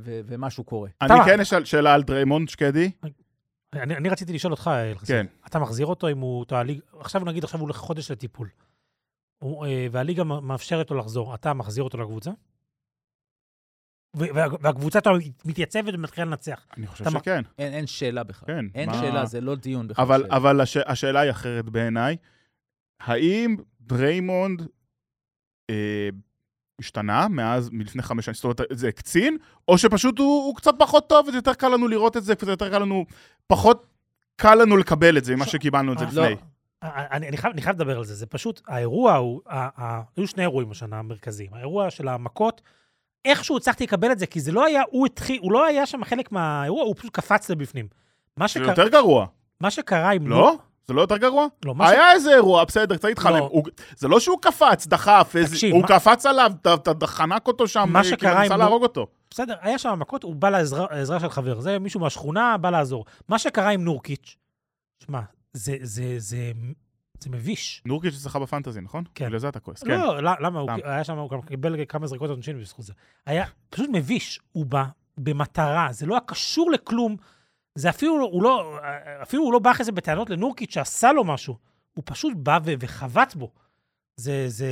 ו- 0.00 0.20
ומשהו 0.26 0.64
קורה. 0.64 0.90
אני 1.02 1.14
כן 1.26 1.40
אשאל 1.40 1.64
שאלה 1.64 1.94
על 1.94 2.02
דריימונד, 2.02 2.48
שקדי. 2.48 2.90
אני, 3.72 3.96
אני 3.96 4.08
רציתי 4.08 4.32
לשאול 4.32 4.52
אותך, 4.52 4.70
אלחסיד. 4.74 5.16
כן. 5.16 5.26
אתה 5.46 5.58
מחזיר 5.58 5.86
אותו 5.86 6.08
אם 6.08 6.18
הוא... 6.18 6.42
אתה 6.42 6.58
הליג, 6.58 6.80
עכשיו 6.98 7.24
נגיד, 7.24 7.44
עכשיו 7.44 7.60
הוא 7.60 7.66
הולך 7.66 7.76
חודש 7.76 8.10
לטיפול. 8.10 8.48
אה, 9.44 9.48
והליגה 9.90 10.24
מאפשרת 10.24 10.90
לו 10.90 10.96
לחזור. 10.98 11.34
אתה 11.34 11.54
מחזיר 11.54 11.84
אותו 11.84 11.98
לקבוצה? 11.98 12.30
והקבוצה 14.60 15.10
מתייצבת 15.44 15.94
ומתחילה 15.94 16.26
לנצח. 16.26 16.66
אני 16.76 16.86
חושב 16.86 17.04
שכן, 17.10 17.42
אין, 17.58 17.72
אין 17.72 17.86
שאלה 17.86 18.24
בכלל. 18.24 18.46
כן. 18.46 18.64
אין 18.74 18.88
מה- 18.90 18.94
שאלה, 18.98 19.26
זה 19.26 19.40
לא 19.40 19.54
דיון 19.54 19.88
בכלל. 19.88 20.04
אבל, 20.04 20.22
שאלה. 20.22 20.36
אבל 20.36 20.60
הש, 20.60 20.76
השאלה 20.76 21.20
היא 21.20 21.30
אחרת 21.30 21.64
בעיניי. 21.68 22.16
האם 23.00 23.56
דריימונד 23.80 24.62
אה, 25.70 26.08
השתנה 26.80 27.28
מאז, 27.28 27.70
מלפני 27.72 28.02
חמש 28.02 28.24
שנים? 28.24 28.34
זאת 28.34 28.44
אומרת, 28.44 28.60
זה 28.70 28.92
קצין? 28.92 29.36
או 29.68 29.78
שפשוט 29.78 30.18
הוא, 30.18 30.44
הוא 30.46 30.56
קצת 30.56 30.74
פחות 30.78 31.08
טוב, 31.08 31.28
וזה 31.28 31.38
יותר 31.38 31.54
קל 31.54 31.68
לנו 31.68 31.88
לראות 31.88 32.16
את 32.16 32.24
זה, 32.24 32.36
קצת 32.36 32.46
יותר 32.48 32.70
קל 32.70 32.78
לנו, 32.78 33.04
פחות 33.46 33.86
קל 34.36 34.54
לנו 34.54 34.76
לקבל 34.76 35.18
את 35.18 35.24
זה 35.24 35.36
ממה 35.36 35.46
ש- 35.46 35.52
שקיבלנו 35.52 35.92
את 35.92 35.98
זה 35.98 36.04
אה, 36.04 36.10
לפני. 36.10 36.30
לא, 36.30 36.36
אני, 36.94 37.28
אני, 37.28 37.36
חייב, 37.36 37.52
אני 37.52 37.62
חייב 37.62 37.76
לדבר 37.76 37.98
על 37.98 38.04
זה. 38.04 38.14
זה 38.14 38.26
פשוט, 38.26 38.60
האירוע 38.68 39.14
הוא, 39.14 39.40
ה, 39.48 39.82
ה, 39.84 40.02
היו 40.16 40.26
שני 40.26 40.42
אירועים 40.42 40.70
השנה 40.70 40.98
המרכזיים. 40.98 41.50
האירוע 41.54 41.90
של 41.90 42.08
המכות, 42.08 42.60
איכשהו 43.24 43.56
הצלחתי 43.56 43.84
לקבל 43.84 44.12
את 44.12 44.18
זה, 44.18 44.26
כי 44.26 44.40
זה 44.40 44.52
לא 44.52 44.64
היה, 44.64 44.82
הוא 44.90 45.06
התחיל, 45.06 45.38
הוא 45.42 45.52
לא 45.52 45.64
היה 45.66 45.86
שם 45.86 46.04
חלק 46.04 46.32
מהאירוע, 46.32 46.82
הוא 46.82 46.94
פשוט 46.98 47.12
קפץ 47.12 47.50
לבפנים. 47.50 47.88
מה, 48.36 48.46
זה 48.46 48.52
שקרה, 48.52 48.66
יותר 48.68 48.88
גרוע. 48.88 49.26
מה 49.60 49.70
שקרה 49.70 50.10
עם... 50.10 50.26
לא? 50.26 50.56
זה 50.88 50.94
לא 50.94 51.00
יותר 51.00 51.16
גרוע? 51.16 51.46
לא, 51.64 51.74
מה 51.74 51.86
ש... 51.88 51.90
היה 51.90 52.12
איזה 52.12 52.34
אירוע, 52.34 52.64
בסדר, 52.64 52.96
קצת 52.96 53.08
התחלם. 53.08 53.36
לא. 53.36 53.48
הוא- 53.52 53.64
זה 53.96 54.08
לא 54.08 54.20
שהוא 54.20 54.38
קפץ, 54.42 54.86
דחף, 54.86 55.32
איזה- 55.36 55.54
תקשיב, 55.54 55.72
הוא 55.74 55.82
מה- 55.82 55.88
קפץ 55.88 56.26
עליו, 56.26 56.52
חנק 57.04 57.46
אותו 57.46 57.68
שם, 57.68 57.88
מה 57.92 58.02
כאילו, 58.02 58.16
שקרה 58.16 58.40
ניסה 58.42 58.54
עם- 58.54 58.60
להרוג 58.60 58.82
אותו. 58.82 59.06
בסדר, 59.30 59.54
היה 59.60 59.78
שם 59.78 59.98
מכות, 59.98 60.22
הוא 60.22 60.34
בא 60.36 60.48
לעזרה 60.50 61.20
של 61.20 61.28
חבר. 61.28 61.60
זה 61.60 61.78
מישהו 61.78 62.00
מהשכונה, 62.00 62.56
בא 62.56 62.70
לעזור. 62.70 63.04
מה 63.28 63.38
שקרה 63.38 63.68
עם 63.70 63.84
נורקיץ', 63.84 64.36
שמע, 65.06 65.20
זה, 65.56 65.76
זה, 65.82 66.14
זה 66.18 66.52
זה 67.20 67.30
מביש. 67.30 67.82
נורקיץ' 67.86 68.14
אצלך 68.14 68.36
בפנטזי, 68.36 68.80
נכון? 68.80 69.04
כן. 69.14 69.26
בגלל 69.26 69.38
זה 69.38 69.48
אתה 69.48 69.60
כועס. 69.60 69.82
כן. 69.82 69.90
לא, 69.90 70.22
לא, 70.22 70.30
למה? 70.40 70.60
הוא. 70.60 70.70
היה 70.84 71.04
שם, 71.04 71.18
הוא 71.18 71.30
גם 71.30 71.42
קיבל 71.42 71.84
כמה 71.88 72.06
זריקות 72.06 72.30
עונשין 72.30 72.60
בזכות 72.60 72.84
זה. 72.84 72.92
היה 73.26 73.44
פשוט 73.70 73.90
מביש. 73.92 74.40
הוא 74.52 74.66
בא 74.66 74.84
במטרה, 75.18 75.88
זה 75.90 76.06
לא 76.06 76.14
היה 76.14 76.20
קשור 76.20 76.70
לכלום. 76.70 77.16
זה 77.74 77.90
אפילו, 77.90 78.24
הוא 78.24 78.42
לא, 78.42 78.78
אפילו 79.22 79.42
הוא 79.42 79.52
לא 79.52 79.58
בא 79.58 79.70
אחרי 79.70 79.84
זה 79.84 79.92
בטענות 79.92 80.30
לנורקיץ' 80.30 80.74
שעשה 80.74 81.12
לו 81.12 81.24
משהו. 81.24 81.56
הוא 81.94 82.02
פשוט 82.06 82.32
בא 82.36 82.58
וחבט 82.80 83.34
בו. 83.34 83.52
זה, 84.16 84.44
זה... 84.48 84.68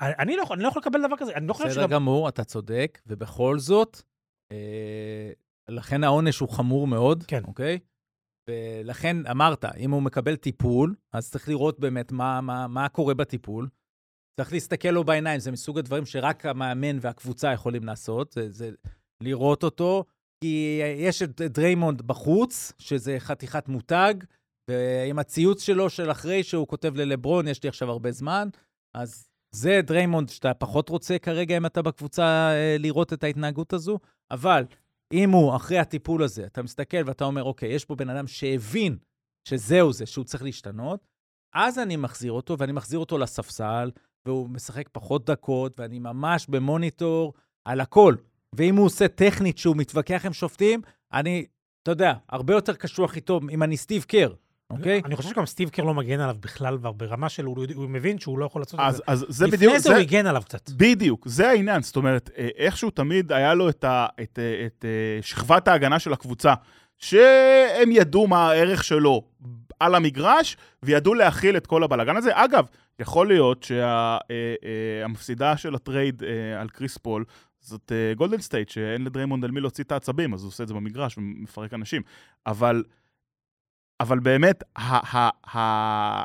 אני 0.00 0.36
לא, 0.36 0.44
אני 0.52 0.62
לא 0.62 0.68
יכול 0.68 0.80
לקבל 0.80 1.06
דבר 1.06 1.16
כזה. 1.16 1.34
אני 1.34 1.46
לא 1.46 1.52
חושב 1.52 1.68
בסדר 1.68 1.80
שגם... 1.80 1.90
גמור, 1.90 2.28
אתה 2.28 2.44
צודק, 2.44 2.98
ובכל 3.06 3.58
זאת, 3.58 4.02
אה, 4.52 5.30
לכן 5.68 6.04
העונש 6.04 6.38
הוא 6.38 6.48
חמור 6.48 6.86
מאוד, 6.86 7.24
כן. 7.26 7.42
אוקיי? 7.46 7.78
ולכן 8.48 9.26
אמרת, 9.26 9.64
אם 9.64 9.90
הוא 9.90 10.02
מקבל 10.02 10.36
טיפול, 10.36 10.94
אז 11.12 11.30
צריך 11.30 11.48
לראות 11.48 11.80
באמת 11.80 12.12
מה, 12.12 12.40
מה, 12.40 12.66
מה 12.66 12.88
קורה 12.88 13.14
בטיפול. 13.14 13.68
צריך 14.40 14.52
להסתכל 14.52 14.88
לו 14.88 15.04
בעיניים, 15.04 15.40
זה 15.40 15.50
מסוג 15.52 15.78
הדברים 15.78 16.06
שרק 16.06 16.46
המאמן 16.46 16.98
והקבוצה 17.00 17.52
יכולים 17.52 17.84
לעשות, 17.84 18.32
זה, 18.32 18.50
זה 18.50 18.70
לראות 19.22 19.64
אותו, 19.64 20.04
כי 20.40 20.80
יש 20.96 21.22
את 21.22 21.40
דריימונד 21.40 22.02
בחוץ, 22.02 22.72
שזה 22.78 23.16
חתיכת 23.18 23.68
מותג, 23.68 24.14
ועם 24.70 25.18
הציוץ 25.18 25.62
שלו 25.62 25.90
של 25.90 26.10
אחרי 26.10 26.42
שהוא 26.42 26.68
כותב 26.68 26.96
ללברון, 26.96 27.48
יש 27.48 27.62
לי 27.62 27.68
עכשיו 27.68 27.90
הרבה 27.90 28.12
זמן, 28.12 28.48
אז 28.96 29.28
זה 29.54 29.80
דריימונד 29.82 30.28
שאתה 30.28 30.54
פחות 30.54 30.88
רוצה 30.88 31.18
כרגע, 31.18 31.56
אם 31.56 31.66
אתה 31.66 31.82
בקבוצה, 31.82 32.50
אה, 32.52 32.76
לראות 32.78 33.12
את 33.12 33.24
ההתנהגות 33.24 33.72
הזו, 33.72 33.98
אבל 34.30 34.64
אם 35.12 35.30
הוא, 35.30 35.56
אחרי 35.56 35.78
הטיפול 35.78 36.22
הזה, 36.22 36.46
אתה 36.46 36.62
מסתכל 36.62 37.02
ואתה 37.06 37.24
אומר, 37.24 37.44
אוקיי, 37.44 37.68
יש 37.68 37.84
פה 37.84 37.94
בן 37.94 38.10
אדם 38.10 38.26
שהבין 38.26 38.96
שזהו 39.48 39.92
זה, 39.92 40.06
שהוא 40.06 40.24
צריך 40.24 40.42
להשתנות, 40.42 41.06
אז 41.54 41.78
אני 41.78 41.96
מחזיר 41.96 42.32
אותו, 42.32 42.58
ואני 42.58 42.72
מחזיר 42.72 42.98
אותו 42.98 43.18
לספסל, 43.18 43.90
והוא 44.26 44.50
משחק 44.50 44.88
פחות 44.92 45.24
דקות, 45.24 45.80
ואני 45.80 45.98
ממש 45.98 46.46
במוניטור 46.46 47.34
על 47.64 47.80
הכל. 47.80 48.14
ואם 48.54 48.76
הוא 48.76 48.86
עושה 48.86 49.08
טכנית 49.08 49.58
שהוא 49.58 49.76
מתווכח 49.76 50.26
עם 50.26 50.32
שופטים, 50.32 50.80
אני, 51.12 51.46
אתה 51.82 51.90
יודע, 51.90 52.14
הרבה 52.28 52.54
יותר 52.54 52.74
קשוח 52.74 53.16
איתו 53.16 53.40
אם 53.50 53.62
אני 53.62 53.76
סטיב 53.76 54.02
קר, 54.02 54.34
אוקיי? 54.70 55.02
אני 55.04 55.16
חושב 55.16 55.28
שגם 55.28 55.46
סטיב 55.46 55.68
קר 55.68 55.82
לא 55.82 55.94
מגן 55.94 56.20
עליו 56.20 56.36
בכלל, 56.40 56.78
כבר 56.78 56.92
ברמה 56.92 57.28
של, 57.28 57.44
הוא, 57.44 57.88
מבין 57.88 58.18
שהוא 58.18 58.38
לא 58.38 58.46
יכול 58.46 58.62
לעשות 58.62 58.80
את 58.80 58.94
זה. 58.94 59.02
אז 59.06 59.26
זה 59.28 59.46
לפני 59.46 59.56
בדיוק, 59.56 59.76
זה 59.76 59.78
זה, 59.78 59.90
הוא 59.90 59.98
הגן 59.98 60.26
עליו 60.26 60.42
קצת. 60.42 60.70
בדיוק, 60.70 61.28
זה 61.28 61.48
העניין. 61.48 61.82
זאת 61.82 61.96
אומרת, 61.96 62.30
אה, 62.38 62.48
איכשהו 62.56 62.90
תמיד 62.90 63.32
היה 63.32 63.54
לו 63.54 63.68
את, 63.68 63.84
אה, 63.84 64.06
אה, 64.38 65.18
שכבת 65.22 65.68
ההגנה 65.68 65.98
של 65.98 66.12
הקבוצה, 66.12 66.54
שהם 66.98 67.92
ידעו 67.92 68.26
מה 68.26 68.48
הערך 68.50 68.84
שלו 68.84 69.22
על 69.80 69.94
המגרש, 69.94 70.56
וידעו 70.82 71.14
להכיל 71.14 71.56
את 71.56 71.66
כל 71.66 71.84
הבלאגן 71.84 72.16
הזה. 72.16 72.30
אגב, 72.34 72.66
יכול 72.98 73.28
להיות 73.28 73.62
שהמפסידה 73.62 75.56
של 75.56 75.74
הטרייד 75.74 76.22
על 76.60 76.68
קריס 76.68 76.98
פול, 76.98 77.24
זאת 77.60 77.92
גולדן 78.16 78.40
סטייט, 78.40 78.68
שאין 78.68 79.04
לדריימונד 79.04 79.44
על 79.44 79.50
מי 79.50 79.60
להוציא 79.60 79.84
את 79.84 79.92
העצבים, 79.92 80.34
אז 80.34 80.42
הוא 80.42 80.48
עושה 80.48 80.62
את 80.62 80.68
זה 80.68 80.74
במגרש 80.74 81.18
ומפרק 81.18 81.74
אנשים. 81.74 82.02
אבל, 82.46 82.82
אבל 84.00 84.18
באמת, 84.18 84.62
ה, 84.76 85.16
ה, 85.18 85.30
ה, 85.56 86.22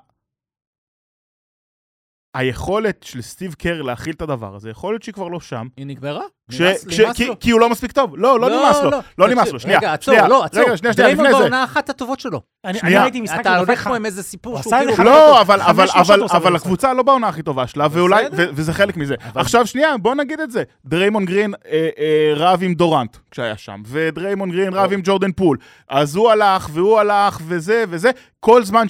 היכולת 2.34 3.04
של 3.04 3.22
סטיב 3.22 3.54
קר 3.54 3.82
להכיל 3.82 4.14
את 4.14 4.22
הדבר 4.22 4.56
הזה, 4.56 4.70
יכול 4.70 4.94
להיות 4.94 5.04
שהיא 5.04 5.14
כבר 5.14 5.28
לא 5.28 5.40
שם. 5.40 5.68
היא 5.78 5.86
נגמרה? 5.86 6.22
כש, 6.52 6.62
נמאס- 6.62 6.88
כש, 6.88 7.00
נמאס 7.00 7.18
כי, 7.18 7.26
לו. 7.26 7.40
כי 7.40 7.52
הוא 7.52 7.60
לא 7.60 7.70
מספיק 7.70 7.92
טוב. 7.92 8.18
לא, 8.18 8.40
לא, 8.40 8.50
נמאס 8.50 8.78
לו. 8.84 8.90
לא 9.18 9.28
נמאס 9.28 9.38
תקשיב, 9.40 9.54
לו. 9.54 9.60
שנייה, 9.60 9.78
רגע, 9.78 9.94
עצור, 9.94 10.14
שנייה. 10.14 10.28
לא, 10.28 10.44
עצור. 10.44 10.64
רגע, 10.64 10.78
שנייה, 10.78 10.94
שנייה, 10.94 11.10
לפני 11.10 11.32
זה. 11.34 11.40
בעונה 11.40 11.64
אחת 11.64 11.90
הטובות 11.90 12.20
שלו. 12.20 12.42
אני, 12.66 12.80
אני. 12.84 12.98
ראיתי 12.98 13.22
משחק 13.22 13.40
אתה 13.40 13.58
הולך 13.58 13.88
פה 13.88 13.96
עם 13.96 14.06
איזה 14.06 14.24
סיפור 14.24 14.54
הוא 14.54 14.62
שהוא 14.62 14.74
כאילו... 14.96 15.04
לא, 15.04 15.42
אבל, 15.42 15.62
אבל, 15.62 15.88
אבל, 15.94 16.24
אבל. 16.32 16.56
הקבוצה 16.56 16.94
לא 16.94 17.04
בעונה 17.04 17.28
הכי 17.28 17.42
טובה 17.44 17.68
שלה, 17.68 17.88
ואולי, 17.92 18.26
וזה 18.34 18.74
חלק 18.74 18.98
מזה. 18.98 19.16
עכשיו, 19.36 19.68
שנייה, 19.68 19.98
בוא 19.98 20.16
נגיד 20.16 20.40
את 20.40 20.52
זה. 20.52 20.64
דריימונד 20.86 21.26
גרין 21.26 21.54
אה, 21.66 21.90
אה, 22.00 22.34
רב 22.36 22.60
עם 22.64 22.74
דורנט 22.74 23.18
כשהיה 23.32 23.58
שם, 23.58 23.82
ודריימונד 23.88 24.52
גרין 24.52 24.74
רב 24.74 24.94
עם 24.94 25.00
ג'ורדן 25.04 25.32
פול. 25.32 25.58
אז 25.90 26.16
הוא 26.16 26.30
הלך, 26.32 26.70
והוא 26.74 27.00
הלך, 27.00 27.40
וזה 27.48 27.84
וזה. 27.90 28.12
כל 28.40 28.64
זמן 28.64 28.86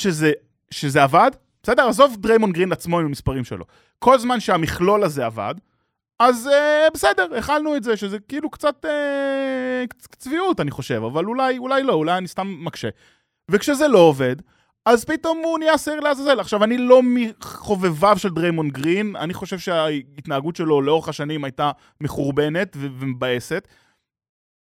שזה 0.71 1.03
עבד, 1.03 1.32
בסדר? 1.63 1.88
עזוב 1.88 2.15
דריימונד 2.19 2.52
גרין 2.52 2.71
עצמו 2.71 2.99
עם 2.99 3.06
המספרים 3.06 3.43
שלו. 3.43 3.65
כל 3.99 4.19
זמן 4.19 4.39
שהמכלול 4.39 5.04
הזה 5.04 5.26
עבד, 5.26 5.56
אז 6.19 6.47
אה, 6.47 6.88
בסדר, 6.93 7.36
הכלנו 7.38 7.76
את 7.76 7.84
זה, 7.84 7.97
שזה 7.97 8.19
כאילו 8.19 8.49
קצת 8.49 8.86
אה, 8.86 9.84
צביעות, 10.17 10.60
אני 10.60 10.71
חושב, 10.71 11.02
אבל 11.04 11.26
אולי, 11.26 11.58
אולי 11.58 11.84
לא, 11.84 11.93
אולי 11.93 12.17
אני 12.17 12.28
סתם 12.28 12.56
מקשה. 12.60 12.89
וכשזה 13.52 13.88
לא 13.88 13.99
עובד, 13.99 14.36
אז 14.86 15.06
פתאום 15.06 15.41
הוא 15.43 15.60
נהיה 15.60 15.78
שעיר 15.78 15.99
לעזאזל. 15.99 16.39
עכשיו, 16.39 16.63
אני 16.63 16.78
לא 16.78 17.02
מחובביו 17.04 18.17
של 18.17 18.30
דריימון 18.30 18.69
גרין, 18.69 19.15
אני 19.15 19.34
חושב 19.34 19.60
שההתנהגות 19.60 20.56
שלו 20.56 20.82
לאורך 20.82 21.10
השנים 21.10 21.43
הייתה 21.43 21.71
מחורבנת 22.02 22.78
ומבאסת. 22.80 23.67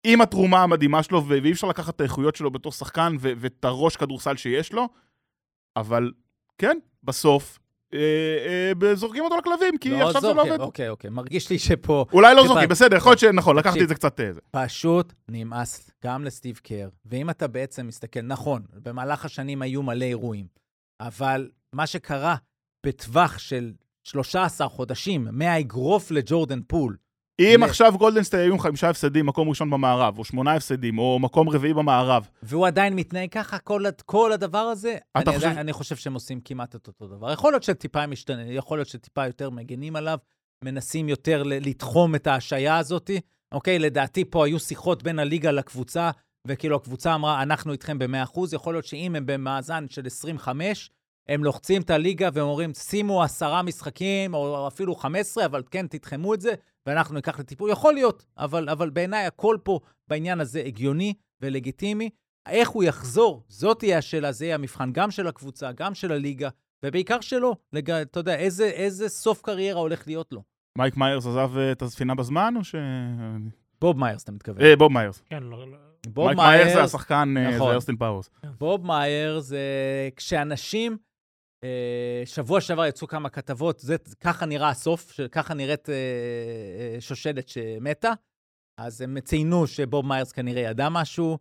עם 0.05 0.21
התרומה 0.21 0.63
המדהימה 0.63 1.03
שלו, 1.03 1.27
ואי 1.27 1.53
אפשר 1.53 1.67
לקחת 1.67 1.97
את 1.97 2.01
האיכויות 2.01 2.37
שלו 2.37 2.51
בתור 2.51 2.73
שחקן 2.73 3.17
ואת 3.21 3.65
הראש 3.65 3.97
כדורסל 3.97 4.37
שיש 4.37 4.73
לו, 4.73 4.89
אבל 5.77 6.13
כן, 6.59 6.79
בסוף, 7.05 7.59
אה, 7.95 8.79
אה, 8.89 8.95
זורקים 8.95 9.25
אותו 9.25 9.37
לכלבים, 9.37 9.79
כי 9.79 9.91
לא, 9.91 9.97
עכשיו 9.97 10.13
זה 10.13 10.19
עזוב, 10.19 10.37
לא 10.37 10.43
עובד. 10.43 10.61
אוקיי, 10.61 10.89
אוקיי, 10.89 11.11
מרגיש 11.11 11.51
לי 11.51 11.59
שפה 11.59 12.05
אולי 12.13 12.35
לא 12.35 12.47
זורקים, 12.47 12.69
בסדר, 12.69 12.97
יכול 12.97 13.11
להיות 13.11 13.19
שנכון, 13.19 13.57
לקחתי. 13.57 13.83
את 13.83 13.89
זה 13.89 13.95
קצת... 13.95 14.21
אה, 14.21 14.33
זה. 14.33 14.41
פשוט 14.51 15.13
נמאס 15.29 15.91
גם 16.05 16.25
לסטיב 16.25 16.61
קר. 16.63 16.89
ואם 17.07 17.31
אתה 17.31 17.47
בעצם 17.47 17.87
מסתכל, 17.87 18.21
נכון, 18.23 18.63
במהלך 18.83 19.25
השנים 19.25 19.63
היו 19.63 19.83
מלא 19.83 20.05
אירועים, 20.05 20.47
אבל 21.01 21.51
מה 21.73 21.87
שקרה 21.87 22.37
בטווח 22.87 23.39
של 23.39 23.73
13 24.05 24.69
חודשים, 24.69 25.29
מהאגרוף 25.33 26.11
לג'ורדן 26.11 26.61
פול, 26.67 26.97
אם 27.41 27.63
עכשיו 27.63 27.95
גולדן 27.99 28.21
סטייט 28.21 28.43
היו 28.43 28.53
עם 28.53 28.61
חמישה 28.61 28.91
הפסדים, 28.91 29.27
מקום 29.27 29.49
ראשון 29.49 29.71
במערב, 29.71 30.19
או 30.19 30.25
שמונה 30.25 30.55
הפסדים, 30.55 30.99
או 30.99 31.19
מקום 31.19 31.49
רביעי 31.49 31.75
במערב, 31.75 32.29
והוא 32.43 32.67
עדיין 32.67 32.97
מתנהג 32.97 33.31
ככה, 33.31 33.59
כל, 33.59 33.85
כל 34.07 34.33
הדבר 34.33 34.59
הזה, 34.59 34.97
אני, 35.17 35.25
חושב- 35.25 35.39
חושב... 35.39 35.59
אני 35.59 35.73
חושב 35.73 35.97
שהם 35.97 36.15
עושים 36.15 36.41
כמעט 36.41 36.77
את 36.77 36.87
אותו 36.87 37.07
דבר. 37.07 37.33
יכול 37.33 37.53
להיות 37.53 37.63
שטיפה 37.63 38.07
משתנה, 38.07 38.43
יכול 38.53 38.79
להיות 38.79 38.89
שטיפה 38.89 39.27
יותר 39.27 39.51
מגנים 39.51 39.97
עליו, 39.97 40.19
מנסים 40.65 41.09
יותר 41.09 41.43
לתחום 41.47 42.15
את 42.15 42.27
ההשעיה 42.27 42.79
הזאת. 42.79 43.11
אוקיי, 43.53 43.79
לדעתי 43.79 44.25
פה 44.25 44.47
היו 44.47 44.59
שיחות 44.59 45.03
בין 45.03 45.19
הליגה 45.19 45.51
לקבוצה, 45.51 46.11
וכאילו 46.47 46.77
הקבוצה 46.77 47.15
אמרה, 47.15 47.43
אנחנו 47.43 47.73
איתכם 47.73 47.99
ב-100%, 47.99 48.41
יכול 48.53 48.75
להיות 48.75 48.85
שאם 48.85 49.15
הם 49.17 49.27
במאזן 49.27 49.87
של 49.89 50.07
25, 50.07 50.91
הם 51.29 51.45
לוחצים 51.45 51.83
את 51.83 51.91
הליגה 51.91 52.29
ואומרים, 52.33 52.75
שימו 52.75 53.23
עשרה 53.23 53.63
משחקים, 53.63 54.35
או 54.35 54.69
אפילו 54.69 54.95
15, 54.95 55.45
אבל 55.45 55.63
כן, 55.71 55.87
תתחמו 55.87 56.35
את 56.35 56.41
זה, 56.41 56.55
ואנחנו 56.87 57.15
ניקח 57.15 57.39
לטיפול. 57.39 57.71
יכול 57.71 57.95
להיות, 57.95 58.25
אבל, 58.39 58.69
אבל 58.69 58.91
בעיניי 58.91 59.27
הכל 59.27 59.57
פה 59.63 59.81
בעניין 60.09 60.41
הזה 60.41 60.63
הגיוני 60.67 61.15
ולגיטימי. 61.41 62.11
איך 62.49 62.69
הוא 62.69 62.85
יחזור, 62.85 63.43
זאת 63.49 63.79
תהיה 63.79 63.99
השאלה, 63.99 64.33
זה 64.33 64.45
יהיה 64.45 64.55
המבחן 64.55 64.93
גם 64.93 65.11
של 65.11 65.27
הקבוצה, 65.27 65.73
גם 65.73 65.95
של 65.95 66.13
הליגה, 66.13 66.49
ובעיקר 66.85 67.21
שלו. 67.21 67.57
לג... 67.73 67.91
אתה 67.91 68.21
יודע, 68.21 68.37
איזה, 68.37 68.65
איזה 68.65 69.09
סוף 69.09 69.43
קריירה 69.43 69.81
הולך 69.81 70.07
להיות 70.07 70.33
לו. 70.33 70.43
מייק 70.79 70.97
מיירס 70.97 71.27
עזב 71.27 71.51
אה, 71.57 71.73
את 71.73 71.83
הספינה 71.83 72.15
בזמן, 72.15 72.55
או 72.57 72.65
ש... 72.65 72.75
בוב 73.81 73.99
מיירס, 73.99 74.23
אתה 74.25 74.33
מתכוון. 74.33 74.63
אה, 74.63 74.77
בוב 74.77 74.93
מיירס. 74.93 75.23
כן, 75.31 75.43
לא, 75.43 75.71
לא. 75.71 75.77
בוב 76.09 76.27
מייק 76.27 76.39
מיירס 76.39 76.73
זה 76.73 76.83
השחקן, 76.83 77.35
אה, 77.37 77.57
נכון. 77.57 77.69
זה 77.69 77.75
אוסטין 77.75 77.97
פאוורס. 77.97 78.31
בוב 78.59 78.87
מיירס, 78.87 79.53
אה, 79.53 80.09
כשאנשים, 80.17 80.97
שבוע 82.25 82.61
שעבר 82.61 82.87
יצאו 82.87 83.07
כמה 83.09 83.29
כתבות, 83.29 83.79
זה, 83.79 83.97
ככה 84.21 84.47
נראה 84.47 84.69
הסוף, 84.69 85.21
ככה 85.33 85.55
נראית 85.55 85.89
אה, 85.89 85.95
אה, 86.95 87.01
שושלת 87.01 87.49
שמתה, 87.49 88.13
אז 88.81 89.01
הם 89.01 89.21
ציינו 89.21 89.67
שבוב 89.67 90.07
מיירס 90.07 90.33
כנראה 90.33 90.63
ידע 90.63 90.89
משהו. 90.89 91.39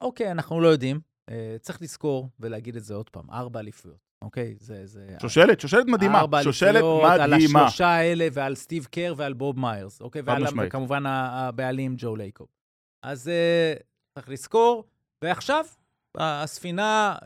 אוקיי, 0.00 0.30
אנחנו 0.30 0.60
לא 0.60 0.68
יודעים. 0.68 1.00
אה, 1.30 1.56
צריך 1.60 1.82
לזכור 1.82 2.28
ולהגיד 2.40 2.76
את 2.76 2.84
זה 2.84 2.94
עוד 2.94 3.10
פעם, 3.10 3.30
ארבע 3.30 3.60
אליפויות, 3.60 3.98
אוקיי? 4.24 4.54
זה... 4.60 4.86
זה 4.86 5.16
שושלת, 5.20 5.60
שושלת 5.60 5.86
מדהימה. 5.86 6.20
ארבע 6.20 6.42
שושלת 6.42 6.70
אליפויות, 6.70 7.10
על 7.20 7.34
מדהימה. 7.34 7.66
השלושה 7.66 7.86
האלה 7.86 8.26
ועל 8.32 8.54
סטיב 8.54 8.84
קר 8.84 9.14
ועל 9.16 9.32
בוב 9.32 9.60
מיירס, 9.60 10.00
אוקיי? 10.00 10.22
ועל, 10.24 10.42
ה- 11.06 11.48
הבעלים 11.48 11.94
ג'ו 11.98 12.16
לייקוב. 12.16 12.48
אז 13.04 13.30
צריך 14.14 14.28
לזכור, 14.28 14.84
ועכשיו 15.24 15.64
הספינה 16.18 17.16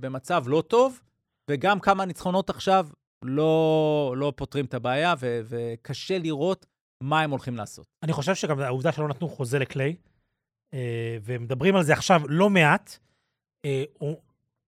במצב 0.00 0.44
לא 0.46 0.62
טוב, 0.66 1.00
וגם 1.48 1.80
כמה 1.80 2.04
ניצחונות 2.04 2.50
עכשיו 2.50 2.86
לא, 3.24 4.14
לא 4.16 4.32
פותרים 4.36 4.64
את 4.64 4.74
הבעיה, 4.74 5.14
ו- 5.18 5.40
וקשה 5.44 6.18
לראות 6.18 6.66
מה 7.02 7.20
הם 7.20 7.30
הולכים 7.30 7.56
לעשות. 7.56 7.86
אני 8.02 8.12
חושב 8.12 8.34
שגם 8.34 8.60
העובדה 8.60 8.92
שלא 8.92 9.08
נתנו 9.08 9.28
חוזה 9.28 9.58
לקליי, 9.58 9.96
אה, 10.74 11.16
ומדברים 11.22 11.76
על 11.76 11.82
זה 11.82 11.92
עכשיו 11.92 12.22
לא 12.28 12.50
מעט, 12.50 12.98
אה, 13.64 13.84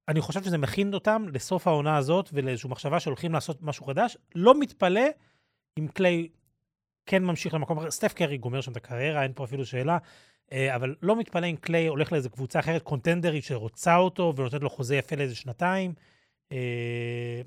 אני 0.09 0.21
חושב 0.21 0.43
שזה 0.43 0.59
מכין 0.59 0.95
אותם 0.95 1.27
לסוף 1.33 1.66
העונה 1.66 1.97
הזאת 1.97 2.31
ולאיזושהי 2.33 2.71
מחשבה 2.71 3.01
שהולכים 3.01 3.33
לעשות 3.33 3.62
משהו 3.62 3.85
חדש. 3.85 4.16
לא 4.35 4.61
מתפלא 4.61 5.05
אם 5.79 5.88
קליי 5.88 6.29
כן 7.07 7.25
ממשיך 7.25 7.55
למקום 7.55 7.79
אחר. 7.79 7.90
סטף 7.90 8.12
קרי 8.12 8.38
גומר 8.38 8.61
שם 8.61 8.73
את 8.73 8.77
הקריירה, 8.77 9.23
אין 9.23 9.33
פה 9.35 9.45
אפילו 9.45 9.66
שאלה, 9.66 9.99
אה, 10.53 10.77
אבל 10.77 10.95
לא 11.03 11.16
מתפלא 11.16 11.47
אם 11.47 11.57
קליי 11.57 11.87
הולך 11.87 12.12
לאיזו 12.12 12.31
קבוצה 12.31 12.59
אחרת, 12.59 12.83
קונטנדרית 12.83 13.45
שרוצה 13.45 13.97
אותו 13.97 14.33
ונותנת 14.37 14.62
לו 14.62 14.71
חוזה 14.71 14.97
יפה 14.97 15.16
לאיזה 15.16 15.35
שנתיים. 15.35 15.95
אה, 16.53 17.43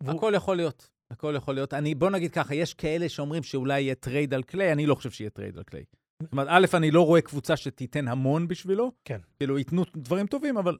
הכל 0.00 0.32
יכול 0.36 0.56
להיות. 0.56 0.90
הכל 1.10 1.34
יכול 1.36 1.54
להיות. 1.54 1.74
אני, 1.74 1.94
בוא 1.94 2.10
נגיד 2.10 2.30
ככה, 2.32 2.54
יש 2.54 2.74
כאלה 2.74 3.08
שאומרים 3.08 3.42
שאולי 3.42 3.80
יהיה 3.80 3.94
טרייד 3.94 4.34
על 4.34 4.42
קליי, 4.42 4.72
אני 4.72 4.86
לא 4.86 4.94
חושב 4.94 5.10
שיהיה 5.10 5.30
טרייד 5.30 5.56
על 5.56 5.62
קליי. 5.62 5.84
זאת 6.22 6.32
אומרת, 6.32 6.46
א', 6.50 6.66
אני 6.76 6.90
לא 6.90 7.06
רואה 7.06 7.20
קבוצה 7.20 7.56
שתיתן 7.56 8.08
המון 8.08 8.48
בשבילו. 8.48 8.92
כן. 9.04 9.20
כאילו, 9.38 9.58
ייתנו 9.58 9.84
דברים 9.96 10.26
טובים, 10.26 10.56
אבל 10.56 10.78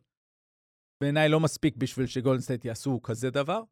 בעיניי 1.03 1.29
לא 1.29 1.41
מספיק 1.41 1.77
בשביל 1.77 2.07
שגולדן 2.07 2.41
סטייט 2.41 2.65
יעשו 2.65 3.03
כזה 3.03 3.31
דבר. 3.31 3.63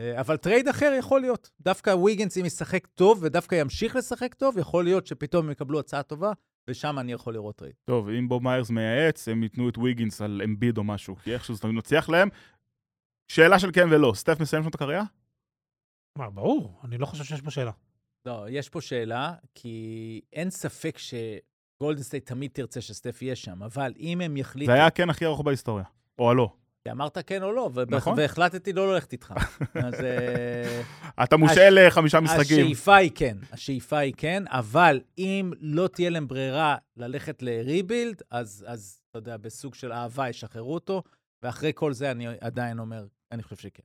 אה, 0.00 0.20
אבל 0.20 0.36
טרייד 0.36 0.68
אחר 0.68 0.92
יכול 0.98 1.20
להיות. 1.20 1.50
דווקא 1.60 1.90
ויגנס, 1.90 2.38
אם 2.38 2.44
ישחק 2.44 2.86
טוב 2.86 3.18
ודווקא 3.22 3.54
ימשיך 3.54 3.96
לשחק 3.96 4.34
טוב, 4.34 4.58
יכול 4.58 4.84
להיות 4.84 5.06
שפתאום 5.06 5.44
הם 5.44 5.52
יקבלו 5.52 5.80
הצעה 5.80 6.02
טובה, 6.02 6.32
ושם 6.70 6.98
אני 6.98 7.12
יכול 7.12 7.34
לראות 7.34 7.56
טרייד. 7.56 7.74
טוב, 7.84 8.08
אם 8.08 8.28
בוב 8.28 8.42
מיירס 8.42 8.70
מייעץ, 8.70 9.28
הם 9.28 9.42
ייתנו 9.42 9.68
את 9.68 9.78
ויגינס 9.78 10.22
על 10.22 10.42
אמביד 10.44 10.78
או 10.78 10.84
משהו, 10.84 11.16
כי 11.16 11.34
איכשהו 11.34 11.54
זה 11.54 11.60
תמיד 11.60 11.76
מצליח 11.76 12.08
להם. 12.08 12.28
שאלה 13.30 13.58
של 13.58 13.70
כן 13.72 13.88
ולא, 13.90 14.12
סטף 14.14 14.40
מסיים 14.40 14.62
שם 14.62 14.68
את 14.68 14.74
הקריירה? 14.74 15.04
מה, 16.18 16.30
ברור, 16.30 16.80
אני 16.84 16.98
לא 16.98 17.06
חושב 17.06 17.24
שיש 17.24 17.40
פה 17.40 17.50
שאלה. 17.50 17.70
לא, 18.26 18.46
יש 18.48 18.68
פה 18.68 18.80
שאלה, 18.80 19.34
כי 19.54 20.20
אין 20.32 20.50
ספק 20.50 20.98
שגולדן 20.98 22.02
סטייט 22.02 22.26
תמיד 22.26 22.50
תרצה 22.54 22.80
שסטף 22.80 23.22
יהיה 23.22 23.36
שם, 23.36 23.62
אבל 23.62 23.92
אם 23.98 24.20
הם 24.20 24.36
יחליטו... 24.36 24.66
זה 24.72 24.74
היה 24.74 24.86
הכן 24.86 25.10
הכי 25.10 25.24
ארוך 25.24 25.40
בהיסטוריה. 25.40 25.84
או 26.18 26.30
הלא. 26.30 26.52
כי 26.84 26.90
אמרת 26.90 27.18
כן 27.26 27.42
או 27.42 27.52
לא, 27.52 27.70
ובח- 27.74 27.96
נכון. 27.96 28.18
והחלטתי 28.18 28.72
לא 28.72 28.94
ללכת 28.94 29.12
איתך. 29.12 29.34
אז 29.86 29.94
אה, 29.94 30.82
אתה 31.24 31.36
מושעה 31.36 31.86
לחמישה 31.86 32.20
משחקים. 32.20 32.64
השאיפה 32.64 32.96
היא 32.96 33.10
כן, 33.14 33.36
השאיפה 33.52 33.98
היא 33.98 34.14
כן, 34.16 34.42
אבל 34.46 35.00
אם 35.18 35.52
לא 35.60 35.88
תהיה 35.88 36.10
להם 36.10 36.28
ברירה 36.28 36.76
ללכת 36.96 37.42
ל 37.42 37.51
rebuild, 37.51 38.22
אז, 38.30 38.64
אז 38.68 39.00
אתה 39.10 39.18
יודע, 39.18 39.36
בסוג 39.36 39.74
של 39.74 39.92
אהבה 39.92 40.28
ישחררו 40.28 40.74
אותו, 40.74 41.02
ואחרי 41.42 41.72
כל 41.74 41.92
זה 41.92 42.10
אני 42.10 42.26
עדיין 42.40 42.78
אומר, 42.78 43.06
אני 43.32 43.42
חושב 43.42 43.56
שכן. 43.56 43.82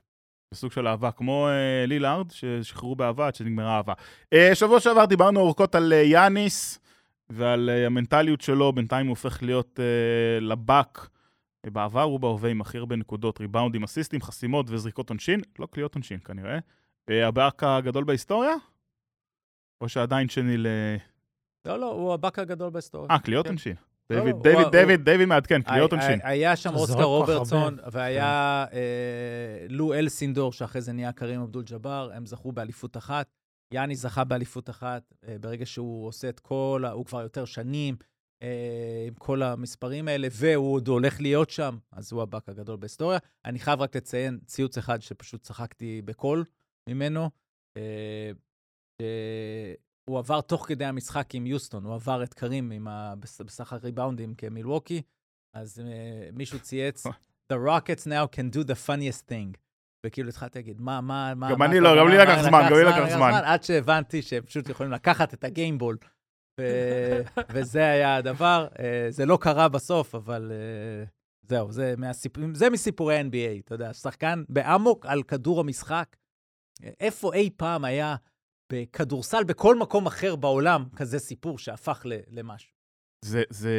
בסוג 0.53 0.71
של 0.71 0.87
אהבה, 0.87 1.11
כמו 1.11 1.47
אה, 1.47 1.85
לילארד, 1.85 2.31
ששחררו 2.31 2.95
באהבה 2.95 3.27
עד 3.27 3.35
שנגמרה 3.35 3.77
אהבה. 3.77 3.93
אה, 4.33 4.55
שבוע 4.55 4.79
שעבר 4.79 5.05
דיברנו 5.05 5.39
אורכות 5.39 5.75
על 5.75 5.93
אה, 5.93 6.01
יאניס 6.01 6.79
ועל 7.29 7.69
אה, 7.69 7.85
המנטליות 7.85 8.41
שלו, 8.41 8.73
בינתיים 8.73 9.05
הוא 9.07 9.11
הופך 9.11 9.43
להיות 9.43 9.79
אה, 9.79 10.39
לבאק. 10.39 11.09
אה, 11.65 11.69
בעבר 11.69 12.01
הוא 12.01 12.19
בהווה 12.19 12.49
עם 12.49 12.61
הכי 12.61 12.77
הרבה 12.77 12.95
נקודות, 12.95 13.41
ריבאונדים, 13.41 13.83
אסיסטים, 13.83 14.21
חסימות 14.21 14.65
וזריקות 14.69 15.09
עונשין, 15.09 15.41
לא 15.59 15.65
קליעות 15.65 15.95
עונשין 15.95 16.19
כנראה. 16.19 16.59
אה, 17.09 17.27
הבאק 17.27 17.63
הגדול 17.63 18.03
בהיסטוריה? 18.03 18.53
או 19.81 19.89
שעדיין 19.89 20.29
שני 20.29 20.57
ל... 20.57 20.67
לא, 21.65 21.79
לא, 21.79 21.91
הוא 21.91 22.13
הבאק 22.13 22.39
הגדול 22.39 22.69
בהיסטוריה. 22.69 23.11
אה, 23.11 23.19
קליעות 23.19 23.45
כן. 23.45 23.51
עונשין. 23.51 23.75
לא, 23.75 23.94
דיוויד, 24.11 24.35
לא, 24.35 24.41
דיוויד, 24.41 24.67
דיוויד, 24.71 25.05
דיוויד 25.05 25.27
מעדכן, 25.27 25.61
קליעות 25.61 25.93
היה- 25.93 26.01
עונשין. 26.01 26.19
היה 26.23 26.55
שם 26.55 26.75
אוסקר 26.75 27.03
רוברטסון. 27.03 27.77
והיה 27.91 28.65
אה, 28.73 29.65
לו 29.69 29.93
אלסינדור, 29.93 30.53
שאחרי 30.53 30.81
זה 30.81 30.93
נהיה 30.93 31.11
קרים 31.11 31.41
אבדול 31.41 31.63
ג'אבר, 31.63 32.11
הם 32.13 32.25
זכו 32.25 32.51
באליפות 32.51 32.97
אחת. 32.97 33.27
יאני 33.73 33.95
זכה 33.95 34.23
באליפות 34.23 34.69
אחת, 34.69 35.13
אה, 35.27 35.35
ברגע 35.41 35.65
שהוא 35.65 36.07
עושה 36.07 36.29
את 36.29 36.39
כל, 36.39 36.83
הוא 36.91 37.05
כבר 37.05 37.21
יותר 37.21 37.45
שנים 37.45 37.95
אה, 38.43 39.03
עם 39.07 39.13
כל 39.13 39.43
המספרים 39.43 40.07
האלה, 40.07 40.27
והוא 40.31 40.73
עוד 40.73 40.87
הולך 40.87 41.21
להיות 41.21 41.49
שם, 41.49 41.77
אז 41.91 42.11
הוא 42.11 42.21
הבאק 42.21 42.49
הגדול 42.49 42.75
בהיסטוריה. 42.77 43.19
אני 43.45 43.59
חייב 43.59 43.81
רק 43.81 43.95
לציין 43.95 44.39
ציוץ 44.45 44.77
אחד 44.77 45.01
שפשוט 45.01 45.41
צחקתי 45.41 46.01
בקול 46.05 46.43
ממנו. 46.89 47.29
שהוא 50.09 50.19
עבר 50.19 50.41
תוך 50.41 50.65
כדי 50.67 50.85
המשחק 50.85 51.35
עם 51.35 51.45
יוסטון, 51.47 51.83
הוא 51.83 51.93
עבר 51.95 52.23
את 52.23 52.33
קרים 52.33 52.71
עם 52.71 52.87
ה... 52.87 53.13
בס- 53.19 53.41
בסך 53.41 53.73
הריבאונדים 53.73 54.35
כמילווקי, 54.35 55.01
אז 55.55 55.79
uh, 55.79 55.81
מישהו 56.37 56.59
צייץ, 56.59 57.03
The 57.53 57.55
Rockets 57.67 58.05
now 58.07 58.35
can 58.35 58.55
do 58.57 58.63
the 58.67 58.87
funniest 58.87 59.29
thing. 59.29 59.57
וכאילו 60.05 60.29
התחלתי 60.29 60.59
להגיד, 60.59 60.81
מה, 60.81 61.01
מה, 61.01 61.33
מה... 61.35 61.51
גם 61.51 61.59
מה 61.59 61.65
אני 61.65 61.79
לא? 61.79 61.97
גם 61.99 62.07
לי 62.07 62.17
לקח 62.17 62.41
זמן, 62.41 62.61
גם 62.69 62.77
לי 62.77 62.83
לקח 62.83 63.15
זמן. 63.15 63.31
עד 63.45 63.63
שהבנתי 63.63 64.21
שהם 64.21 64.43
פשוט 64.43 64.69
יכולים 64.69 64.91
לקחת 64.91 65.33
את 65.33 65.43
הגיימבול. 65.43 65.97
ו- 66.61 67.21
וזה 67.53 67.89
היה 67.89 68.15
הדבר. 68.15 68.67
Uh, 68.73 68.79
זה 69.09 69.25
לא 69.25 69.37
קרה 69.41 69.69
בסוף, 69.69 70.15
אבל 70.15 70.51
uh, 70.51 71.09
זהו, 71.49 71.71
זה, 71.71 71.93
מהסיפ... 71.97 72.31
זה 72.53 72.69
מסיפורי 72.69 73.21
NBA, 73.21 73.59
אתה 73.65 73.75
יודע, 73.75 73.93
שחקן 73.93 74.43
באמוק 74.49 75.05
על 75.05 75.23
כדור 75.23 75.59
המשחק. 75.59 76.15
איפה 76.99 77.33
אי 77.33 77.49
פעם 77.57 77.85
היה 77.85 78.15
בכדורסל, 78.69 79.43
בכל 79.43 79.75
מקום 79.75 80.05
אחר 80.05 80.35
בעולם, 80.35 80.85
כזה 80.95 81.19
סיפור 81.19 81.59
שהפך 81.59 82.01
ל- 82.05 82.19
למשהו? 82.31 82.69
זה, 83.21 83.43
זה, 83.49 83.71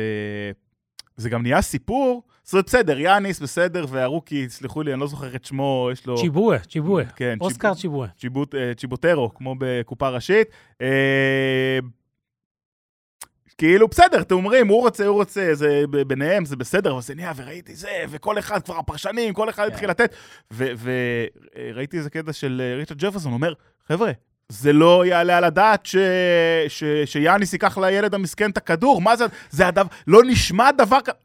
זה 1.17 1.31
גם 1.31 1.43
נהיה 1.43 1.63
סיפור, 1.63 2.23
אומרת, 2.53 2.67
בסדר, 2.67 2.99
יאניס 2.99 3.41
בסדר, 3.41 3.87
והרוקי, 3.89 4.49
סלחו 4.49 4.83
לי, 4.83 4.93
אני 4.93 5.01
לא 5.01 5.07
זוכר 5.07 5.37
את 5.37 5.45
שמו, 5.45 5.89
יש 5.93 6.07
לו... 6.07 6.17
צ'יבואה, 6.19 6.59
צ'יבואה. 6.59 7.05
כן, 7.05 7.39
אוסקר 7.41 7.75
צ'יבואה. 7.75 8.09
צ'יבוט, 8.19 8.55
אה, 8.55 8.75
צ'יבוטרו, 8.75 9.35
כמו 9.35 9.55
בקופה 9.59 10.09
ראשית. 10.09 10.49
אה, 10.83 11.79
כאילו, 13.59 13.89
בסדר, 13.89 14.21
אתם 14.21 14.35
אומרים, 14.35 14.69
הוא 14.69 14.81
רוצה, 14.81 15.07
הוא 15.07 15.17
רוצה, 15.17 15.51
זה 15.53 15.85
ביניהם, 16.07 16.45
זה 16.45 16.57
בסדר, 16.57 16.93
אבל 16.93 17.03
זה 17.03 17.15
נהיה, 17.15 17.33
וראיתי 17.37 17.75
זה, 17.75 18.05
וכל 18.09 18.39
אחד, 18.39 18.63
כבר 18.63 18.77
הפרשנים, 18.79 19.35
כל 19.35 19.51
אחד 19.51 19.67
כן. 19.67 19.73
התחיל 19.73 19.91
לתת. 19.91 20.15
וראיתי 20.51 21.99
איזה 21.99 22.11
קטע 22.11 22.33
של 22.33 22.63
אה, 22.65 22.77
ריצ'רד 22.77 22.99
ג'פרסון, 22.99 23.33
אומר, 23.33 23.53
חבר'ה, 23.87 24.13
זה 24.49 24.73
לא 24.73 25.07
יעלה 25.07 25.37
על 25.39 25.45
הדעת 25.45 25.87
ש... 25.87 25.97
ש... 26.69 26.85
שיאניס 27.05 27.53
ייקח 27.53 27.79
לילד 27.79 28.15
המסכן 28.15 28.51
את 28.51 28.57
הכדור, 28.57 29.01
מה 29.01 29.17
זה, 29.17 29.25
זה 29.51 29.67
הדבר, 29.67 29.89
לא 30.07 30.21
נשמע 30.27 30.71
דבר 30.73 31.01
כזה. 31.01 31.19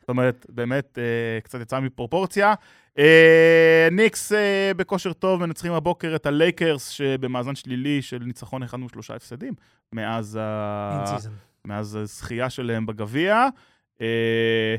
זאת 0.00 0.08
אומרת, 0.08 0.46
באמת, 0.48 0.98
אה, 0.98 1.40
קצת 1.40 1.60
יצא 1.60 1.80
מפרופורציה. 1.80 2.54
אה, 2.98 3.88
ניקס 3.92 4.32
אה, 4.32 4.72
בכושר 4.76 5.12
טוב, 5.12 5.40
מנצחים 5.40 5.72
הבוקר 5.72 6.16
את 6.16 6.26
הלייקרס, 6.26 6.88
שבמאזן 6.88 7.54
שלילי 7.54 8.02
של 8.02 8.18
ניצחון 8.18 8.62
אחד 8.62 8.78
משלושה 8.80 9.14
הפסדים, 9.14 9.54
מאז, 9.92 10.38
ה... 10.40 11.06
מאז 11.64 11.94
הזכייה 11.94 12.50
שלהם 12.50 12.86
בגביע. 12.86 13.46
אה, 14.00 14.76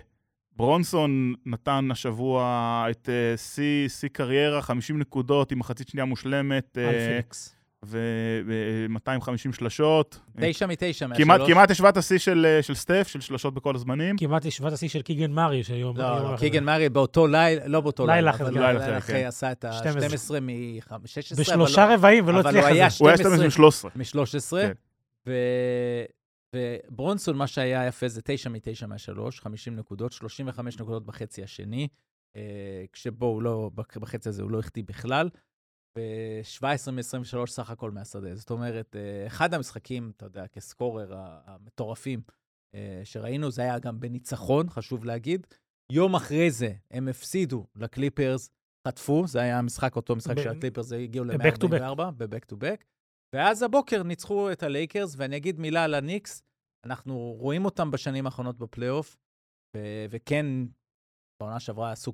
ברונסון 0.55 1.33
נתן 1.45 1.87
השבוע 1.91 2.85
את 2.91 3.09
אה, 3.09 3.37
שיא 3.37 3.87
שיא 3.87 4.09
קריירה, 4.09 4.61
50 4.61 4.99
נקודות 4.99 5.51
עם 5.51 5.59
מחצית 5.59 5.87
שנייה 5.87 6.05
מושלמת, 6.05 6.77
על 6.77 7.07
פיניקס. 7.09 7.55
ו-250 7.85 9.53
שלשות. 9.53 10.19
תשע 10.41 10.65
מתשע 10.65 11.07
מהשלוש. 11.07 11.49
כמעט, 11.49 11.71
השווה 11.71 11.89
את 11.89 11.97
השיא 11.97 12.17
של, 12.17 12.45
אה, 12.49 12.61
של 12.61 12.75
סטף, 12.75 13.07
של 13.07 13.21
שלשות 13.21 13.53
בכל 13.53 13.75
הזמנים. 13.75 14.17
כמעט 14.17 14.45
ישיבת 14.45 14.73
השיא 14.73 14.89
של 14.89 15.01
קיגן 15.01 15.31
מארי 15.31 15.63
של 15.63 15.75
יום. 15.75 15.97
לא, 15.97 16.31
לא. 16.31 16.37
קיגן 16.37 16.63
מארי 16.63 16.89
באותו 16.89 17.27
לילה, 17.27 17.67
לא 17.67 17.81
באותו 17.81 18.07
לילה 18.07 18.15
לילה, 18.15 18.31
אחרי, 18.31 18.47
כן. 18.47 18.53
לילה 18.53 18.73
לילה 18.73 18.97
אחרי, 18.97 19.21
כן. 19.21 19.27
עשה 19.27 19.51
את 19.51 19.65
12. 19.71 20.37
ה-12 20.37 20.41
מ-16. 20.41 21.39
בשלושה 21.39 21.93
רבעים 21.93 22.27
ולא 22.27 22.39
אבל 22.39 22.47
הצליח 22.47 22.65
לזה. 22.65 22.97
הוא 22.99 23.09
היה 23.09 23.19
12 23.19 23.37
12 23.37 23.91
מ-13. 23.95 23.97
מ-13, 23.97 24.61
כן. 24.61 24.71
ו... 25.27 25.31
וברונסון, 26.55 27.35
מה 27.37 27.47
שהיה 27.47 27.87
יפה 27.87 28.07
זה 28.07 28.21
9 28.23 28.49
מ-9 28.49 28.57
מה-3, 28.87 29.31
50 29.31 29.75
נקודות, 29.75 30.11
35 30.11 30.79
נקודות 30.79 31.05
בחצי 31.05 31.43
השני, 31.43 31.87
אה, 32.35 32.41
כשבו 32.93 33.25
הוא 33.25 33.41
לא, 33.41 33.71
בח- 33.75 33.97
בחצי 33.97 34.29
הזה 34.29 34.41
הוא 34.43 34.51
לא 34.51 34.59
החטיא 34.59 34.83
בכלל, 34.83 35.29
ו-17 35.97 36.63
מ-23 36.91 37.45
סך 37.45 37.69
הכל 37.69 37.91
מהשדה. 37.91 38.35
זאת 38.35 38.49
אומרת, 38.51 38.95
אה, 38.95 39.27
אחד 39.27 39.53
המשחקים, 39.53 40.11
אתה 40.17 40.25
יודע, 40.25 40.47
כסקורר 40.47 41.11
המטורפים 41.15 42.21
אה, 42.75 43.01
שראינו, 43.03 43.51
זה 43.51 43.61
היה 43.61 43.79
גם 43.79 43.99
בניצחון, 43.99 44.69
חשוב 44.69 45.05
להגיד. 45.05 45.47
יום 45.91 46.15
אחרי 46.15 46.51
זה 46.51 46.73
הם 46.91 47.07
הפסידו 47.07 47.65
לקליפרס, 47.75 48.49
חטפו, 48.87 49.27
זה 49.27 49.39
היה 49.41 49.59
המשחק, 49.59 49.95
אותו 49.95 50.15
משחק 50.15 50.35
ב- 50.37 50.41
שהקליפרס 50.43 50.91
הגיעו 50.91 51.25
ב-back 51.25 51.55
to 51.57 51.67
back. 51.67 51.79
ל-144, 51.79 52.11
ב-back 52.17 52.53
to 52.53 52.57
back. 52.57 52.83
ואז 53.35 53.63
הבוקר 53.63 54.03
ניצחו 54.03 54.51
את 54.51 54.63
הלייקרס, 54.63 55.15
ואני 55.17 55.37
אגיד 55.37 55.59
מילה 55.59 55.83
על 55.83 55.93
הניקס, 55.93 56.43
אנחנו 56.85 57.35
רואים 57.39 57.65
אותם 57.65 57.91
בשנים 57.91 58.25
האחרונות 58.25 58.57
בפלייאוף, 58.57 59.17
ו- 59.77 60.05
וכן, 60.09 60.45
בעונה 61.41 61.59
שעברה 61.59 61.91
עשו 61.91 62.13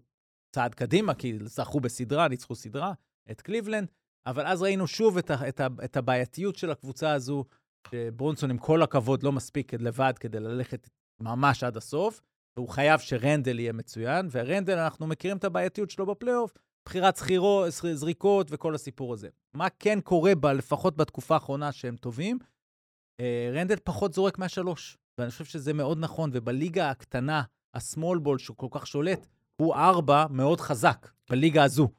צעד 0.55 0.75
קדימה, 0.75 1.15
כי 1.15 1.37
זכו 1.43 1.79
בסדרה, 1.79 2.27
ניצחו 2.27 2.55
סדרה, 2.55 2.93
את 3.31 3.41
קליבלנד, 3.41 3.91
אבל 4.27 4.47
אז 4.47 4.61
ראינו 4.61 4.87
שוב 4.87 5.17
את, 5.17 5.31
ה- 5.31 5.47
את, 5.49 5.59
ה- 5.59 5.67
את 5.85 5.97
הבעייתיות 5.97 6.55
של 6.55 6.71
הקבוצה 6.71 7.13
הזו, 7.13 7.45
שברונסון, 7.87 8.49
עם 8.49 8.57
כל 8.57 8.81
הכבוד, 8.81 9.23
לא 9.23 9.31
מספיק 9.31 9.73
לבד 9.73 10.13
כדי 10.19 10.39
ללכת 10.39 10.89
ממש 11.21 11.63
עד 11.63 11.77
הסוף, 11.77 12.21
והוא 12.57 12.69
חייב 12.69 12.99
שרנדל 12.99 13.59
יהיה 13.59 13.73
מצוין, 13.73 14.27
ורנדל, 14.31 14.77
אנחנו 14.77 15.07
מכירים 15.07 15.37
את 15.37 15.43
הבעייתיות 15.43 15.89
שלו 15.89 16.05
בפלייאוף, 16.05 16.53
בחירת 16.87 17.15
זכירו, 17.15 17.65
זריקות 17.93 18.47
וכל 18.49 18.75
הסיפור 18.75 19.13
הזה. 19.13 19.29
מה 19.53 19.69
כן 19.69 20.01
קורה 20.01 20.35
בה, 20.35 20.53
לפחות 20.53 20.97
בתקופה 20.97 21.33
האחרונה 21.33 21.71
שהם 21.71 21.95
טובים? 21.95 22.39
אה, 23.19 23.49
רנדל 23.53 23.75
פחות 23.83 24.13
זורק 24.13 24.37
מהשלוש, 24.37 24.97
ואני 25.17 25.31
חושב 25.31 25.45
שזה 25.45 25.73
מאוד 25.73 25.97
נכון, 25.99 26.29
ובליגה 26.33 26.89
הקטנה, 26.89 27.43
הסמול 27.73 28.19
בול 28.19 28.37
כל 28.57 28.67
כך 28.71 28.87
שולט, 28.87 29.27
הוא 29.61 29.75
ארבע 29.75 30.25
מאוד 30.29 30.61
חזק, 30.61 31.11
בליגה 31.29 31.63
הזו. 31.63 31.89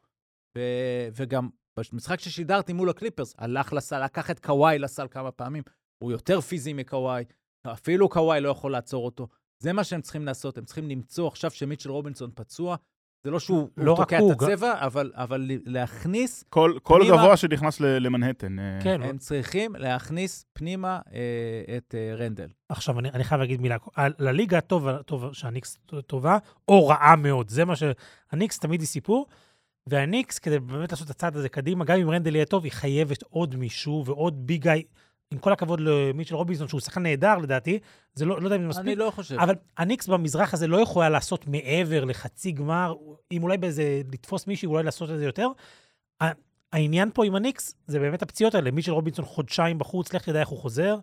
ו- 0.59 1.09
וגם 1.13 1.49
במשחק 1.93 2.21
ששידרתי 2.21 2.73
מול 2.73 2.91
הקליפרס, 2.91 3.35
הלך 3.39 3.73
לסל, 3.73 4.05
לקח 4.05 4.31
את 4.31 4.41
קוואי 4.47 4.79
לסל 4.79 5.09
כמה 5.11 5.31
פעמים, 5.31 5.63
הוא 6.03 6.13
יותר 6.13 6.41
פיזי 6.41 6.73
מקוואי, 6.73 7.25
אפילו 7.67 8.09
קוואי 8.09 8.41
לא 8.41 8.49
יכול 8.49 8.73
לעצור 8.73 9.05
אותו. 9.05 9.29
זה 9.63 9.73
מה 9.73 9.85
שהם 9.85 10.01
צריכים 10.01 10.25
לעשות, 10.25 10.59
הם 10.59 10.65
צריכים 10.65 10.89
למצוא 10.89 11.29
עכשיו 11.29 11.51
שמיטשל 11.51 11.91
רובינסון 11.91 12.31
פצוע, 12.35 12.77
זה 13.25 13.31
לא 13.31 13.41
שהוא 13.41 13.69
לא 13.77 13.95
תוקע 13.97 14.19
את 14.19 14.23
הצבע, 14.31 14.75
אבל, 14.87 15.13
אבל 15.15 15.51
להכניס, 15.67 16.45
כל, 16.49 16.73
כל 16.83 17.01
פנימה- 17.03 17.17
גבוה 17.17 17.37
שנכנס 17.37 17.81
ל- 17.81 17.99
למנהטן. 17.99 18.59
אה, 18.59 18.79
כן, 18.83 19.03
הם 19.03 19.19
צריכים 19.19 19.75
להכניס 19.77 20.45
פנימה 20.53 21.01
אה, 21.15 21.77
את 21.77 21.95
אה, 21.95 22.15
רנדל. 22.17 22.47
עכשיו, 22.69 22.99
אני, 22.99 23.11
אני 23.11 23.25
חייב 23.25 23.41
להגיד 23.41 23.61
מילה. 23.61 23.77
על- 23.95 24.15
לליגה 24.19 24.59
הטוב, 24.59 24.97
טוב 25.03 25.25
שהניקס 25.33 25.79
טובה, 26.07 26.39
או 26.69 26.87
רעה 26.89 27.17
מאוד. 27.17 27.49
זה 27.49 27.65
מה 27.65 27.77
ש... 27.77 27.83
הניקס 28.33 28.59
תמיד 28.59 28.81
היא 28.81 28.89
סיפור, 28.89 29.27
והניקס, 29.87 30.39
כדי 30.39 30.59
באמת 30.59 30.93
לעשות 30.93 31.07
את 31.07 31.11
הצעד 31.11 31.37
הזה 31.37 31.49
קדימה, 31.49 31.85
גם 31.85 31.99
אם 31.99 32.11
רנדל 32.11 32.35
יהיה 32.35 32.45
טוב, 32.47 32.65
היא 32.65 32.73
חייבת 32.73 33.23
עוד 33.23 33.57
מישהו 33.57 34.03
ועוד 34.07 34.47
big 34.47 34.63
guy. 34.63 34.83
עם 35.33 35.39
כל 35.39 35.53
הכבוד 35.53 35.81
למיטשל 35.81 36.35
רובינסון, 36.35 36.69
שהוא 36.69 36.81
שחקן 36.81 37.03
נהדר 37.03 37.37
לדעתי, 37.39 37.79
זה 38.15 38.25
לא, 38.25 38.41
לא 38.41 38.47
יודע 38.47 38.57
אם 38.57 38.63
זה 38.63 38.69
מספיק. 38.69 38.87
אני 38.87 38.95
לא 38.97 39.11
חושב. 39.15 39.37
אבל 39.41 39.55
הניקס 39.79 40.07
במזרח 40.09 40.55
הזה 40.55 40.67
לא 40.67 40.77
יכולה 40.81 41.09
לעשות 41.09 41.47
מעבר 41.49 42.05
לחצי 42.05 42.53
גמר, 42.53 42.95
אם 43.33 43.43
אולי 43.43 43.59
באיזה, 43.59 43.83
לתפוס 44.13 44.47
מישהו, 44.47 44.73
אולי 44.73 44.83
לעשות 44.83 45.11
את 45.11 45.19
זה 45.19 45.25
יותר. 45.25 45.49
העניין 46.73 47.11
פה 47.15 47.25
עם 47.25 47.35
הניקס 47.35 47.75
זה 47.87 47.99
באמת 47.99 48.23
הפציעות 48.23 48.55
האלה. 48.55 48.71
מיטשל 48.71 48.93
רובינסון 48.93 49.25
חודשיים 49.25 49.79
בחוץ, 49.79 50.13
לך 50.15 50.23
תדע 50.25 50.41
איך 50.41 50.49
הוא 50.49 50.59
חוזר. 50.59 50.97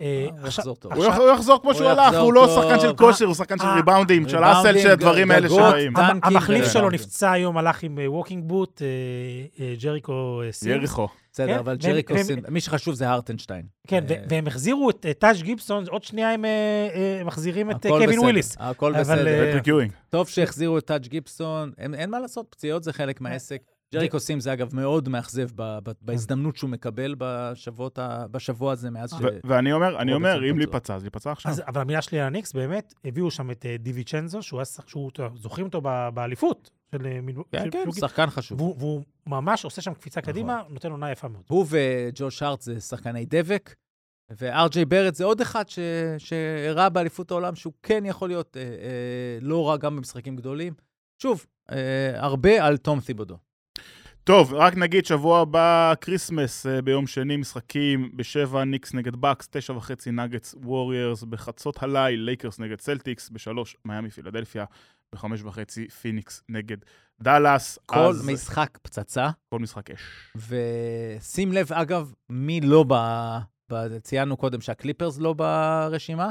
אה, 0.00 0.26
הוא 0.30 0.38
עכשיו- 0.38 0.48
יחזור 0.48 0.76
טוב. 0.76 0.92
הוא 0.92 1.04
יח- 1.04 1.16
הוא 1.18 1.28
יחזור 1.30 1.60
כמו 1.60 1.70
הוא 1.70 1.78
שהוא 1.78 1.88
הלך, 1.88 2.14
הוא 2.20 2.32
לא. 2.32 2.48
שחקן 2.62 2.80
של 2.80 2.96
כושר, 2.96 3.24
הוא 3.24 3.34
שחקן 3.34 3.58
של 3.58 3.64
אה, 3.66 3.74
ריבאונדים, 3.74 4.28
של 4.28 4.38
hustle, 4.44 4.78
של 4.78 4.90
הדברים 4.90 5.30
האלה 5.30 5.48
שבאים. 5.48 5.92
המחליף 6.22 6.72
שלו. 6.72 6.90
נפצע 6.90 7.30
היום, 7.32 7.58
הלך 7.58 7.82
עם 7.82 7.98
walking 8.06 8.44
boot, 8.46 8.82
ג'ריקו 9.80 10.42
אה, 10.46 10.52
סימס. 10.52 10.74
יריחו. 10.76 11.08
בסדר, 11.40 11.52
כן, 11.52 11.58
אבל 11.58 11.76
ג'ריקו, 11.76 12.14
והם- 12.14 12.22
סין- 12.24 12.44
מי 12.48 12.60
שחשוב 12.60 12.94
זה 12.94 13.08
הרטנשטיין. 13.08 13.62
כן, 13.86 14.04
אה, 14.10 14.16
והם 14.28 14.46
החזירו 14.46 14.90
את 14.90 15.06
אה, 15.06 15.14
טאג' 15.14 15.42
גיבסון, 15.42 15.84
עוד 15.90 16.04
שנייה 16.04 16.30
הם 16.32 16.44
אה, 16.44 16.50
אה, 16.94 17.24
מחזירים 17.24 17.70
את 17.70 17.86
אה, 17.86 17.90
הכל 17.90 17.98
קווין 17.98 18.08
בסדר, 18.10 18.20
וויליס. 18.22 18.56
הכל 18.58 18.92
בסדר. 19.00 19.26
אה, 19.26 19.48
פטריק 19.48 19.66
יואינג. 19.66 19.92
טוב 20.10 20.28
שהחזירו 20.28 20.78
את 20.78 20.84
טאג' 20.84 21.06
גיבסון, 21.06 21.72
אין, 21.78 21.94
אין 21.94 22.10
מה 22.10 22.20
לעשות, 22.20 22.46
פציעות 22.50 22.82
זה 22.84 22.92
חלק 22.92 23.20
מהעסק. 23.20 23.62
ג'ריקו 23.94 24.20
סימס 24.20 24.44
זה 24.44 24.52
אגב 24.52 24.76
מאוד 24.76 25.08
מאכזב 25.08 25.48
ב- 25.56 25.78
ב- 25.82 25.92
בהזדמנות 26.02 26.56
שהוא 26.56 26.70
מקבל 26.70 27.14
בשבועות 27.18 27.98
ה- 27.98 28.26
בשבוע 28.30 28.72
הזה 28.72 28.90
מאז 28.90 29.10
ש... 29.10 29.14
ואני 29.44 29.72
אומר, 29.72 29.98
אני 29.98 30.14
אומר, 30.14 30.34
אם 30.36 30.48
פצוע. 30.48 30.56
להיפצע, 30.58 30.94
אז 30.94 31.02
להיפצע 31.02 31.32
עכשיו. 31.32 31.52
אז, 31.52 31.62
אבל 31.66 31.80
המילה 31.80 32.02
שלי 32.02 32.20
על 32.20 32.26
הניקס, 32.26 32.52
באמת, 32.52 32.94
הביאו 33.04 33.30
שם 33.30 33.50
את 33.50 33.66
אה, 33.66 33.76
דיווינצ'נזו, 33.78 34.42
שהוא 34.42 34.60
היה 34.60 34.64
שח- 34.64 34.88
שהוא, 34.88 35.10
זוכרים 35.36 35.66
אותו 35.66 35.80
באליפות 36.14 36.70
של 36.92 37.06
אה, 37.06 37.20
מילוו- 37.20 37.44
כן, 37.52 37.64
של 37.64 37.70
כן, 37.70 37.90
שחקן 37.92 38.26
חשוב. 38.30 38.60
והוא, 38.60 38.76
והוא 38.78 39.02
ממש 39.26 39.64
עושה 39.64 39.82
שם 39.82 39.94
קפיצה 39.94 40.20
קדימה, 40.20 40.62
נותן 40.68 40.90
עונה 40.90 41.10
יפה 41.12 41.28
מאוד. 41.28 41.42
הוא 41.48 41.66
וג'וש 41.70 42.42
הארט 42.42 42.60
זה 42.62 42.80
שחקני 42.80 43.26
דבק, 43.28 43.74
ו-RJ 44.30 44.84
בארט 44.84 45.14
זה 45.14 45.24
עוד 45.24 45.40
אחד 45.40 45.68
ש... 45.68 45.78
שהראה 46.18 46.88
באליפות 46.88 47.30
העולם 47.30 47.54
שהוא 47.54 47.72
כן 47.82 48.02
יכול 48.06 48.28
להיות 48.28 48.56
אה, 48.56 48.62
אה, 48.62 48.68
לא 49.40 49.68
רע 49.68 49.76
גם 49.76 49.96
במשחקים 49.96 50.36
גדולים. 50.36 50.72
שוב, 51.22 51.46
אה, 51.72 51.76
הרבה 52.16 52.64
על 52.66 52.76
תום 52.76 53.00
תיבודו. 53.00 53.36
טוב, 54.28 54.54
רק 54.54 54.76
נגיד, 54.76 55.06
שבוע 55.06 55.40
הבא, 55.40 55.94
כריסמס, 56.00 56.66
אה, 56.66 56.82
ביום 56.82 57.06
שני, 57.06 57.36
משחקים 57.36 58.10
בשבע, 58.16 58.64
ניקס 58.64 58.94
נגד 58.94 59.16
בקס, 59.16 59.48
תשע 59.50 59.72
וחצי 59.72 60.10
נגטס 60.10 60.54
ווריורס, 60.54 61.22
בחצות 61.22 61.82
הליל, 61.82 62.20
לייקרס 62.20 62.58
נגד 62.58 62.78
צלטיקס, 62.78 63.30
בשלוש, 63.30 63.76
מיאמי 63.84 64.10
פילדלפיה, 64.10 64.64
בחמש 65.12 65.42
וחצי, 65.42 65.88
פיניקס 65.88 66.42
נגד 66.48 66.76
דאלאס. 67.22 67.78
כל 67.86 67.98
אז- 67.98 68.28
משחק 68.28 68.78
פצצה, 68.82 69.30
כל 69.50 69.58
משחק 69.58 69.90
אש. 69.90 70.32
ושים 70.36 71.52
לב, 71.52 71.72
אגב, 71.72 72.12
מי 72.28 72.60
לא 72.60 72.84
ב... 72.88 72.94
ב... 73.72 73.98
ציינו 73.98 74.36
קודם 74.36 74.60
שהקליפרס 74.60 75.18
לא 75.18 75.32
ברשימה. 75.32 76.30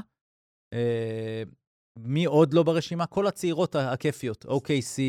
אה, 0.74 1.44
מי 2.00 2.26
עוד 2.26 2.54
לא 2.54 2.64
ברשימה? 2.64 3.06
כל 3.06 3.28
הצעירות 3.28 3.76
הכיפיות, 3.76 4.46
OKC, 4.46 5.02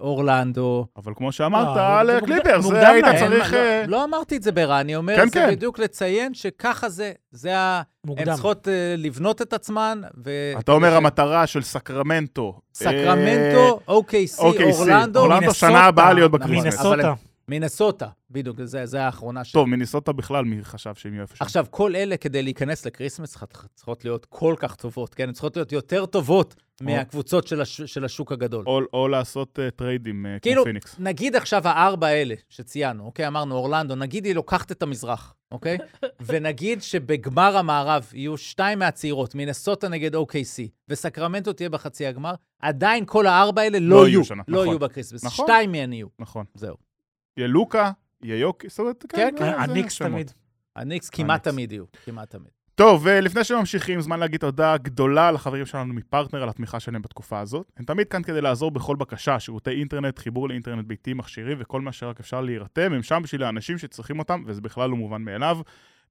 אורלנדו. 0.00 0.86
אבל 0.96 1.12
כמו 1.16 1.32
שאמרת, 1.32 1.76
לא, 1.76 1.98
על 1.98 2.06
זה 2.06 2.18
קליפרס, 2.26 2.64
זה 2.66 2.88
היית 2.88 3.04
צריך... 3.18 3.52
מה- 3.52 3.58
אה, 3.58 3.84
לא, 3.86 3.98
לא 3.98 4.04
אמרתי 4.04 4.36
את 4.36 4.42
זה 4.42 4.52
ברע, 4.52 4.80
אני 4.80 4.96
אומר, 4.96 5.16
כן, 5.16 5.26
זה 5.28 5.32
כן. 5.34 5.50
בדיוק 5.50 5.78
לציין 5.78 6.34
שככה 6.34 6.88
זה, 6.88 7.12
זה 7.30 7.58
ה... 7.58 7.82
הן 8.04 8.10
מוקדם. 8.10 8.32
צריכות 8.32 8.68
אה, 8.68 8.94
לבנות 8.98 9.42
את 9.42 9.52
עצמן, 9.52 10.00
ו... 10.24 10.30
אתה 10.58 10.72
אומר 10.72 10.96
המטרה 10.96 11.46
של 11.46 11.62
סקרמנטו. 11.62 12.60
סקרמנטו, 12.74 13.80
OKC, 13.88 14.38
אורלנדו, 14.38 15.20
אורלנדו 15.20 15.54
שנה 15.54 15.84
הבאה 15.84 16.12
להיות 16.12 16.30
בקריסמס. 16.30 16.80
אבל 16.80 16.96
מינסוטה. 16.96 17.14
מינסוטה, 17.52 18.06
בדיוק, 18.30 18.56
זה, 18.64 18.86
זה 18.86 19.02
האחרונה 19.02 19.44
שלי. 19.44 19.52
טוב, 19.52 19.68
מיניסוטה 19.68 20.12
בכלל, 20.12 20.44
מי 20.44 20.64
חשב 20.64 20.94
שהם 20.94 21.12
יהיו 21.12 21.22
איפה 21.22 21.36
שם? 21.36 21.44
עכשיו, 21.44 21.66
כל 21.70 21.96
אלה, 21.96 22.16
כדי 22.16 22.42
להיכנס 22.42 22.86
לקריסמס, 22.86 23.36
צריכות 23.74 24.04
להיות 24.04 24.26
כל 24.28 24.54
כך 24.58 24.74
טובות, 24.74 25.14
כן? 25.14 25.24
הן 25.28 25.32
צריכות 25.32 25.56
להיות 25.56 25.72
יותר 25.72 26.06
טובות 26.06 26.54
מהקבוצות 26.80 27.46
של, 27.46 27.60
הש... 27.60 27.82
של 27.82 28.04
השוק 28.04 28.32
הגדול. 28.32 28.64
או- 28.66 28.80
או 28.92 29.08
לעשות 29.08 29.58
אה, 29.58 29.70
טריידים 29.70 30.26
כמו 30.30 30.40
כאילו, 30.42 30.64
פיניקס. 30.64 30.96
נגיד 30.98 31.36
עכשיו 31.36 31.68
הארבע 31.68 32.06
האלה 32.06 32.34
שציינו, 32.48 33.04
אוקיי? 33.04 33.26
אמרנו 33.26 33.54
אורלנדו, 33.54 33.94
נגיד 33.94 34.24
היא 34.24 34.34
לוקחת 34.34 34.72
את 34.72 34.82
המזרח, 34.82 35.34
אוקיי? 35.52 35.78
ונגיד 36.26 36.82
שבגמר 36.82 37.56
המערב 37.56 38.10
יהיו 38.14 38.36
שתיים 38.36 38.78
מהצעירות, 38.78 39.34
מינסוטה 39.34 39.88
נגד 39.88 40.14
OKC, 40.16 40.68
וסקרמנטו 40.88 41.52
תהיה 41.52 41.68
בחצי 41.68 42.06
הגמר, 42.06 42.34
עדיין 42.62 43.04
כל 43.06 43.26
הארבע 43.26 43.62
האלה 43.62 43.78
לא, 43.78 43.96
לא 44.02 44.08
יהיו 44.08 44.24
שם, 44.24 44.38
לא 44.38 44.42
נכון. 44.48 44.66
יהיו 44.66 44.78
בקריסמס. 44.78 45.24
נכון. 45.24 45.46
שתיים 45.46 45.72
מהן 45.72 45.92
יהיו, 45.92 46.06
נכון. 46.18 46.44
זהו. 46.54 46.91
יהיה 47.36 47.48
לוקה, 47.48 47.90
יהיה 48.22 48.38
יוקיץ', 48.38 48.68
זאת 48.68 48.78
אומרת, 48.78 49.04
כן, 49.08 49.34
זה 49.38 49.60
הניקס 49.60 49.92
שמות. 49.92 50.10
תמיד. 50.10 50.32
הניקס 50.76 51.10
כמעט 51.10 51.46
הניקס. 51.46 51.54
תמיד 51.54 51.72
יהיו, 51.72 51.84
כמעט 52.04 52.30
תמיד. 52.30 52.50
טוב, 52.74 53.02
ולפני 53.04 53.44
שממשיכים, 53.44 54.00
זמן 54.00 54.20
להגיד 54.20 54.40
תודה 54.40 54.76
גדולה 54.76 55.32
לחברים 55.32 55.66
שלנו 55.66 55.94
מפרטנר 55.94 56.42
על 56.42 56.48
התמיכה 56.48 56.80
שלהם 56.80 57.02
בתקופה 57.02 57.40
הזאת. 57.40 57.72
הם 57.76 57.84
תמיד 57.84 58.08
כאן 58.08 58.22
כדי 58.22 58.40
לעזור 58.40 58.70
בכל 58.70 58.96
בקשה, 58.96 59.40
שירותי 59.40 59.70
אינטרנט, 59.70 60.18
חיבור 60.18 60.48
לאינטרנט 60.48 60.86
ביתי, 60.86 61.14
מכשירים 61.14 61.56
וכל 61.60 61.80
מה 61.80 61.92
שרק 61.92 62.20
אפשר 62.20 62.40
להירתם. 62.40 62.92
הם 62.92 63.02
שם 63.02 63.20
בשביל 63.22 63.42
האנשים 63.42 63.78
שצריכים 63.78 64.18
אותם, 64.18 64.42
וזה 64.46 64.60
בכלל 64.60 64.90
לא 64.90 64.96
מובן 64.96 65.22
מאליו. 65.22 65.58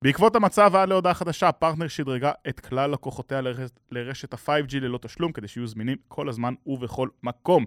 בעקבות 0.02 0.36
המצב 0.36 0.70
ועד 0.74 0.90
להודעה 0.90 1.14
חדשה, 1.14 1.52
פרטנר 1.52 1.88
שדרגה 1.88 2.32
את 2.50 2.60
כלל 2.60 2.92
לקוחותיה 2.92 3.42
לרשת, 3.42 3.80
לרשת 3.92 4.34
ה-5G 4.34 4.80
ללא 4.82 5.00
תשלום, 5.02 5.32
כדי 5.32 5.48
שיהיו 5.48 5.68
זמינים 5.68 5.98
כל 6.08 6.30
הזמן 6.30 6.54
ובכל 6.66 7.08
מקום. 7.24 7.66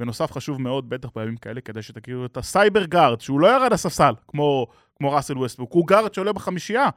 בנוסף, 0.00 0.32
חשוב 0.32 0.60
מאוד, 0.60 0.88
בטח 0.88 1.08
בימים 1.16 1.36
כאלה, 1.36 1.60
כדי 1.60 1.82
שתכירו 1.82 2.24
את 2.24 2.36
ה-Cyber 2.36 2.84
Guard, 2.84 3.20
שהוא 3.20 3.40
לא 3.40 3.46
ירד 3.46 3.72
לספסל, 3.72 4.14
כמו, 4.28 4.66
כמו 4.96 5.12
ראסל 5.12 5.38
ווסטבוק, 5.38 5.72
הוא 5.72 5.86
גארד 5.86 6.14
שעולה 6.14 6.32
בחמישייה. 6.32 6.88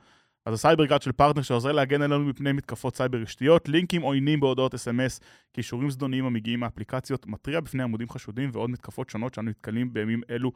אז 0.45 0.53
ה-Cyber 0.53 0.85
Guard 0.85 1.01
של 1.01 1.11
פרטנר 1.11 1.41
שעוזר 1.41 1.71
להגן 1.71 2.01
עלינו 2.01 2.25
מפני 2.25 2.51
מתקפות 2.51 2.95
סייבר 2.95 3.17
רשתיות, 3.17 3.69
לינקים 3.69 4.01
עוינים 4.01 4.39
בהודעות 4.39 4.73
SMS, 4.73 5.19
קישורים 5.51 5.89
זדוניים 5.89 6.25
המגיעים 6.25 6.59
מאפליקציות, 6.59 7.27
מתריע 7.27 7.59
בפני 7.59 7.83
עמודים 7.83 8.09
חשודים 8.09 8.49
ועוד 8.53 8.69
מתקפות 8.69 9.09
שונות 9.09 9.33
שאנו 9.33 9.49
נתקלים 9.49 9.93
בימים 9.93 10.21
אלו 10.29 10.51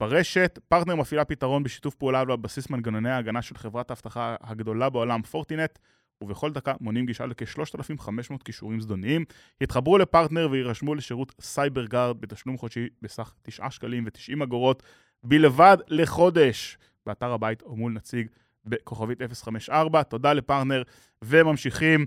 ברשת. 0.00 0.58
פרטנר 0.68 0.96
מפעילה 0.96 1.24
פתרון 1.24 1.62
בשיתוף 1.62 1.94
פעולה 1.94 2.20
על 2.20 2.36
בסיס 2.36 2.70
מנגנוני 2.70 3.10
ההגנה 3.10 3.42
של 3.42 3.56
חברת 3.56 3.90
האבטחה 3.90 4.36
הגדולה 4.40 4.90
בעולם, 4.90 5.22
Fortinet, 5.22 5.78
ובכל 6.22 6.52
דקה 6.52 6.74
מונים 6.80 7.06
גישה 7.06 7.26
לכ-3,500 7.26 8.42
קישורים 8.44 8.80
זדוניים. 8.80 9.24
התחברו 9.60 9.98
לפרטנר 9.98 10.48
ויירשמו 10.50 10.94
לשירות 10.94 11.34
Cyber 11.40 11.86
Guard 11.86 12.20
בתשלום 12.20 12.58
חודשי 12.58 12.88
בסך 13.02 13.34
9 13.42 13.70
שקלים 13.70 14.04
ו-90 14.04 14.44
אגורות 14.44 14.82
בלבד 15.24 15.76
לחודש, 15.88 16.78
באתר 17.06 17.32
הבית 17.32 17.62
או 17.62 17.76
מול 17.76 17.92
נציג 17.92 18.26
בכוכבית 18.64 19.18
054. 19.32 20.02
תודה 20.02 20.32
לפרטנר, 20.32 20.82
וממשיכים. 21.22 22.06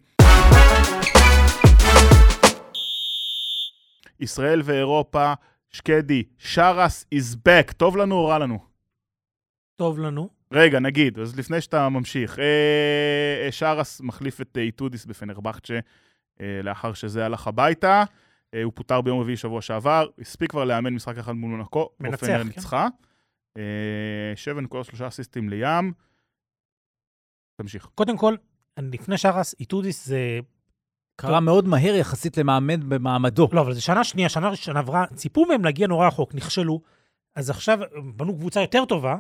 ישראל 4.20 4.62
ואירופה, 4.64 5.34
שקדי, 5.72 6.24
שרס 6.38 7.06
is 7.16 7.36
back, 7.48 7.74
טוב 7.74 7.98
לנו 7.98 8.16
או 8.16 8.26
רע 8.26 8.40
לנו? 8.40 8.60
טוב 9.76 10.00
לנו. 10.00 10.30
רגע, 10.56 10.80
נגיד, 10.80 11.20
אז 11.20 11.40
לפני 11.40 11.62
שאתה 11.62 11.90
ממשיך, 11.90 12.40
אה, 12.40 13.46
אה, 13.46 13.52
שרס 13.52 14.02
מחליף 14.02 14.42
את 14.42 14.58
אה, 14.58 14.62
איטודיס 14.62 15.06
בפנרבכצ'ה 15.06 15.80
אה, 16.42 16.60
לאחר 16.64 16.94
שזה 16.94 17.26
הלך 17.26 17.48
הביתה. 17.48 18.04
אה, 18.54 18.64
הוא 18.64 18.72
פוטר 18.76 19.02
ביום 19.02 19.20
רביעי 19.20 19.38
שבוע 19.38 19.62
שעבר, 19.62 20.08
הספיק 20.20 20.50
כבר 20.50 20.66
לאמן 20.66 20.94
משחק 20.94 21.18
אחד 21.18 21.32
מול 21.32 21.52
מונקו. 21.52 21.90
מנצח, 22.00 22.14
אופנר 22.14 22.38
כן. 22.38 22.48
ניצחה. 22.48 22.88
אה, 23.58 24.34
שבע 24.36 24.62
נקודות 24.62 24.86
שלושה 24.86 25.08
אסיסטים 25.08 25.50
לים. 25.50 25.94
תמשיך. 27.62 27.88
קודם 27.96 28.18
כל, 28.18 28.36
לפני 28.80 29.18
שרס, 29.18 29.56
איטודיס 29.60 30.06
זה... 30.06 30.40
קרה 31.16 31.40
מאוד 31.40 31.68
מהר 31.68 31.96
יחסית 31.96 32.38
למאמן 32.38 32.90
במעמדו. 32.90 33.48
לא, 33.54 33.62
אבל 33.62 33.74
זה 33.74 33.82
שנה 33.82 34.04
שנייה, 34.04 34.30
שנה 34.30 34.50
ראשונה 34.50 34.80
עברה, 34.80 35.06
ציפו 35.16 35.46
מהם 35.46 35.66
להגיע 35.66 35.88
נורא 35.88 36.08
רחוק, 36.08 36.36
נכשלו. 36.36 36.82
אז 37.36 37.50
עכשיו 37.50 37.80
בנו 38.16 38.36
קבוצה 38.36 38.62
יותר 38.62 38.86
טובה, 38.86 39.16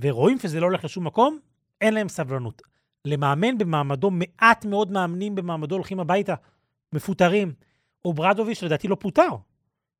ורואים 0.00 0.38
שזה 0.38 0.60
לא 0.60 0.66
הולך 0.66 0.84
לשום 0.84 1.06
מקום, 1.06 1.38
אין 1.80 1.94
להם 1.94 2.08
סבלנות. 2.08 2.62
למאמן 3.04 3.58
במעמדו, 3.58 4.10
מעט 4.10 4.64
מאוד 4.64 4.90
מאמנים 4.92 5.34
במעמדו 5.34 5.74
הולכים 5.74 6.00
הביתה, 6.00 6.34
מפוטרים. 6.92 7.52
אוברדוביץ' 8.04 8.62
לדעתי 8.62 8.88
לא 8.88 8.94
פוטר. 9.00 9.28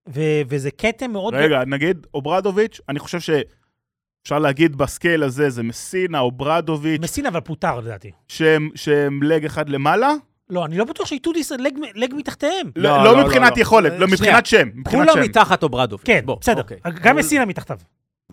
ו- 0.08 0.40
וזה 0.48 0.70
כתם 0.70 1.10
מאוד... 1.12 1.34
רגע, 1.34 1.64
נגיד 1.66 2.06
אוברדוביץ', 2.14 2.80
אני 2.88 2.98
חושב 2.98 3.20
שאפשר 3.20 4.38
להגיד 4.38 4.76
בסקייל 4.76 5.22
הזה, 5.22 5.50
זה 5.50 5.62
מסינה, 5.62 6.18
אוברדוביץ', 6.20 7.00
מסין 7.02 7.26
אבל 7.26 7.40
פוטר 7.40 7.80
לדעתי. 7.80 8.10
שהם, 8.28 8.70
שהם 8.74 9.22
לג 9.22 9.44
אחד 9.44 9.68
למעלה, 9.68 10.12
לא, 10.50 10.64
אני 10.64 10.78
לא 10.78 10.84
בטוח 10.84 11.06
שאיטודיס 11.06 11.52
לג, 11.52 11.72
לג 11.94 12.14
מתחתיהם. 12.14 12.70
לא, 12.76 12.90
לא, 12.90 13.04
לא 13.04 13.16
לא, 13.16 13.24
מבחינת 13.24 13.56
לא. 13.56 13.62
יכולת, 13.62 13.92
לא 13.92 13.96
שנייה. 13.98 14.12
מבחינת 14.14 14.46
שם, 14.46 14.68
מבחינת 14.74 15.08
כולם 15.10 15.24
שם. 15.24 15.30
מתחת 15.30 15.62
אוברדוביץ'. 15.62 16.06
כן, 16.06 16.20
בוא, 16.24 16.36
בסדר. 16.40 16.60
אוקיי. 16.62 16.76
גם 16.84 16.92
אבל- 17.02 17.12
מסינה 17.12 17.44
מתחתיו. 17.44 17.78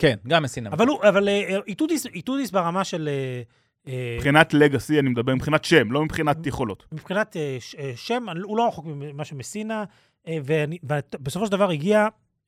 כן, 0.01 0.17
גם 0.27 0.43
מסינה. 0.43 0.69
אבל 0.69 0.87
הוא, 0.87 0.99
אבל 1.09 1.29
אה, 1.29 1.57
איטודיס, 1.67 2.05
איטודיס 2.05 2.51
ברמה 2.51 2.83
של... 2.83 3.09
אה, 3.11 3.41
אה, 3.87 4.15
מבחינת 4.17 4.53
legacy 4.53 4.99
אני 4.99 5.09
מדבר, 5.09 5.35
מבחינת 5.35 5.65
שם, 5.65 5.91
לא 5.91 6.05
מבחינת 6.05 6.45
יכולות. 6.45 6.85
מבחינת 6.91 7.37
אה, 7.37 7.57
אה, 7.79 7.91
שם, 7.95 8.25
הוא 8.43 8.57
לא 8.57 8.67
רחוק 8.67 8.85
ממה 8.87 9.25
שמסינה, 9.25 9.83
אה, 10.27 10.37
ובסופו 10.43 11.45
של 11.45 11.51
דבר 11.51 11.69
הגיע 11.69 12.07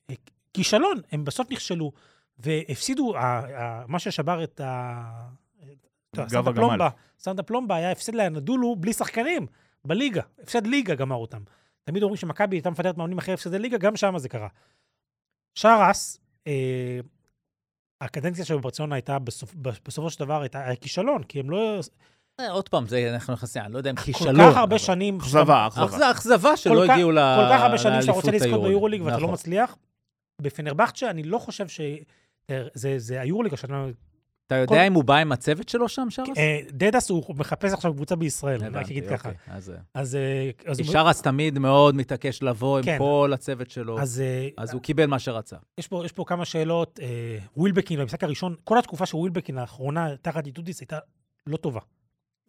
אה, 0.09 0.15
כישלון, 0.53 0.97
הם 1.11 1.25
בסוף 1.25 1.51
נכשלו, 1.51 1.91
והפסידו, 2.39 3.13
מה 3.87 3.99
ששבר 3.99 4.43
את 4.43 4.59
ה... 4.59 5.03
גב 6.15 6.47
הגמל. 6.47 6.77
סנטה 7.19 7.43
פלומבה 7.43 7.75
היה 7.75 7.91
הפסד 7.91 8.15
לאנדולו 8.15 8.75
בלי 8.75 8.93
שחקנים, 8.93 9.47
בליגה. 9.85 10.21
הפסד 10.43 10.67
ליגה 10.67 10.95
גמר 10.95 11.15
אותם. 11.15 11.41
תמיד 11.83 12.03
אומרים 12.03 12.17
שמכבי 12.17 12.55
הייתה 12.55 12.69
מפטרת 12.69 12.97
מאמנים 12.97 13.17
אחרי 13.17 13.33
הפסדי 13.33 13.59
ליגה, 13.59 13.77
גם 13.77 13.95
שם 13.95 14.17
זה 14.17 14.29
קרה. 14.29 14.47
שרס, 15.55 16.19
אה, 16.47 16.99
הקדנציה 18.01 18.45
שלו 18.45 18.59
בברצלונה 18.59 18.95
הייתה, 18.95 19.19
בסופ, 19.19 19.53
בסופו 19.87 20.09
של 20.09 20.19
דבר, 20.19 20.41
הייתה 20.41 20.65
היה 20.65 20.75
כישלון, 20.75 21.23
כי 21.23 21.39
הם 21.39 21.49
לא... 21.49 21.79
אה, 22.39 22.51
עוד 22.51 22.69
פעם, 22.69 22.87
זה 22.87 23.09
אנחנו 23.13 23.33
נכנסים, 23.33 23.61
אני 23.61 23.73
לא 23.73 23.77
יודע 23.77 23.89
אם 23.89 23.95
כל 23.95 24.01
כישלון. 24.01 24.51
כך 24.51 24.57
הרבה 24.57 24.79
שנים... 24.79 25.17
אכזבה, 25.17 25.67
אכזבה. 25.67 25.85
אכז- 25.85 26.11
אכזבה 26.11 26.57
שלא 26.57 26.73
כל 26.85 26.91
הגיעו 26.91 27.11
ל- 27.11 27.15
כל 27.15 27.53
כך 27.53 27.61
הרבה 27.61 27.77
שנים 27.77 28.01
שאתה 28.01 28.11
לאליפות 28.11 28.33
רוצה 28.33 28.47
לזכות. 28.47 28.63
ביורוליג 28.63 29.01
ואתה 29.01 29.17
לא 29.17 29.21
נכון. 29.23 29.33
מצליח. 29.33 29.75
בפנרבכצ'ה 30.41 31.09
אני 31.09 31.23
לא 31.23 31.37
חושב 31.37 31.67
ש... 31.67 31.81
זה, 32.73 32.99
זה 32.99 33.21
היורוליג 33.21 33.53
השנה. 33.53 33.85
אתה 34.47 34.55
יודע 34.55 34.75
כל- 34.75 34.81
אם 34.87 34.93
הוא 34.93 35.03
בא 35.03 35.15
עם 35.15 35.31
הצוות 35.31 35.69
שלו 35.69 35.89
שם, 35.89 36.07
שרס? 36.09 36.37
אה, 36.37 36.59
דדס 36.71 37.09
הוא 37.09 37.35
מחפש 37.37 37.73
עכשיו 37.73 37.93
קבוצה 37.93 38.15
בישראל, 38.15 38.63
אני 38.63 38.77
רק 38.77 38.85
אגיד 38.85 39.03
ככה. 39.09 39.29
אוקיי, 39.29 39.53
אז, 39.55 39.69
אה, 39.69 39.75
אז... 39.93 40.15
אה, 40.15 40.49
אז 40.65 40.77
שרס 40.83 41.21
תמיד 41.21 41.59
מאוד 41.59 41.95
מתעקש 41.95 42.43
לבוא 42.43 42.77
עם 42.77 42.83
כן. 42.85 42.97
כל 42.97 43.31
הצוות 43.33 43.69
שלו, 43.71 43.99
אז 44.01 44.23
אז 44.57 44.73
הוא 44.73 44.81
קיבל 44.81 45.05
מה 45.05 45.19
שרצה. 45.19 45.55
יש 45.77 45.87
פה, 45.87 46.01
יש 46.05 46.11
פה 46.11 46.23
כמה 46.27 46.45
שאלות. 46.45 46.99
ווילבקין, 47.57 47.99
במשחק 47.99 48.23
הראשון, 48.23 48.55
כל 48.63 48.77
התקופה 48.77 49.05
של 49.05 49.17
ווילבקין 49.17 49.57
האחרונה, 49.57 50.15
תחת 50.21 50.45
איטודיס, 50.47 50.79
הייתה 50.81 50.99
לא 51.47 51.57
טובה. 51.57 51.79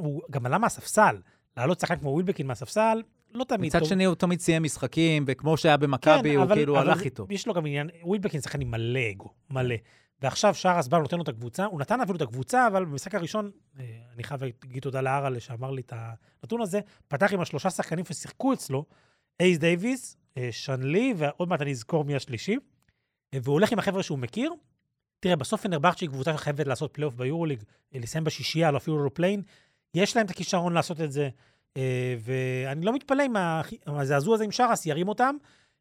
הוא 0.00 0.22
גם 0.30 0.46
עלה 0.46 0.58
מהספסל. 0.58 1.16
לעלות 1.56 1.80
שחקן 1.80 1.96
כמו 1.96 2.10
ווילבקין 2.10 2.46
מהספסל, 2.46 3.02
לא 3.34 3.44
תמיד 3.44 3.66
מצד 3.66 3.78
טוב. 3.78 3.88
שני, 3.88 4.04
הוא 4.04 4.14
תמיד 4.14 4.40
סיים 4.40 4.62
משחקים, 4.62 5.24
וכמו 5.26 5.56
שהיה 5.56 5.76
במכבי, 5.76 6.30
כן, 6.30 6.36
הוא 6.36 6.44
אבל- 6.44 6.54
כאילו 6.54 6.78
אבל 6.80 6.90
הלך 6.90 7.02
איתו. 7.02 7.26
יש 7.30 7.46
לו 7.46 7.54
גם 7.54 7.66
עניין, 7.66 7.90
ווילבקין 8.02 8.40
שחקן 8.40 8.60
עם 8.60 8.70
מלא 8.70 9.00
אגו, 9.10 9.28
מלא. 9.50 9.74
ועכשיו 10.24 10.54
שרס 10.54 10.88
בא, 10.88 10.98
נותן 10.98 11.16
לו 11.16 11.22
את 11.22 11.28
הקבוצה, 11.28 11.64
הוא 11.64 11.80
נתן 11.80 12.00
אפילו 12.00 12.16
את 12.16 12.22
הקבוצה, 12.22 12.66
אבל 12.66 12.84
במשחק 12.84 13.14
הראשון, 13.14 13.50
אה, 13.78 13.84
אני 14.14 14.24
חייב 14.24 14.42
להגיד 14.44 14.82
תודה 14.82 15.00
לארלה 15.00 15.40
שאמר 15.40 15.70
לי 15.70 15.80
את 15.80 15.92
הנתון 15.96 16.60
הזה, 16.60 16.80
פתח 17.08 17.32
עם 17.32 17.40
השלושה 17.40 17.70
שחקנים 17.70 18.04
ששיחקו 18.04 18.52
אצלו, 18.52 18.84
הייז 19.40 19.58
דייוויס, 19.58 20.16
אה, 20.36 20.48
שנלי, 20.52 21.14
ועוד 21.16 21.48
מעט 21.48 21.60
אני 21.62 21.70
אזכור 21.70 22.04
מי 22.04 22.14
השלישי, 22.14 22.56
אה, 23.34 23.38
והוא 23.42 23.52
הולך 23.52 23.72
עם 23.72 23.78
החבר'ה 23.78 24.02
שהוא 24.02 24.18
מכיר. 24.18 24.52
תראה, 25.20 25.36
בסוף 25.36 25.62
פנרבכצ'י 25.62 26.04
היא 26.04 26.10
קבוצה 26.10 26.32
שחייבת 26.32 26.66
לעשות 26.66 26.94
פלייאוף 26.94 27.14
ביורוליג, 27.14 27.62
לסיים 27.92 28.24
בשישייה, 28.24 28.70
לא 28.70 28.76
אפילו 28.76 29.04
לא 29.04 29.10
play-in. 29.14 29.42
יש 29.94 30.16
להם 30.16 30.26
את 30.26 30.30
הכישרון 30.30 30.72
לעשות 30.72 31.00
את 31.00 31.12
זה, 31.12 31.28
ואני 32.20 32.86
לא 32.86 32.92
מתפלא 32.92 33.24
אם 33.26 33.34
הזעזוע 33.86 34.34
הזה 34.34 34.44
עם 34.44 34.50
שרס 34.50 34.86
ירים 34.86 35.08
אותם. 35.08 35.36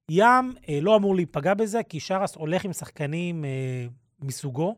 ים 0.10 0.54
לא 0.82 0.96
אמור 0.96 1.16
להיפגע 1.16 1.54
בזה, 1.54 1.84
כי 1.90 2.00
שרס 2.00 2.36
הולך 2.36 2.66
עם 2.66 2.74
שחקנים 2.74 3.46
מסוגו. 4.24 4.76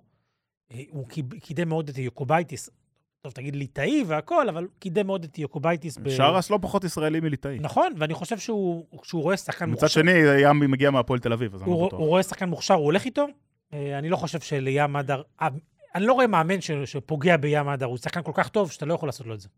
אה, 0.72 0.82
הוא 0.89 1.08
קידם 1.39 1.70
מאוד 1.70 1.89
את 1.89 1.98
יוקובייטיס. 1.98 2.70
טוב, 3.22 3.34
תגיד 3.34 3.56
ליטאי 3.56 4.04
והכל, 4.08 4.50
אבל 4.50 4.64
הוא 4.64 4.72
קידם 4.80 5.08
מאוד 5.08 5.24
את 5.24 5.39
יוקובייטיס. 5.39 5.98
ב- 5.98 6.10
שרס 6.10 6.50
לא 6.50 6.60
פחות 6.62 6.84
ישראלי 6.84 7.20
מליטאי. 7.20 7.60
נכון, 7.60 7.93
ואני 7.98 8.14
חושב 8.14 8.38
שהוא 8.38 8.86
שהוא 9.04 9.22
רואה 9.24 9.38
שחקן 9.38 9.72
מצד 9.72 9.89
שני, 9.89 10.12
ים 10.41 10.60
מגיע 10.60 10.91
מהפועל 10.91 11.20
תל 11.20 11.34
אביב, 11.34 11.56
אז 11.56 11.62
אני 11.62 11.70
הוא, 11.70 11.76
לא 11.78 11.82
הוא 11.82 11.88
בטוח. 11.88 12.00
רואה 12.00 12.24
שחקן 12.24 12.50
מוכשר, 12.50 12.74
הוא 12.74 12.86
הולך 12.86 13.06
איתו. 13.06 13.26
אה, 13.74 14.00
אני 14.00 14.10
לא 14.10 14.16
חושב 14.16 14.39
ששים 14.39 14.95
מדר... 14.95 15.22
אה, 15.41 15.48
אני 15.96 16.06
לא 16.06 16.14
רואה 16.14 16.28
מאמן 16.28 16.62
ש, 16.62 16.72
שפוגע 16.72 17.38
בים 17.38 17.68
מדר, 17.68 17.86
הוא 17.86 17.98
שחקן 17.98 18.24
כל 18.24 18.32
כך 18.36 18.50
טוב 18.50 18.72
שאתה 18.72 18.86
לא 18.86 18.93
יכול 18.93 19.10
לעשות 19.10 19.28
לו 19.28 19.34
את 19.34 19.39
זה. 19.39 19.50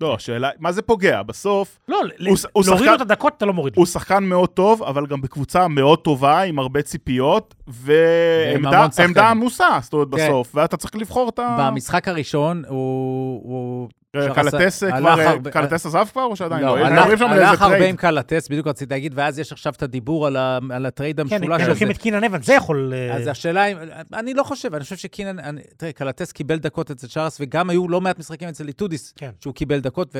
לא, 0.00 0.14
השאלה, 0.14 0.50
מה 0.58 0.72
זה 0.72 0.82
פוגע? 0.82 1.22
בסוף, 1.22 1.78
לא, 1.88 1.96
הוא 1.96 2.36
הוא 2.52 2.64
להוריד 2.66 2.78
שחקן- 2.78 2.84
לו 2.90 2.94
את 2.96 3.00
הדקות, 3.00 3.32
אתה 3.36 3.46
לא 3.46 3.52
מוריד 3.52 3.76
לו. 3.76 3.80
הוא 3.80 3.86
שחקן 3.86 4.24
מאוד 4.24 4.48
טוב, 4.48 4.82
אבל 4.82 5.06
גם 5.06 5.20
בקבוצה 5.20 5.68
מאוד 5.68 5.98
טובה, 5.98 6.40
עם 6.42 6.58
הרבה 6.58 6.82
ציפיות, 6.82 7.54
ועמדה 7.68 9.30
עמוסה, 9.30 9.68
זאת 9.82 9.92
אומרת, 9.92 10.08
כן. 10.14 10.16
בסוף, 10.26 10.50
ואתה 10.54 10.76
צריך 10.76 10.96
לבחור 10.96 11.28
את 11.28 11.38
ה... 11.38 11.56
במשחק 11.60 12.08
הראשון, 12.08 12.62
הוא... 12.68 13.40
הוא- 13.44 13.88
קלטס 14.34 14.82
הלך 14.82 14.94
כבר, 14.98 15.10
הרבה- 15.20 15.50
קלטס 15.50 15.86
עזב 15.86 16.06
כבר, 16.12 16.22
או 16.24 16.36
שעדיין 16.36 16.62
לא? 16.62 16.78
לא, 16.80 16.86
הלך- 16.86 17.62
הרבה 17.62 17.86
עם. 17.88 17.96
קלטס, 17.96 18.48
בדיוק 18.48 18.66
רציתי 18.66 18.94
להגיד, 18.94 19.12
ואז 19.16 19.38
יש 19.38 19.52
עכשיו 19.52 19.72
את 19.76 19.82
הדיבור 19.82 20.26
על 20.26 20.86
ה 20.86 20.91
trade 20.91 21.16
כן, 21.16 21.22
המשולש 21.22 21.42
הם 21.42 21.60
הזה. 21.60 21.68
לוקחים 21.70 21.90
את 21.90 21.98
קינן 21.98 22.24
אבן, 22.24 22.42
זה 22.42 22.54
יכול... 22.54 22.92
אה, 22.96 23.14
אז 23.16 23.26
השאלה 23.26 23.64
אם, 23.66 23.76
אני 24.14 24.34
לא 24.34 24.42
חושב, 24.42 24.74
אני 24.74 24.84
חושב 24.84 24.96
שקינן, 24.96 25.56
תראה, 25.76 25.92
קלטס 25.92 26.32
קיבל 26.32 26.56
דקות 26.58 26.90
אצל 26.90 27.06
שרס, 27.06 27.36
וגם 27.40 27.70
היו 27.70 27.88
לא 27.88 28.00
מעט 28.00 28.18
משחקים 28.18 28.48
אצל 28.48 28.68
איטודיס, 28.68 29.12
כן. 29.16 29.30
שהוא 29.40 29.54
קיבל 29.54 29.80
דקות, 29.80 30.16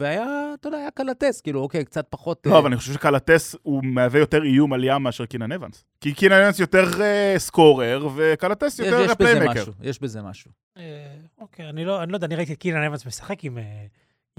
והיה, 0.00 0.24
אתה 0.60 0.68
יודע, 0.68 0.78
היה 0.78 0.90
קלטס, 0.90 1.40
כאילו, 1.40 1.60
אוקיי, 1.60 1.84
קצת 1.84 2.06
פחות... 2.10 2.46
לא, 2.46 2.52
אה, 2.54 2.58
אבל 2.58 2.66
אני 2.66 2.76
חושב 2.76 2.92
שקלטס 2.92 3.56
הוא 3.62 3.84
מהווה 3.84 4.20
יותר 4.20 4.42
איום 4.42 4.72
על 4.72 4.84
ים 4.84 5.02
מאשר 5.02 5.26
קינן 5.26 5.52
אבנס. 5.52 5.84
כי 6.00 6.12
קינן 6.14 6.34
אבנס 6.42 6.58
יותר 6.60 7.02
אה, 7.02 7.34
scorer, 7.38 8.08
וקלטס 8.16 8.78
יותר 8.78 9.00
יש 9.00 9.04
בזה 9.06 9.14
playmaker. 9.14 9.50
משהו, 9.60 9.72
יש 9.82 10.00
בזה 10.02 10.22
משהו. 10.22 10.50
אה, 10.78 10.82
אוקיי, 11.40 11.68
אני 11.68 11.84
לא, 11.84 12.02
אני 12.02 12.12
לא 12.12 12.16
יודע, 12.16 12.26
אני 12.26 12.36
ראיתי 12.36 12.52
את 12.52 12.58
קינן 12.58 12.82
אבנס 12.82 13.06
משחק 13.06 13.31
עם, 13.42 13.58
אה, 13.58 13.62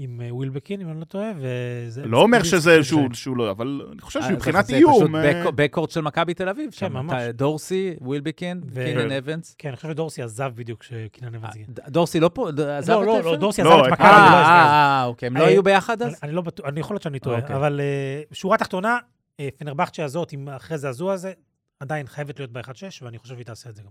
עם 0.00 0.20
אה, 0.20 0.34
ווילבקין, 0.34 0.80
אם 0.80 0.90
אני 0.90 1.00
לא 1.00 1.04
טועה, 1.04 1.30
וזה... 1.36 2.06
לא 2.06 2.18
אומר 2.22 2.38
זה- 2.38 2.44
שזה 2.44 2.58
זה- 2.60 2.82
שהוא 2.82 3.08
שהוא 3.12 3.36
לא, 3.36 3.50
אבל 3.50 3.86
אני 3.92 4.00
חושב 4.00 4.20
אה, 4.20 4.28
שמבחינת 4.28 4.66
זה 4.66 4.76
איום... 4.76 4.94
פשוט 4.94 5.10
אה, 5.14 5.44
בק- 5.44 5.52
בקורד 5.54 5.90
של 5.90 6.00
מכבי 6.00 6.34
תל 6.34 6.48
אביב, 6.48 6.70
שם, 6.70 6.92
ממש. 6.92 7.22
דורסי, 7.34 7.94
ווילבקין, 8.00 8.60
ו- 8.70 8.84
קינן 8.86 9.12
אבנס. 9.12 9.54
כן, 9.58 9.68
אני 9.68 9.76
חושב 9.76 9.88
שדורסי 9.90 10.22
עזב 10.22 10.52
בדיוק 10.54 10.80
כשקינן 10.80 11.34
אבנס 11.34 11.50
הגיע. 11.54 11.66
דורסי 11.88 12.20
לא 12.20 12.30
פה? 12.34 12.48
עזב 12.78 12.92
לא, 12.92 13.02
את 13.02 13.06
לא, 13.06 13.16
היפר? 13.16 13.30
לא, 13.30 13.36
דורסי 13.36 13.62
לא, 13.62 13.74
עזב 13.74 13.84
את 13.86 13.92
מכבי. 13.92 14.06
לא 14.06 14.12
אה, 14.12 15.04
אוקיי, 15.04 15.26
הם 15.26 15.36
לא 15.36 15.44
היו 15.46 15.62
ביחד 15.62 16.02
אני- 16.02 16.10
אז? 16.10 16.18
אני 16.22 16.32
לא 16.32 16.42
בטוח, 16.42 16.66
אני 16.66 16.80
יכול 16.80 16.94
להיות 16.94 17.02
שאני 17.02 17.18
טועה, 17.18 17.40
אוקיי. 17.40 17.56
אבל 17.56 17.80
שורה 18.32 18.56
תחתונה, 18.58 18.98
פנרבכצ'ה 19.58 20.04
הזאת, 20.04 20.34
אחרי 20.56 20.78
זעזוע 20.78 21.12
הזה, 21.12 21.32
עדיין 21.80 22.06
חייבת 22.06 22.38
להיות 22.38 22.52
ב-1-6, 22.52 22.70
ואני 23.02 23.18
חושב 23.18 23.34
שהיא 23.34 23.46
תעשה 23.46 23.70
את 23.70 23.76
זה 23.76 23.82
גם. 23.82 23.90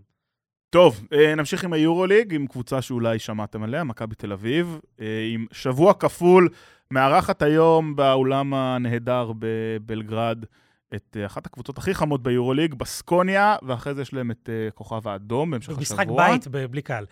טוב, 0.73 1.07
אה, 1.13 1.35
נמשיך 1.35 1.63
עם 1.63 1.73
היורוליג, 1.73 2.33
עם 2.33 2.47
קבוצה 2.47 2.81
שאולי 2.81 3.19
שמעתם 3.19 3.63
עליה, 3.63 3.83
מכבי 3.83 4.15
תל 4.15 4.31
אביב, 4.31 4.79
אה, 5.01 5.05
עם 5.33 5.45
שבוע 5.51 5.93
כפול, 5.93 6.49
מארחת 6.91 7.41
היום 7.41 7.95
באולם 7.95 8.53
הנהדר 8.53 9.31
בבלגרד 9.39 10.45
את 10.95 11.17
אה, 11.19 11.25
אחת 11.25 11.45
הקבוצות 11.45 11.77
הכי 11.77 11.93
חמות 11.93 12.23
ביורוליג, 12.23 12.73
בסקוניה, 12.73 13.55
ואחרי 13.67 13.93
זה 13.93 14.01
יש 14.01 14.13
להם 14.13 14.31
את 14.31 14.49
כוכב 14.75 15.07
האדום 15.07 15.51
בהמשך 15.51 15.69
השבוע. 15.69 15.81
משחק 15.81 16.07
בית 16.07 16.47
בלי 16.47 16.81
קהל, 16.81 17.05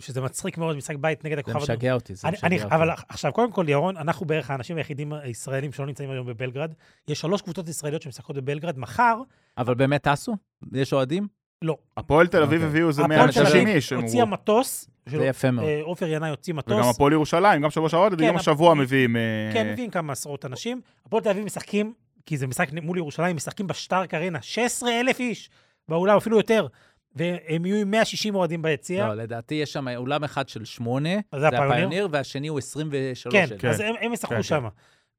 שזה 0.00 0.20
מצחיק 0.20 0.58
מאוד, 0.58 0.76
משחק 0.76 0.96
בית 0.96 1.24
נגד 1.24 1.34
זה 1.36 1.40
הכוכב 1.40 1.56
האדום. 1.56 1.76
משגע 1.76 1.94
אותי, 1.94 2.14
זה 2.14 2.28
אני, 2.28 2.36
משגע 2.36 2.46
אני, 2.46 2.62
אותי. 2.62 2.74
אבל 2.74 2.90
עכשיו, 3.08 3.32
קודם 3.32 3.52
כל, 3.52 3.64
ירון, 3.68 3.96
אנחנו 3.96 4.26
בערך 4.26 4.50
האנשים 4.50 4.76
היחידים 4.76 5.12
הישראלים 5.12 5.72
שלא 5.72 5.86
נמצאים 5.86 6.10
היום 6.10 6.26
בבלגרד. 6.26 6.72
יש 7.08 7.20
שלוש 7.20 7.42
קבוצות 7.42 7.68
ישראליות 7.68 8.02
שמשחקות 8.02 8.36
בבלגרד. 8.36 8.78
מחר, 8.78 9.16
אבל 9.58 9.74
באמת 9.74 10.08
טסו? 10.08 10.36
יש 10.72 10.92
אוהדים? 10.92 11.26
לא. 11.62 11.76
הפועל 11.96 12.26
תל 12.26 12.42
אביב 12.42 12.52
אוקיי. 12.60 12.68
הביאו 12.68 12.88
איזה 12.88 13.02
הפועל 13.04 13.18
160 13.18 13.44
תל 13.44 13.50
אביב 13.50 13.68
איש, 13.68 13.92
הם 13.92 14.00
הוציאה. 14.00 14.24
מטוס, 14.24 14.88
של- 15.08 15.18
זה 15.18 15.24
יפה 15.26 15.50
מאוד. 15.50 15.66
אה, 15.68 15.80
עופר 15.82 16.06
ינאי 16.08 16.30
הוציא 16.30 16.54
מטוס. 16.54 16.72
וגם 16.78 16.88
הפועל 16.88 17.12
ירושלים, 17.12 17.62
גם 17.62 17.70
שבוע 17.70 17.88
שעבר, 17.88 18.10
כן, 18.10 18.26
גם 18.28 18.34
הפ- 18.34 18.40
השבוע 18.40 18.74
מביאים... 18.74 19.16
אה, 19.16 19.20
כן, 19.52 19.72
מביאים 19.72 19.90
כמה 19.90 20.12
עשרות 20.12 20.44
אנשים. 20.44 20.80
הפועל 21.06 21.22
תל 21.22 21.28
אביב 21.28 21.44
משחקים, 21.44 21.92
כי 22.26 22.36
זה 22.36 22.46
משחק 22.46 22.72
מול 22.72 22.98
ירושלים, 22.98 23.36
משחקים 23.36 23.66
בשטארק 23.66 24.14
ארנה, 24.14 24.42
16,000 24.42 25.20
איש 25.20 25.50
באולם, 25.88 26.16
אפילו 26.16 26.36
יותר. 26.36 26.66
והם 27.14 27.66
יהיו 27.66 27.76
עם 27.76 27.90
160 27.90 28.34
אוהדים 28.34 28.62
ביציע. 28.62 29.06
לא, 29.08 29.14
לדעתי 29.14 29.54
יש 29.54 29.72
שם 29.72 29.88
אולם 29.96 30.24
אחד 30.24 30.48
של 30.48 30.64
שמונה, 30.64 31.14
אז 31.32 31.40
זה 31.40 31.48
זה 31.50 31.58
הפיוניר? 31.58 32.08
והשני 32.10 32.48
הוא 32.48 32.58
23 32.58 33.32
כן, 33.32 33.46
אלף. 33.52 33.60
כן. 33.60 33.68
אז 33.68 33.80
הם, 33.80 33.94
הם 34.00 34.12
ישחקו 34.12 34.34
כן, 34.34 34.42
שם. 34.42 34.66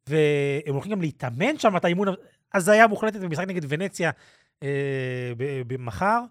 והם 0.10 0.74
הולכים 0.74 0.92
גם 0.92 1.02
להתאמן 1.02 1.58
שם 1.60 1.78
את 1.78 1.86
האימון, 1.86 2.08
הזיה 2.54 2.88
מוחלטת 2.88 3.20
במשחק 3.20 3.48
נגד 3.48 3.62
ונציה 3.68 4.12
אה, 4.64 5.32
במחר. 5.68 6.22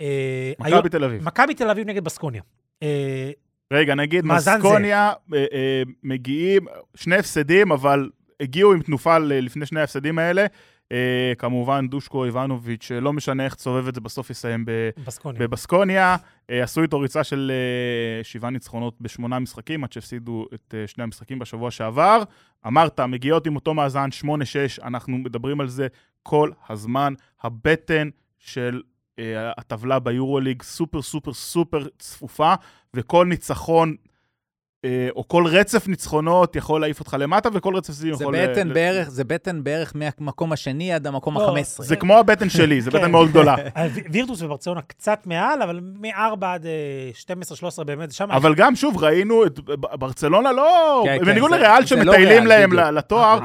אה, 0.00 0.52
מכבי 0.58 0.88
תל 0.88 1.04
אביב. 1.04 1.22
מכבי 1.24 1.54
תל 1.54 1.70
אביב 1.70 1.88
נגד 1.88 2.04
בסקוניה. 2.04 2.42
אה, 2.82 3.30
רגע, 3.72 3.94
נגיד. 3.94 4.24
מסקוניה 4.24 5.12
אה, 5.34 5.82
מגיעים, 6.02 6.66
שני 6.94 7.16
הפסדים, 7.16 7.72
אבל 7.72 8.10
הגיעו 8.40 8.72
עם 8.72 8.82
תנופה 8.82 9.18
לפני 9.18 9.66
שני 9.66 9.80
ההפסדים 9.80 10.18
האלה. 10.18 10.46
אה, 10.92 11.32
כמובן, 11.38 11.88
דושקו 11.88 12.24
איבנוביץ', 12.24 12.90
לא 13.00 13.12
משנה 13.12 13.44
איך 13.44 13.54
תסובב 13.54 13.88
את 13.88 13.94
זה, 13.94 14.00
בסוף 14.00 14.30
יסיים 14.30 14.64
בסקוניה. 15.06 15.40
בבסקוניה. 15.40 16.16
אה, 16.50 16.62
עשו 16.62 16.82
איתו 16.82 17.00
ריצה 17.00 17.24
של 17.24 17.52
אה, 17.54 18.24
שבעה 18.24 18.50
ניצחונות 18.50 18.94
בשמונה 19.00 19.38
משחקים, 19.38 19.84
עד 19.84 19.92
שהפסידו 19.92 20.46
את 20.54 20.74
אה, 20.78 20.86
שני 20.86 21.04
המשחקים 21.04 21.38
בשבוע 21.38 21.70
שעבר. 21.70 22.22
אמרת, 22.66 23.00
מגיעות 23.00 23.46
עם 23.46 23.56
אותו 23.56 23.74
מאזן 23.74 24.08
8-6, 24.24 24.26
אנחנו 24.82 25.18
מדברים 25.18 25.60
על 25.60 25.68
זה 25.68 25.86
כל 26.28 26.50
הזמן. 26.68 27.14
הבטן 27.42 28.08
של 28.38 28.82
אה, 29.18 29.52
הטבלה 29.58 29.98
ביורוליג 29.98 30.62
סופר 30.62 31.02
סופר 31.02 31.32
סופר 31.32 31.86
צפופה, 31.98 32.54
וכל 32.94 33.26
ניצחון 33.26 33.96
או 35.16 35.28
כל 35.28 35.46
רצף 35.46 35.88
ניצחונות 35.88 36.56
יכול 36.56 36.80
להעיף 36.80 37.00
אותך 37.00 37.16
למטה, 37.20 37.48
וכל 37.52 37.76
רצף 37.76 37.92
זה 37.92 38.08
יכול... 38.08 38.36
ל- 38.36 38.46
בטן 38.52 38.68
ל- 38.68 38.72
בערך, 38.72 39.08
זה 39.10 39.24
בטן 39.24 39.64
בערך 39.64 39.92
מהמקום 39.94 40.52
השני 40.52 40.92
עד 40.92 41.06
המקום 41.06 41.34
לא, 41.34 41.56
ה-15. 41.56 41.62
זה 41.82 41.96
כמו 41.96 42.18
הבטן 42.18 42.48
שלי, 42.48 42.80
זה 42.80 42.90
כן. 42.90 42.98
בטן 42.98 43.10
מאוד 43.10 43.28
גדולה. 43.28 43.54
אה, 43.76 43.86
וירטוס 44.12 44.42
וברצלונה 44.42 44.82
קצת 44.82 45.22
מעל, 45.26 45.62
אבל 45.62 45.80
מ-4 45.80 46.10
עד 46.46 46.66
אה, 46.66 47.34
12-13 47.80 47.84
באמת, 47.84 48.12
שם... 48.12 48.30
אבל 48.30 48.54
גם, 48.54 48.76
שוב, 48.76 48.96
ראינו 49.04 49.46
את 49.46 49.58
ברצלונה 49.74 50.52
לא... 50.52 51.02
כן, 51.06 51.18
כן, 51.18 51.24
בניגוד 51.24 51.50
זה- 51.50 51.56
לריאל 51.56 51.86
זה 51.86 51.96
לא 51.96 52.02
שמטיילים 52.04 52.46
להם 52.46 52.72
לתואר, 52.72 53.38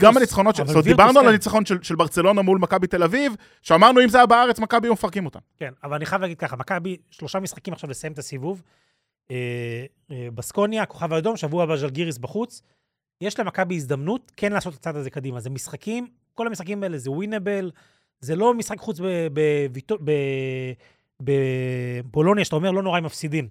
גם 0.00 0.16
הניצחונות, 0.16 0.56
של- 0.56 0.64
זאת 0.66 0.70
אומרת, 0.74 0.84
דיברנו 0.84 1.20
על. 1.20 1.28
הניצחון 1.28 1.64
של 1.64 1.78
של 1.82 1.94
ברצלונה 1.96 2.42
מול 2.42 2.58
מכבי 2.58 2.86
תל 2.86 3.02
אביב, 3.02 3.34
שאמרנו 3.62 4.02
אם 4.04 4.08
זה 4.08 4.18
היה 4.18 4.26
בארץ, 4.26 4.58
מכבי 4.58 4.86
היו 4.88 4.92
מפרקים 4.92 5.24
אותם. 5.26 5.38
כן, 5.58 5.70
אבל 5.84 5.94
אני 5.96 6.06
חייב 6.06 6.22
להגיד 6.22 6.38
ככה, 6.38 6.56
מכבי, 6.56 6.96
שלושה 7.10 7.40
משחקים 7.40 7.72
עכשיו 7.74 7.90
לסיים 7.90 8.12
את 8.12 8.18
הסיבוב. 8.18 8.62
אה, 9.30 9.84
אה, 10.10 10.28
בסקוניה, 10.34 10.86
כוכב 10.86 11.12
האדום, 11.12 11.36
שבוע 11.36 11.62
הבא 11.62 11.76
ז'לגיריס 11.76 12.18
בחוץ. 12.18 12.62
יש 13.20 13.40
למכבי 13.40 13.74
הזדמנות 13.74 14.32
כן 14.36 14.52
לעשות 14.52 14.74
את 14.74 14.78
הצעד 14.78 14.96
הזה 14.96 15.10
קדימה. 15.10 15.40
זה 15.40 15.50
משחקים, 15.50 16.06
כל 16.34 16.46
המשחקים 16.46 16.82
האלה 16.82 16.98
זה 16.98 17.10
ווינבל, 17.10 17.70
זה 18.20 18.36
לא 18.36 18.54
משחק 18.54 18.78
חוץ 18.78 19.00
בבולוניה, 21.20 22.44
שאתה 22.44 22.56
אומר, 22.56 22.70
לא 22.70 22.82
נורא 22.82 22.98
אם 22.98 23.04
מפסידים. 23.04 23.48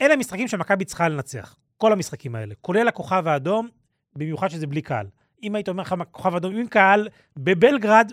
אלה 0.00 0.16
משחקים 0.16 0.48
שמכבי 0.48 0.84
צריכה 0.84 1.08
לנצח. 1.08 1.56
כל 1.76 1.92
המשחקים 1.92 2.34
האלה, 2.34 2.54
כולל 2.60 2.88
הכוכב 2.88 3.28
האדום, 3.28 3.68
במיוחד 4.16 4.48
שזה 4.48 4.66
בלי 4.66 4.82
קהל. 4.82 5.06
אם 5.42 5.54
היית 5.54 5.68
אומר 5.68 5.82
לך 5.82 5.94
כוכב 6.10 6.34
האדום 6.34 6.56
עם 6.56 6.66
קהל, 6.66 7.08
בבלגרד, 7.36 8.12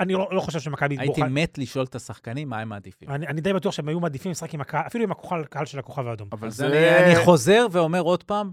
אני 0.00 0.12
לא, 0.12 0.28
לא 0.32 0.40
חושב 0.40 0.60
שמכבי... 0.60 0.96
הייתי 0.98 1.20
בוכה- 1.20 1.28
מת 1.30 1.58
לשאול 1.58 1.84
את 1.84 1.94
השחקנים 1.94 2.48
מה 2.48 2.58
הם 2.60 2.68
מעדיפים. 2.68 3.10
אני, 3.10 3.26
אני 3.26 3.40
די 3.40 3.52
בטוח 3.52 3.72
שהם 3.72 3.88
היו 3.88 4.00
מעדיפים 4.00 4.30
לשחק 4.30 4.54
עם 4.54 4.60
הקהל, 4.60 4.86
אפילו 4.86 5.04
עם 5.04 5.10
הכוכב, 5.12 5.36
הקהל 5.36 5.66
של 5.66 5.78
הכוכב 5.78 6.06
האדום. 6.06 6.28
אבל 6.32 6.50
זה... 6.50 6.66
אני, 6.66 7.04
אני 7.14 7.24
חוזר 7.24 7.66
ואומר 7.72 8.00
עוד 8.00 8.22
פעם, 8.22 8.50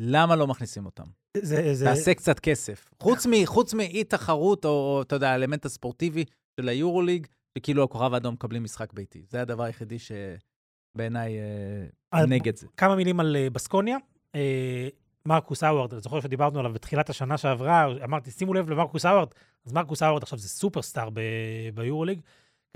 למה 0.00 0.36
לא 0.36 0.46
מכניסים 0.46 0.86
אותם? 0.86 1.04
זה, 1.36 1.74
זה, 1.74 1.84
תעשה 1.84 2.14
קצת 2.14 2.38
כסף. 2.40 2.90
חוץ 3.02 3.26
מ- 3.26 3.46
חוץ 3.46 3.74
מאי 3.74 4.04
תחרות, 4.04 4.64
או, 4.64 5.02
אתה 5.02 5.16
יודע, 5.16 5.30
האלמנט 5.30 5.64
הספורטיבי 5.64 6.24
של 6.60 6.68
היורוליג, 6.68 7.26
שכאילו 7.58 7.84
הכוכב 7.84 8.14
האדום 8.14 8.34
מקבלים 8.34 8.62
משחק 8.64 8.92
ביתי. 8.92 9.22
זה 9.28 9.42
הדבר 9.42 9.62
היחידי 9.62 9.96
שבעיניי 9.98 11.38
אה, 11.38 11.86
אז 12.12 12.26
נגד 12.28 12.56
זה. 12.56 12.66
כמה 12.76 12.96
מילים 12.96 13.20
על 13.20 13.36
אה, 13.36 13.50
בסקוניה. 13.50 13.96
אה, 14.34 14.88
מרקוס 15.26 15.62
האווארד, 15.62 15.92
אני 15.92 16.00
זוכר 16.02 16.20
שדיברנו 16.20 16.58
עליו 16.58 16.72
בתחילת 16.72 17.10
השנה 17.10 17.38
שעברה, 17.38 17.86
אמרתי, 18.04 18.30
שימו 18.30 18.54
לב 18.54 18.70
למרקוס 18.70 19.04
האווארד, 19.04 19.28
אז 19.66 19.72
מרקוס 19.72 20.02
האווארד 20.02 20.22
עכשיו 20.22 20.38
זה 20.38 20.48
superstar 20.48 21.10
ב- 21.10 21.20
ביורוליג. 21.74 22.20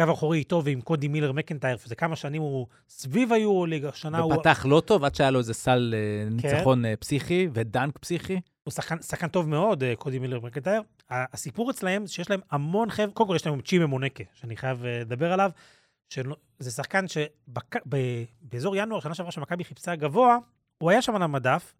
קו 0.00 0.12
אחורי 0.12 0.38
איתו 0.38 0.64
ועם 0.64 0.80
קודי 0.80 1.08
מילר 1.08 1.32
מקנטייר, 1.32 1.76
שזה 1.76 1.94
כמה 1.94 2.16
שנים 2.16 2.42
הוא 2.42 2.66
סביב 2.88 3.32
היורוליג, 3.32 3.84
השנה 3.84 4.18
הוא... 4.18 4.34
ופתח 4.34 4.66
לא 4.68 4.82
טוב, 4.86 5.04
עד 5.04 5.14
שהיה 5.14 5.30
לו 5.30 5.38
איזה 5.38 5.54
סל 5.54 5.94
אה, 5.96 6.30
ניצחון 6.30 6.84
אה, 6.84 6.96
פסיכי 6.96 7.48
ו 7.52 7.61
dunk 7.61 7.98
פסיכי. 7.98 8.40
הוא 8.64 8.72
שחקן, 8.72 9.02
שחקן 9.02 9.28
טוב 9.28 9.48
מאוד, 9.48 9.82
אה, 9.82 9.96
קודי 9.96 10.18
מילר 10.18 10.40
מקנטייר. 10.40 10.82
הסיפור 11.10 11.70
אצלהם, 11.70 12.06
שיש 12.06 12.30
להם 12.30 12.40
המון 12.50 12.90
חבר'ה, 12.90 13.10
קודם 13.12 13.28
כל 13.28 13.36
יש 13.36 13.46
להם 13.46 13.58
את 13.58 13.66
צ'ימה 13.66 13.86
מונקה, 13.86 14.24
שאני 14.34 14.56
חייב 14.56 14.84
לדבר 14.84 15.32
עליו, 15.32 15.50
שזה 16.10 16.70
שחקן 16.70 17.04
שבאזור 17.08 18.76
ינואר, 18.76 19.00
שנה 19.00 19.14
שעברה 19.14 19.32
שמכבי 19.32 19.64
חיפשה 19.64 19.96
גבוה, 19.96 20.38
הוא 20.78 20.90
היה 20.90 21.02
שם 21.02 21.16
על 21.16 21.22
המדף, 21.22 21.74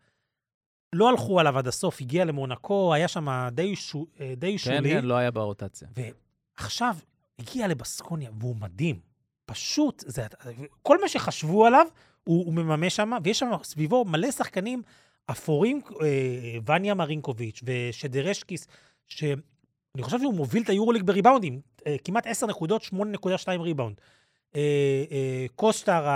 לא 0.92 1.08
הלכו 1.08 1.40
עליו 1.40 1.58
עד 1.58 1.68
הסוף, 1.68 2.00
הגיע 2.00 2.24
למונקו, 2.24 2.94
היה 2.94 3.08
שם 3.08 3.48
די, 3.52 3.76
שו, 3.76 4.06
אה, 4.20 4.34
די 4.36 4.52
כן, 4.52 4.58
שולי. 4.58 4.90
כן, 4.90 5.04
לא 5.04 5.14
היה 5.14 5.30
ברוטציה. 5.30 5.88
ועכשיו 6.58 6.96
הגיע 7.38 7.68
לבסקוניה, 7.68 8.30
והוא 8.38 8.56
מדהים. 8.56 9.00
פשוט, 9.44 10.04
זה, 10.06 10.26
כל 10.82 11.00
מה 11.00 11.08
שחשבו 11.08 11.66
עליו, 11.66 11.86
הוא, 12.24 12.46
הוא 12.46 12.54
מממש 12.54 12.96
שם, 12.96 13.10
ויש 13.24 13.38
שם 13.38 13.50
סביבו 13.62 14.04
מלא 14.04 14.30
שחקנים 14.30 14.82
אפורים, 15.26 15.80
אה, 16.02 16.74
וניה 16.74 16.94
מרינקוביץ' 16.94 17.60
ושדרשקיס, 17.64 18.66
שאני 19.08 20.02
חושב 20.02 20.18
שהוא 20.18 20.34
מוביל 20.34 20.62
את 20.62 20.68
היורוליג 20.68 21.02
בריבאונדים, 21.02 21.60
אה, 21.86 21.96
כמעט 22.04 22.26
10 22.26 22.46
נקודות, 22.46 22.82
8.2 22.82 23.60
ריבאונד. 23.60 24.00
אה, 24.56 25.04
אה, 25.10 25.46
קוסטר, 25.56 26.06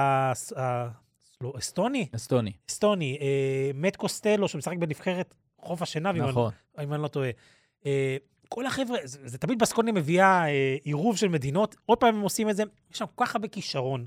לא, 1.43 1.53
אסטוני? 1.59 2.09
אסטוני. 2.14 2.53
אסטוני, 2.70 3.18
אה, 3.20 3.70
מת 3.74 3.97
קוסטלו, 3.97 4.49
שמשחק 4.49 4.76
בנבחרת 4.76 5.34
חוף 5.61 5.82
השנהב, 5.82 6.16
אם 6.16 6.22
אני- 6.22 6.30
נכון. 6.30 6.53
אם 6.82 6.93
אני 6.95 7.03
לא 7.03 7.09
טועה. 7.09 7.30
אה, 7.87 8.16
כל 8.49 8.66
החבר'ה, 8.66 8.99
זה, 9.05 9.28
זה 9.28 9.39
תמיד 9.39 9.59
בסקוניה 9.59 9.93
מביאה 9.93 10.49
אה, 10.49 10.76
עירוב 10.82 11.16
של 11.16 11.28
מדינות, 11.28 11.76
עוד 11.87 11.99
פעם 11.99 12.14
הם 12.14 12.20
עושים 12.20 12.51
את 12.51 12.57
זה, 12.57 12.62
יש 12.91 12.99
שם 12.99 13.05
כל 13.14 13.24
כך 13.26 13.34
הרבה 13.37 13.49
כישרון, 13.49 14.07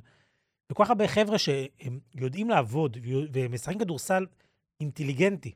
וכל 0.71 0.83
כך 0.83 0.89
הרבה 0.89 1.07
חבר'ה 1.07 1.37
שהם 1.37 1.99
יודעים 2.15 2.49
לעבוד, 2.49 2.97
ויו- 3.01 3.25
והם 3.33 3.51
משחקים 3.53 3.79
כדורסל 3.79 4.25
אינטליגנטי, 4.81 5.51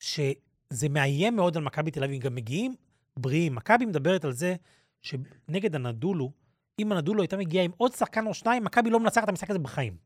שזה 0.00 0.88
מאיים 0.90 1.36
מאוד 1.36 1.56
על 1.56 1.62
מכבי 1.62 1.90
תל 1.90 2.04
אביב, 2.04 2.22
גם 2.22 2.34
מגיעים 2.34 2.74
בריאים. 3.18 3.54
מכבי 3.54 3.86
מדברת 3.86 4.24
על 4.24 4.32
זה 4.32 4.54
שנגד 5.02 5.74
הנדולו, 5.74 6.30
אם 6.78 6.92
הנדולו 6.92 7.22
הייתה 7.22 7.36
מגיעה 7.36 7.64
עם 7.64 7.70
עוד 7.76 7.92
שחקן 7.92 8.26
או 8.26 8.34
שניים, 8.34 8.64
מכבי 8.64 8.90
לא 8.90 9.00
מנצחת 9.00 9.24
את 9.24 9.28
המשחק 9.28 9.50
הזה 9.50 9.58
בחיים. 9.58 9.96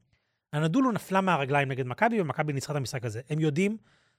הנדולו 0.52 0.92
נפלה 0.92 1.20
מהרגליים 1.20 1.68
נגד 1.68 1.86
מכבי, 1.86 2.20
ומכבי 2.20 2.52
ניצחה 2.52 2.72
את 2.72 2.76
המשחק 2.76 3.04
הזה. 3.04 3.20
הם 3.30 3.40
יודעים 3.40 3.76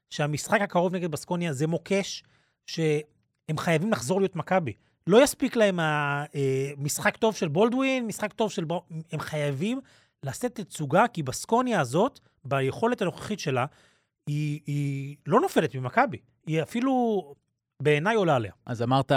שהמשחק 0.10 0.62
הקרוב 0.62 0.96
נגד 0.96 1.12
בסקוניה 1.12 1.54
זה 1.54 1.68
מוקש, 1.68 2.24
שהם 2.66 3.58
חייבים 3.58 3.92
לחזור 3.92 4.22
להיות 4.22 4.36
מכבי. 4.36 4.74
לא 5.08 5.24
יספיק 5.24 5.56
להם 5.56 5.80
המשחק 5.82 7.18
טוב 7.18 7.36
של 7.36 7.48
בולדווין, 7.48 8.08
משחק 8.08 8.34
טוב 8.34 8.52
של... 8.52 8.66
הם 9.12 9.20
חייבים 9.20 9.80
לשאת 10.24 10.60
תצוגה, 10.60 11.08
כי 11.08 11.24
בסקוניה 11.24 11.82
הזאת, 11.82 12.20
ביכולת 12.46 13.02
הנוכחית 13.02 13.40
שלה, 13.40 13.66
היא, 14.28 14.60
היא 14.66 15.16
לא 15.26 15.40
נופלת 15.40 15.76
ממכבי. 15.76 16.18
היא 16.48 16.62
אפילו, 16.62 17.24
בעיניי, 17.84 18.16
עולה 18.16 18.36
עליה. 18.36 18.52
אז 18.66 18.82
אמרת, 18.82 19.12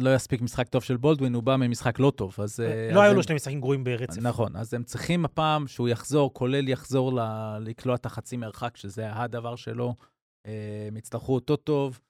לא 0.00 0.14
יספיק 0.14 0.40
משחק 0.40 0.68
טוב 0.68 0.82
של 0.82 0.96
בולדווין, 0.96 1.34
הוא 1.34 1.42
בא 1.42 1.56
ממשחק 1.56 1.98
לא 1.98 2.12
טוב. 2.16 2.34
אז... 2.38 2.60
אה, 2.60 2.90
לא 2.92 3.00
אז 3.00 3.06
היו 3.06 3.14
לו 3.14 3.22
שני 3.22 3.34
משחקים 3.34 3.60
גרועים 3.60 3.84
ברצף. 3.84 4.22
נכון, 4.22 4.56
אז 4.56 4.74
הם 4.74 4.82
צריכים 4.82 5.24
הפעם 5.24 5.66
שהוא 5.66 5.88
יחזור, 5.88 6.34
כולל 6.34 6.68
יחזור 6.68 7.12
ל- 7.12 7.58
לקלוע 7.60 7.94
את 7.94 8.06
החצי 8.06 8.36
מרחק, 8.36 8.76
שזה 8.76 9.12
הדבר 9.12 9.56
שלו. 9.56 9.94
אה, 10.46 10.84
הם 10.88 10.96
יצטרכו 10.96 11.34
אותו 11.34 11.56
טוב, 11.56 12.00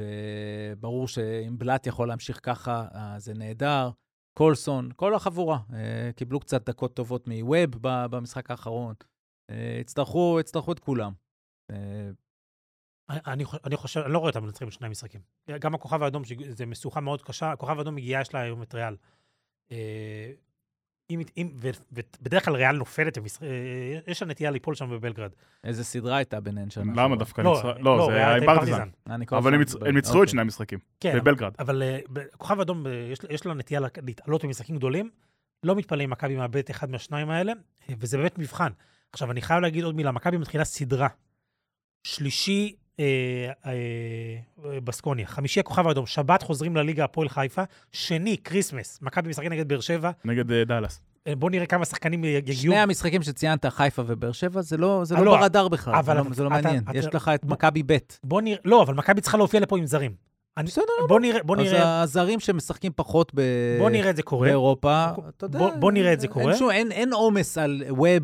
וברור 0.00 1.08
שאם 1.08 1.58
בלאט 1.58 1.86
יכול 1.86 2.08
להמשיך 2.08 2.40
ככה, 2.42 2.86
אה, 2.94 3.14
זה 3.18 3.34
נהדר. 3.34 3.90
קולסון, 4.38 4.90
כל 4.96 5.14
החבורה, 5.14 5.58
אה, 5.72 6.10
קיבלו 6.16 6.40
קצת 6.40 6.68
דקות 6.68 6.94
טובות 6.94 7.28
מווב 7.28 7.70
במשחק 7.82 8.50
האחרון. 8.50 8.94
אה, 9.50 9.78
יצטרכו, 9.80 10.36
יצטרכו 10.40 10.72
את 10.72 10.78
כולם. 10.78 11.12
אה, 13.10 13.16
אני, 13.26 13.44
אני 13.64 13.76
חושב, 13.76 14.00
אני 14.00 14.12
לא 14.12 14.18
רואה 14.18 14.30
אותם 14.30 14.44
מנצחים 14.44 14.68
בשני 14.68 14.88
משחקים. 14.88 15.20
גם 15.60 15.74
הכוכב 15.74 16.02
האדום, 16.02 16.24
שזו 16.24 16.66
משוכה 16.66 17.00
מאוד 17.00 17.22
קשה, 17.22 17.52
הכוכב 17.52 17.78
האדום 17.78 17.94
מגיעה, 17.94 18.20
יש 18.22 18.34
לה 18.34 18.40
היום 18.40 18.62
את 18.62 18.74
ריאל. 18.74 18.96
אה, 19.72 20.32
אם, 21.10 21.20
אם, 21.36 21.50
ו- 21.60 21.70
ובדרך 21.92 22.44
כלל 22.44 22.54
ריאל 22.54 22.76
נופלת, 22.76 23.18
אה, 23.18 23.22
יש 24.06 24.22
לה 24.22 24.28
נטייה 24.28 24.50
ליפול 24.50 24.74
שם 24.74 24.90
בבלגרד. 24.90 25.30
איזה 25.64 25.84
סדרה 25.84 26.16
הייתה 26.16 26.40
ביניהן 26.40 26.70
שנה 26.70 27.02
למה? 27.02 27.16
דווקא 27.16 27.40
לא? 27.40 27.62
לא, 27.78 27.98
לא, 27.98 28.06
זה 28.06 28.12
ריאל 28.12 28.28
היה 28.28 28.36
עם 28.36 28.44
פרטיזן. 28.44 28.88
כל 29.26 29.36
אבל 29.36 29.54
הם 29.54 29.60
ניצחו 29.60 29.82
את 29.88 30.14
אוקיי. 30.14 30.28
שני 30.28 30.40
המשחקים. 30.40 30.78
כן, 31.00 31.18
בבלגרד. 31.18 31.52
אבל 31.58 31.82
אה, 31.82 31.98
ב- 32.12 32.18
הכוכב 32.18 32.58
האדום, 32.58 32.86
אה, 32.86 32.92
יש, 32.92 33.18
יש 33.30 33.46
לה 33.46 33.54
נטייה 33.54 33.80
להתעלות 34.02 34.44
במשחקים 34.44 34.76
גדולים. 34.76 35.10
לא 35.62 35.76
מתפלא 35.76 36.04
אם 36.04 36.10
מכבי 36.10 36.36
מאבדת 36.36 36.70
אחד 36.70 36.90
מהשניים 36.90 37.30
האלה, 37.30 37.52
אה, 37.88 37.94
וזה 37.98 38.16
באמת 38.16 38.38
מבחן. 38.38 38.72
עכשיו, 39.12 39.30
אני 39.30 39.42
חייב 39.42 39.60
להגיד 39.60 39.84
עוד 39.84 39.94
מילה, 39.94 40.12
מכבי 40.12 40.36
מתחילה 40.36 40.64
סדרה. 40.64 41.08
שלישי, 42.06 42.76
אה, 43.00 43.04
אה, 43.66 43.72
בסקוניה. 44.84 45.26
חמישי 45.26 45.60
הכוכב 45.60 45.86
האדום, 45.86 46.06
שבת 46.06 46.42
חוזרים 46.42 46.76
לליגה 46.76 47.04
הפועל 47.04 47.28
חיפה. 47.28 47.62
שני, 47.92 48.36
Christmas, 48.44 48.98
מכבי 49.02 49.28
משחק 49.28 49.44
נגד 49.44 49.68
באר 49.68 49.80
שבע. 49.80 50.10
נגד 50.24 50.52
אה, 50.52 50.64
דאלאס. 50.64 51.00
אה, 51.26 51.34
בואו 51.36 51.50
נראה 51.50 51.66
כמה 51.66 51.84
שחקנים 51.84 52.24
יגיעו. 52.24 52.56
שני 52.62 52.78
המשחקים 52.78 53.22
שציינת, 53.22 53.66
חיפה 53.66 54.02
ובאר 54.06 54.32
שבע, 54.32 54.60
זה 54.62 54.76
לא, 54.76 55.00
זה 55.04 55.14
אה, 55.14 55.20
לא 55.20 55.26
לא, 55.26 55.36
ברדאר 55.36 55.68
בכלל, 55.68 55.94
זה 55.94 55.98
אבל 56.00 56.16
לא, 56.16 56.20
אתה- 56.22 56.34
זה 56.34 56.42
לא 56.42 56.48
אתה- 56.48 56.62
מעניין. 56.62 56.82
אתה- 56.90 56.98
יש 56.98 57.06
לך 57.14 57.30
את 57.34 57.44
בוא- 57.44 57.52
מכבי 57.52 57.82
ב'. 57.86 57.96
בוא 58.24 58.40
נראה, 58.42 58.58
לא, 58.64 58.82
אבל 58.82 58.94
מכבי 58.94 59.20
צריכה 59.20 59.38
להופיע 59.38 59.60
לפה 59.60 59.78
עם 59.78 59.86
זרים. 59.86 60.12
אני- 60.56 60.66
בסדר, 60.66 60.82
בוא 61.08 61.20
נראה, 61.20 61.42
בוא 61.42 61.56
אז 61.56 61.62
נראה, 61.62 62.02
הזרים 62.02 62.40
שמשחקים 62.40 62.92
פחות 62.96 63.32
ב... 63.34 63.40
בוא 63.78 63.90
נראה 63.90 64.10
את 64.10 64.16
זה 64.16 64.22
קורה. 64.22 64.46
באירופה, 64.46 65.06
בוא- 65.16 65.24
אתה 65.36 65.44
יודע... 65.44 65.58
בוא- 65.58 65.70
בוא 65.78 65.92
נראה 65.92 66.12
את 66.12 66.20
זה 66.20 66.28
קורה. 66.28 66.52
אין 66.72 66.92
אין 66.92 67.12
עומס 67.12 67.58
על 67.58 67.82
ווב, 67.88 68.22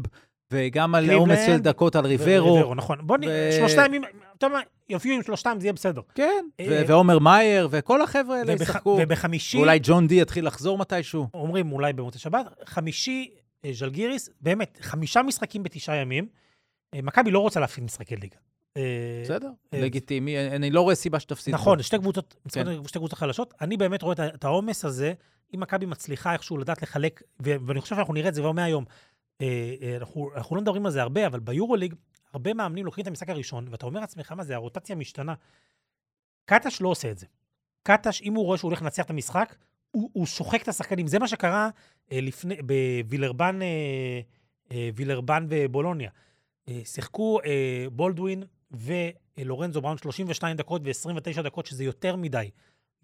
וגם 0.53 0.95
על 0.95 1.11
עומס 1.11 1.39
של 1.47 1.59
דקות 1.59 1.97
על 1.97 2.07
ריברו. 2.07 2.75
נכון. 2.75 2.99
בוא 3.03 3.19
נראה, 3.19 3.51
ו- 3.79 3.85
ימים- 3.87 4.03
אתה 4.43 4.51
יודע 4.51 4.59
מה, 4.59 4.63
יופיעו 4.89 5.17
עם 5.17 5.23
שלושתם, 5.23 5.57
זה 5.61 5.67
יהיה 5.67 5.73
בסדר. 5.73 6.01
כן, 6.15 6.45
אה, 6.61 6.83
ועומר 6.87 7.19
מאייר, 7.19 7.69
וכל 7.71 8.03
החבר'ה 8.03 8.39
האלה 8.39 8.53
ישחקו. 8.53 8.99
ובחמישי, 9.03 9.57
ואולי 9.57 9.79
ג'ון 9.83 10.07
די 10.07 10.21
יתחיל 10.21 10.47
לחזור 10.47 10.79
מתישהו. 10.79 11.27
אומרים 11.35 11.73
אולי 11.73 11.93
במוצאי 11.93 12.21
שבת, 12.21 12.47
חמישי, 12.65 13.31
אה, 13.65 13.71
ז'לגיריס, 13.73 14.29
באמת, 14.41 14.79
חמישה 14.83 15.23
משחקים 15.23 15.63
בתשעה 15.63 15.97
ימים. 15.97 16.27
אה, 16.95 17.03
מכבי 17.03 17.31
לא 17.31 17.39
רוצה 17.39 17.61
להפעיל 17.61 17.85
משחקי 17.85 18.17
ליגה. 18.17 18.37
בסדר, 19.25 19.51
לגיטימי. 19.73 20.39
אני 20.39 20.71
לא 20.71 20.81
רואה 20.81 20.95
סיבה 20.95 21.21
שתפסיד. 21.21 21.55
נכון. 21.55 21.83
שתי 21.83 21.99
קבוצות, 21.99 22.35
כן. 22.53 22.65
שתי 22.87 22.99
קבוצות 22.99 23.19
חלשות. 23.19 23.55
אני 23.61 23.77
באמת 23.77 24.03
רואה 24.03 24.15
את 24.35 24.45
העומס 24.45 24.85
הזה, 24.85 25.13
אם 25.55 25.61
מכבי 25.61 25.87
מצליחה 25.87 26.33
איכשהו 26.33 26.59
לדעת 26.59 26.83
לחלק, 26.83 27.23
ואני 27.41 27.81
חושב 27.81 27.95
שאנחנו 27.95 28.15
נראה 28.15 28.29
את 28.29 28.35
זה 28.35 28.41
כבר 28.41 28.53
מהיום. 28.53 28.85
אנחנו 30.01 30.31
אנחנו 30.37 30.57
לא 30.57 30.63
מדברים 30.63 30.87
על 30.87 30.93
זה 30.93 31.03
הרבה, 31.03 31.27
אבל 31.27 31.41
ביורוליג, 31.41 31.95
הרבה 32.33 32.55
מאמנים 32.55 32.85
לוקחים 32.85 33.03
את 33.03 33.09
המשחק 33.09 33.29
הראשון, 33.29 33.69
ואתה 33.71 33.87
אומר 33.87 34.01
לעצמך, 34.01 34.33
מה 34.33 34.45
זה, 34.45 34.55
הרוטציה 34.55 34.97
משתנה. 34.97 35.35
קטש 36.45 36.81
לא 36.81 36.89
עושה 36.89 37.11
את 37.11 37.19
זה. 37.19 37.27
קטש, 37.83 38.23
אם 38.23 38.35
הוא 38.35 38.45
רואה 38.45 38.59
שהוא 38.59 38.69
הולך 38.69 38.83
לנצח 38.83 39.05
את 39.05 39.11
המשחק, 39.11 39.57
הוא, 39.91 40.11
הוא 40.13 40.27
שוחק 40.27 40.63
את 40.63 40.69
השחקנים. 40.69 41.07
זה 41.07 41.19
מה 41.19 41.29
שקרה 41.29 41.71
אה, 42.13 42.21
לפני, 42.21 42.57
בווילרבן 42.63 43.63
אה, 43.63 44.21
אה, 44.73 44.91
וילרבן 44.95 45.47
ובולוניה. 45.49 46.11
אה, 46.69 46.81
שיחקו 46.85 47.41
אה, 47.45 47.87
בולדווין 47.93 48.43
ולורנזו 48.71 49.81
בראון 49.83 49.99
32 49.99 50.57
דקות 50.57 50.83
ו-29 50.85 51.43
דקות, 51.43 51.67
שזה 51.67 51.85
יותר 51.85 52.17
מדי. 52.17 52.51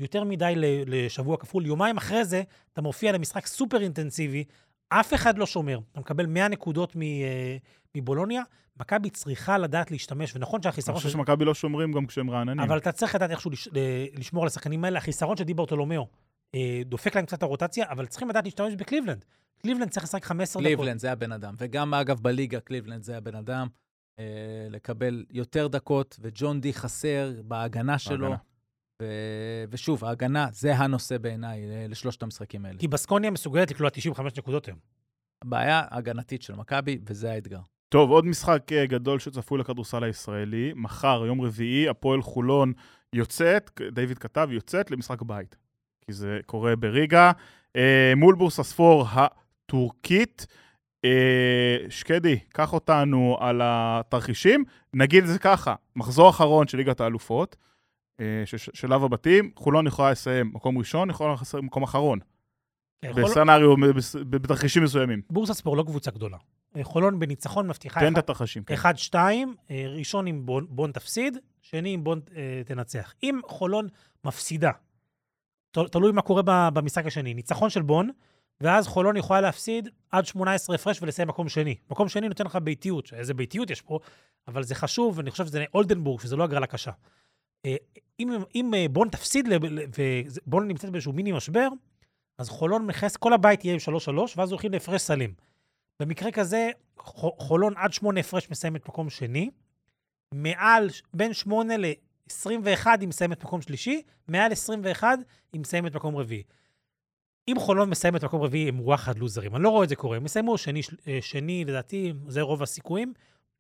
יותר 0.01 0.25
מדי 0.25 0.53
לשבוע 0.87 1.37
כפול. 1.37 1.67
יומיים 1.67 1.97
אחרי 1.97 2.25
זה, 2.25 2.43
אתה 2.73 2.83
מופיע 2.83 3.13
למשחק 3.13 3.47
סופר 3.47 3.83
אינטנסיבי, 3.83 4.45
אף 4.89 5.15
אחד 5.15 5.39
לא 5.39 5.47
שומר. 5.47 5.79
אתה 5.93 6.01
מקבל 6.01 6.27
100 6.27 6.49
נקודות 6.49 6.97
מבולוניה. 7.95 8.43
מכבי 8.81 9.11
צריכה 9.11 9.59
לדעת 9.59 9.91
להשתמש, 9.91 10.37
ונכון 10.37 10.63
שהחיסרון... 10.63 10.97
אני 10.97 11.03
חושב 11.03 11.13
שמכבי 11.19 11.45
לא 11.45 11.55
שומרים 11.55 11.93
גם 11.93 12.07
כשהם 12.07 12.31
רעננים. 12.31 12.61
אבל 12.61 12.79
אתה 12.79 12.93
צריך 12.93 13.15
לדעת 13.15 13.31
איכשהו 13.31 13.51
לשמור 14.15 14.43
על 14.43 14.47
השחקנים 14.47 14.85
האלה. 14.85 14.99
החיסרון 14.99 15.37
של 15.37 15.45
דיברטולומיאו 15.45 16.07
דופק 16.85 17.17
להם 17.17 17.27
קצת 17.27 17.43
הרוטציה, 17.43 17.87
אבל 17.91 18.07
צריכים 18.07 18.29
לדעת 18.29 18.45
להשתמש 18.45 18.75
בקליבלנד. 18.75 19.25
קליבלנד 19.59 19.91
צריך 19.91 20.05
לשחק 20.05 20.25
15 20.25 20.63
דקות. 20.63 20.67
קליבלנד 20.67 21.01
זה 21.01 21.13
הבן 21.13 21.33
אדם. 21.33 21.55
וגם, 21.59 21.95
אגב, 21.95 22.21
בליגה 22.21 22.61
קליבלנד 22.61 23.03
זה 23.03 23.17
הבן 23.17 23.35
אדם. 23.35 23.69
אה, 24.19 24.25
לקבל 24.71 25.25
יותר 25.31 25.69
דקות, 25.69 26.17
וג'ון 26.21 26.61
די 26.61 26.75
חסר 26.75 27.33
בהגנה 27.45 27.99
שלו. 27.99 28.19
בהגנה. 28.19 28.37
ו... 29.03 29.07
ושוב, 29.71 30.05
ההגנה 30.05 30.49
זה 30.53 30.75
הנושא 30.75 31.19
בעיניי 31.19 31.71
אה, 31.71 31.87
לשלושת 31.89 32.23
המשחקים 32.23 32.65
האלה. 32.65 32.79
כי 32.79 32.89
בסקוניה 32.89 33.31
מסוגלת 33.31 33.71
לקלוע 33.71 33.91
95 33.91 34.39
נקודות 34.39 34.67
היום. 34.67 34.79
הבעיה 35.45 35.83
הגנתית 35.91 36.43
של 36.43 36.55
מכבי, 36.55 36.99
וזה 37.07 37.33
האתגר. 37.33 37.61
טוב, 37.89 38.11
עוד 38.11 38.27
משחק 38.27 38.73
אה, 38.73 38.87
גדול 38.87 39.19
שצפוי 39.19 39.59
לכדורסל 39.59 40.05
הישראלי. 40.05 40.73
מחר, 40.77 41.23
יום 41.27 41.41
רביעי, 41.41 41.89
הפועל 41.89 42.23
חולון 42.23 42.73
יוצאת, 43.13 43.81
דיוויד 43.93 44.19
כתב, 44.19 44.49
יוצאת 44.51 44.91
למשחק 44.91 45.23
בית. 45.23 45.57
כי 46.01 46.13
זה 46.13 46.41
קורה 46.47 46.77
בריגה. 46.77 47.33
אה, 47.77 48.13
מול 48.17 48.35
בורס 48.35 48.61
הספור 48.61 49.07
הטורקית. 49.11 50.47
אה, 51.05 51.77
שקדי, 51.89 52.39
קח 52.49 52.73
אותנו 52.73 53.37
על 53.41 53.61
התרחישים. 53.65 54.65
נגיד 54.95 55.25
את 55.25 55.29
זה 55.29 55.39
ככה, 55.39 55.75
מחזור 55.97 56.31
אחרון 56.31 56.69
של 56.69 56.79
ליגת 56.79 57.01
האלופות, 57.01 57.57
שלב 58.75 59.05
הבתים, 59.05 59.51
חולון 59.57 59.87
יכולה 59.87 60.11
לסיים 60.11 60.51
מקום 60.55 60.79
ראשון, 60.79 61.11
יכולה 61.11 61.35
לסיים 61.41 61.65
מקום 61.65 61.83
אחרון. 61.83 62.19
כן, 63.03 63.13
בסצנריו, 63.13 63.75
בתרחישים 64.31 64.85
מסוימים. 64.85 65.23
בורסה 65.31 65.55
ספור 65.55 65.77
לא 65.77 65.83
קבוצה 65.83 66.11
גדולה. 66.11 66.37
חולון 66.83 67.19
בניצחון 67.19 67.69
מבטיחה... 67.69 68.01
תן 68.01 68.13
את 68.13 68.19
התרחישים. 68.19 68.65
כן. 68.65 68.75
אחד, 68.75 68.99
שתיים, 68.99 69.55
ראשון 69.71 70.27
עם 70.27 70.47
בון, 70.69 70.93
תפסיד, 70.93 71.39
שני 71.63 71.95
עם 71.95 72.05
בון 72.05 72.21
תנצח. 72.67 73.15
אם 73.23 73.41
חולון 73.49 73.89
מפסידה 74.25 74.71
תלוי 75.71 76.13
מה 76.13 76.23
קורה 76.23 76.71
במשחק 76.71 77.07
השני. 77.07 77.35
ניצחון 77.35 77.71
של 77.71 77.83
בון, 77.83 78.11
ואז 78.61 78.89
חולון 78.89 79.17
יכולה 79.17 79.41
להפסיד 79.41 79.89
עד 80.11 80.27
18 80.27 80.77
הפרש 80.77 81.03
ולסיים 81.03 81.29
מקום 81.29 81.49
שני. 81.49 81.75
מקום 81.91 82.09
שני 82.09 82.29
נותן 82.29 82.45
לך 82.45 82.57
ביתיות, 82.57 83.13
איזה 83.13 83.35
ביתיות 83.35 83.71
יש 83.71 83.83
פה, 83.83 83.99
אבל 84.49 84.63
זה 84.63 84.75
חשוב, 84.75 85.19
ואני 85.19 85.31
חושב 85.31 85.47
שזה 85.47 85.65
אולדנבורג, 85.75 86.21
שזה 86.21 86.37
לא 86.37 86.45
הגרלה 86.45 86.67
קשה. 86.67 86.91
אה, 87.67 87.77
אם, 88.21 88.31
אם 88.55 88.75
אה, 88.75 88.87
בון 88.91 89.09
תפסיד, 89.09 89.49
ובון 89.99 90.69
נמצאת 90.69 90.91
באיזשהו 90.91 91.13
מיני 91.13 91.33
משבר, 91.33 91.69
אז 92.39 92.49
חולון 92.49 92.87
מכס, 92.87 93.17
כל 93.17 93.33
הבית 93.33 93.65
יהיה 93.65 93.75
עם 93.75 93.97
3-3, 93.97 94.11
ואז 94.37 94.51
הולכים 94.51 94.73
להפרש 94.73 95.03
סלים. 95.03 95.35
במקרה 96.01 96.31
כזה, 96.31 96.71
חולון 97.39 97.73
עד 97.77 97.93
8 97.93 98.21
הפרש 98.21 98.51
מסיימת 98.51 98.89
מקום 98.89 99.11
שני, 99.11 99.51
מעל, 100.35 100.89
בין 101.15 101.33
8 101.33 101.77
ל... 101.77 101.85
21 102.31 103.01
היא 103.01 103.09
מסיימת 103.09 103.45
מקום 103.45 103.63
שלישי, 103.63 104.03
מעל 104.29 104.53
21 104.53 105.19
היא 105.53 105.61
מסיימת 105.61 105.95
מקום 105.95 106.17
רביעי. 106.17 106.43
אם 107.49 107.57
חולון 107.59 107.91
מסיימת 107.91 108.25
מקום 108.25 108.43
רביעי 108.43 108.69
עם 108.69 108.81
וואחד 108.81 109.19
לוזרים, 109.19 109.57
אני 109.57 109.63
לא 109.63 109.69
רואה 109.69 109.85
את 109.85 109.89
זה 109.89 109.97
קורה, 109.97 110.17
הם 110.17 110.27
יסיימו 110.27 110.59
שני, 110.59 110.81
אה, 111.09 111.19
שני 111.21 111.65
לדעתי, 111.65 112.13
זה 112.27 112.41
רוב 112.41 112.63
הסיכויים, 112.63 113.13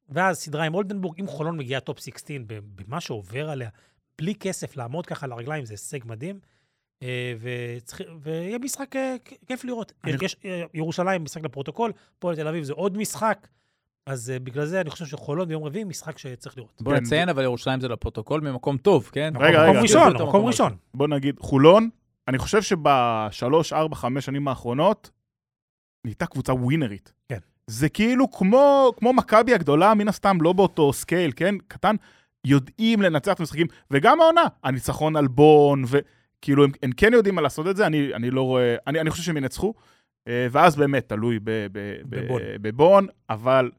ואז 0.09 0.39
סדרה 0.39 0.65
עם 0.65 0.75
אולדנבורג, 0.75 1.21
אם 1.21 1.27
חולון 1.27 1.57
מגיעה 1.57 1.81
top 1.81 2.01
16 2.01 2.37
במה 2.49 3.01
שעובר 3.01 3.51
עליה, 3.51 3.69
בלי 4.19 4.35
כסף 4.35 4.77
לעמוד 4.77 5.07
ככה 5.07 5.27
על 5.27 5.33
הרגליים, 5.33 5.65
זה 5.65 5.75
הישג 5.75 5.99
מדהים. 6.05 6.41
אה, 7.03 7.35
וצריך, 7.41 8.03
ויהיה 8.21 8.59
משחק 8.59 8.97
אה, 8.97 9.17
כיף 9.47 9.65
לראות. 9.65 9.93
אני... 10.05 10.13
יש 10.23 10.37
ירושלים, 10.75 11.25
משחק 11.25 11.45
לפרוטוקול, 11.45 11.93
פועל 12.19 12.37
תל 12.37 12.49
אביב 12.49 12.65
זה 12.65 12.73
עוד 12.73 12.97
משחק. 12.97 13.49
אז 14.07 14.33
בגלל 14.43 14.67
זה 14.67 14.81
אני 14.81 14.91
חושב 14.91 15.07
שחולון 15.07 15.49
ביום 15.49 15.65
רביעי 15.65 15.85
משחק 15.85 16.19
שצריך 16.19 16.57
לראות. 16.57 16.83
בוא 16.83 16.93
כן. 16.93 17.01
נציין, 17.01 17.29
אבל 17.29 17.43
ירושלים 17.43 17.81
זה 17.81 17.89
לפרוטוקול 17.89 18.41
ממקום 18.41 18.77
טוב, 18.77 19.11
כן? 19.13 19.33
רגע, 19.37 19.63
רגע. 19.63 19.71
מקום 19.71 19.83
ראשון, 19.83 20.13
מקום 20.29 20.47
ראשון. 20.47 20.77
בוא 20.95 21.09
נגיד, 21.09 21.41
חולון, 21.41 21.91
אני 22.29 22.39
חושב 22.39 22.63
שבשלוש, 22.63 23.73
ארבע, 23.73 23.97
חמש 23.97 24.27
שנים 24.27 24.49
האחרונות, 24.49 25.11
נהייתה 26.05 26.27
קבוצה 26.27 26.53
ווינרית. 26.53 27.13
כן. 27.29 27.39
זה 27.69 27.89
כאילו 27.89 28.31
כמו, 28.31 28.93
כמו 28.97 29.12
מכבי 29.12 29.55
הגדולה, 29.55 29.95
מן 29.95 30.09
הסתם, 30.09 30.39
לא 30.41 30.53
באותו 30.53 30.93
scale, 30.93 31.33
כן? 31.37 31.55
קטן, 31.69 31.97
יודעים 32.45 33.03
לנצח 33.03 33.33
את 33.33 33.41
המשחקים, 33.41 33.66
וגם 33.91 34.21
העונה, 34.21 34.45
הניצחון 34.64 35.16
על 35.16 35.27
בון, 35.27 35.85
וכאילו, 35.87 36.64
הם, 36.64 36.71
הם 36.83 36.93
כן 36.93 37.12
יודעים 37.12 37.35
מה 37.35 37.43
לעשות 37.43 37.66
את 37.66 37.77
זה, 37.77 37.87
אני, 37.87 38.14
אני 38.14 38.31
לא 38.31 38.43
רואה, 38.43 38.77
אני, 38.87 39.01
אני 39.01 39.11
חושב 39.11 39.23
שהם 39.23 39.37
ינצחו, 39.37 39.75
אה, 40.29 40.47
ואז 40.51 40.77
באמת 40.77 41.09
תלוי 41.09 41.39
בבון, 41.43 42.43
בבון 42.61 43.07
אבל 43.31 43.71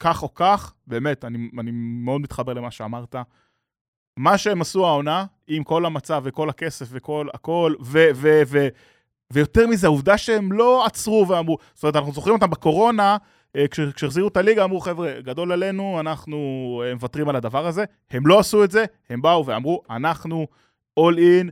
כך 0.00 0.22
או 0.22 0.34
כך, 0.34 0.74
באמת, 0.86 1.24
אני, 1.24 1.50
אני 1.58 1.70
מאוד 1.74 2.20
מתחבר 2.20 2.52
למה 2.52 2.70
שאמרת. 2.70 3.16
מה 4.16 4.38
שהם 4.38 4.60
עשו 4.60 4.86
העונה, 4.86 5.24
עם 5.46 5.64
כל 5.64 5.86
המצב 5.86 6.22
וכל 6.24 6.50
הכסף 6.50 6.86
וכל 6.90 7.28
הכל, 7.34 7.74
ו, 7.80 8.08
ו, 8.14 8.42
ו, 8.46 8.68
ויותר 9.32 9.66
מזה, 9.66 9.86
העובדה 9.86 10.18
שהם 10.18 10.52
לא 10.52 10.86
עצרו 10.86 11.28
ואמרו, 11.28 11.58
זאת 11.74 11.82
אומרת, 11.82 11.96
אנחנו 11.96 12.12
זוכרים 12.12 12.34
אותם 12.34 12.50
בקורונה, 12.50 13.16
אה, 13.56 13.64
כשהחזירו 13.94 14.28
את 14.28 14.36
הליגה, 14.36 14.64
אמרו, 14.64 14.80
חבר'ה, 14.80 15.20
גדול 15.20 15.52
עלינו, 15.52 16.00
אנחנו 16.00 16.36
אה, 16.84 16.94
מוותרים 16.94 17.28
על 17.28 17.36
הדבר 17.36 17.66
הזה. 17.66 17.84
הם 18.10 18.26
לא 18.26 18.38
עשו 18.38 18.64
את 18.64 18.70
זה, 18.70 18.84
הם 19.10 19.22
באו 19.22 19.46
ואמרו, 19.46 19.82
אנחנו 19.90 20.46
all 21.00 21.16
in, 21.16 21.50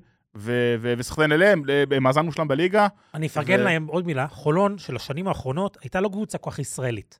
וסחטיין 0.80 1.32
אליהם, 1.32 1.62
במאזן 1.66 2.24
מושלם 2.24 2.48
בליגה. 2.48 2.86
אני 3.14 3.26
אפרגן 3.26 3.60
ו... 3.60 3.64
להם 3.64 3.86
עוד 3.86 4.06
מילה, 4.06 4.28
חולון 4.28 4.78
של 4.78 4.96
השנים 4.96 5.28
האחרונות 5.28 5.76
הייתה 5.82 6.00
לא 6.00 6.08
קבוצה 6.08 6.38
כל 6.38 6.50
כך 6.50 6.58
ישראלית. 6.58 7.18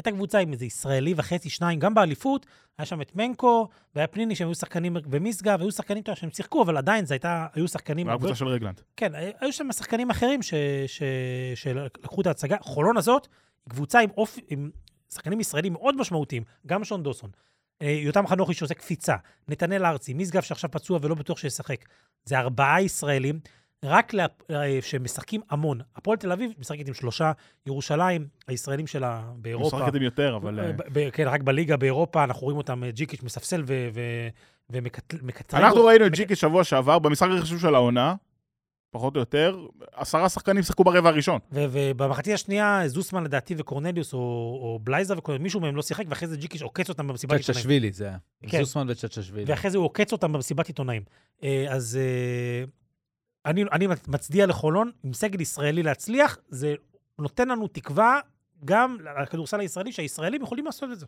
הייתה 0.00 0.10
קבוצה 0.10 0.38
עם 0.38 0.52
איזה 0.52 0.64
ישראלי 0.64 1.14
וחצי, 1.16 1.50
שניים, 1.50 1.78
גם 1.78 1.94
באליפות, 1.94 2.46
היה 2.78 2.86
שם 2.86 3.00
את 3.00 3.16
מנקו, 3.16 3.68
והיה 3.94 4.06
פניני 4.06 4.36
שהם 4.36 4.48
היו 4.48 4.54
שחקנים 4.54 4.96
במשגב, 5.06 5.60
היו 5.60 5.72
שחקנים 5.72 6.02
שהם 6.14 6.30
שיחקו, 6.30 6.62
אבל 6.62 6.76
עדיין 6.76 7.06
זו 7.06 7.14
הייתה, 7.14 7.46
היו 7.54 7.68
שחקנים... 7.68 8.08
היה 8.08 8.18
קבוצה 8.18 8.34
של 8.34 8.46
רגלנד. 8.46 8.80
כן, 8.96 9.12
היו 9.40 9.52
שם 9.52 9.72
שחקנים 9.72 10.10
אחרים 10.10 10.42
ש, 10.42 10.54
ש, 10.86 11.02
שלקחו 11.54 12.20
את 12.20 12.26
ההצגה. 12.26 12.56
חולון 12.60 12.96
הזאת 12.96 13.28
קבוצה 13.68 14.00
עם, 14.00 14.10
אופ, 14.16 14.38
עם 14.48 14.70
שחקנים 15.14 15.40
ישראלים 15.40 15.72
מאוד 15.72 15.96
משמעותיים, 15.96 16.42
גם 16.66 16.84
שון 16.84 17.02
דוסון. 17.02 17.30
אה, 17.82 17.90
יותם 17.90 18.26
חנוכי 18.26 18.54
שעושה 18.54 18.74
קפיצה, 18.74 19.16
נתנאל 19.48 19.84
ארצי, 19.86 20.14
משגב 20.14 20.42
שעכשיו 20.42 20.70
פצוע 20.70 20.98
ולא 21.02 21.14
בטוח 21.14 21.38
שישחק. 21.38 21.84
זה 22.24 22.38
ארבעה 22.38 22.82
ישראלים 22.82 23.40
רק 23.84 24.14
לה, 24.14 24.26
אה, 24.50 24.78
שמשחקים 24.80 25.40
המון. 25.50 25.80
הפועל 25.96 26.18
תל 26.18 26.32
אביב 26.32 26.52
משחקת 26.58 26.88
עם 26.88 26.94
שלושה, 26.94 27.32
ירושלים, 27.66 28.28
הישראלים 28.48 28.86
שלה 28.86 29.22
באירופה. 29.36 29.76
משחקת 29.76 29.94
עם 29.94 30.02
יותר, 30.02 30.36
אבל... 30.36 30.60
אה, 30.60 30.72
ב, 30.92 31.10
כן, 31.10 31.24
רק 31.26 31.42
בליגה 31.42 31.76
באירופה, 31.76 32.24
אנחנו 32.24 32.44
רואים 32.44 32.58
אותם, 32.58 32.84
אה, 32.84 32.90
ג'יקיץ' 32.90 33.22
מספסל 33.22 33.64
ומקטרים. 34.70 35.22
אנחנו 35.52 35.84
ראינו 35.84 36.06
את 36.06 36.12
ג'יקיץ' 36.12 36.38
שבוע 36.38 36.64
שעבר, 36.64 36.98
במשחק 36.98 37.28
הראשון 37.30 37.58
של 37.58 37.74
העונה, 37.74 38.14
פחות 38.90 39.16
או 39.16 39.20
יותר, 39.20 39.66
עשרה 39.92 40.28
שחקנים 40.28 40.62
שיחקו 40.62 40.84
ברבע 40.84 41.08
הראשון. 41.08 41.38
ובמחצית 41.52 42.34
השנייה, 42.34 42.82
זוסמן 42.86 43.24
לדעתי 43.24 43.54
וקורנליוס, 43.58 44.14
או, 44.14 44.18
או 44.18 44.78
בלייזה 44.82 45.18
וקורנליוס, 45.18 45.42
מישהו 45.42 45.60
מהם 45.60 45.76
לא 45.76 45.82
שיחק, 45.82 46.04
ואחרי 46.08 46.28
זה 46.28 46.36
ג'יקיש 46.36 46.62
עוקץ 46.62 46.88
אותם 46.88 47.08
במסיבת 47.08 47.32
עיתונאים. 47.32 47.62
צ'צ'שווילי 47.62 47.92
זה 47.92 48.04
היה. 48.08 48.16
כן. 48.46 48.64
זוסמן 48.64 48.86
וצ'צ'שווילי. 48.90 49.44
ואחרי 49.52 49.70
זה 49.70 49.78
הוא 49.78 49.84
עוקץ 49.84 50.12
אותם 50.12 50.32
במסיבת 50.32 50.66
עיתונאים. 50.66 51.02
אז 51.68 51.98
אני, 53.46 53.64
אני 53.72 53.86
מצדיע 54.08 54.46
לחולון, 54.46 54.90
עם 55.02 55.12
סגל 55.12 55.40
ישראלי 55.40 55.82
להצליח, 55.82 56.38
זה 56.48 56.74
נותן 57.18 57.48
לנו 57.48 57.68
תקווה 57.68 58.20
גם 58.64 58.96
לכדורסל 59.22 59.60
הישראלי, 59.60 59.92
שהישראלים 59.92 60.42
יכולים 60.42 60.64
לעשות 60.64 60.92
את 60.92 60.98
זה. 60.98 61.06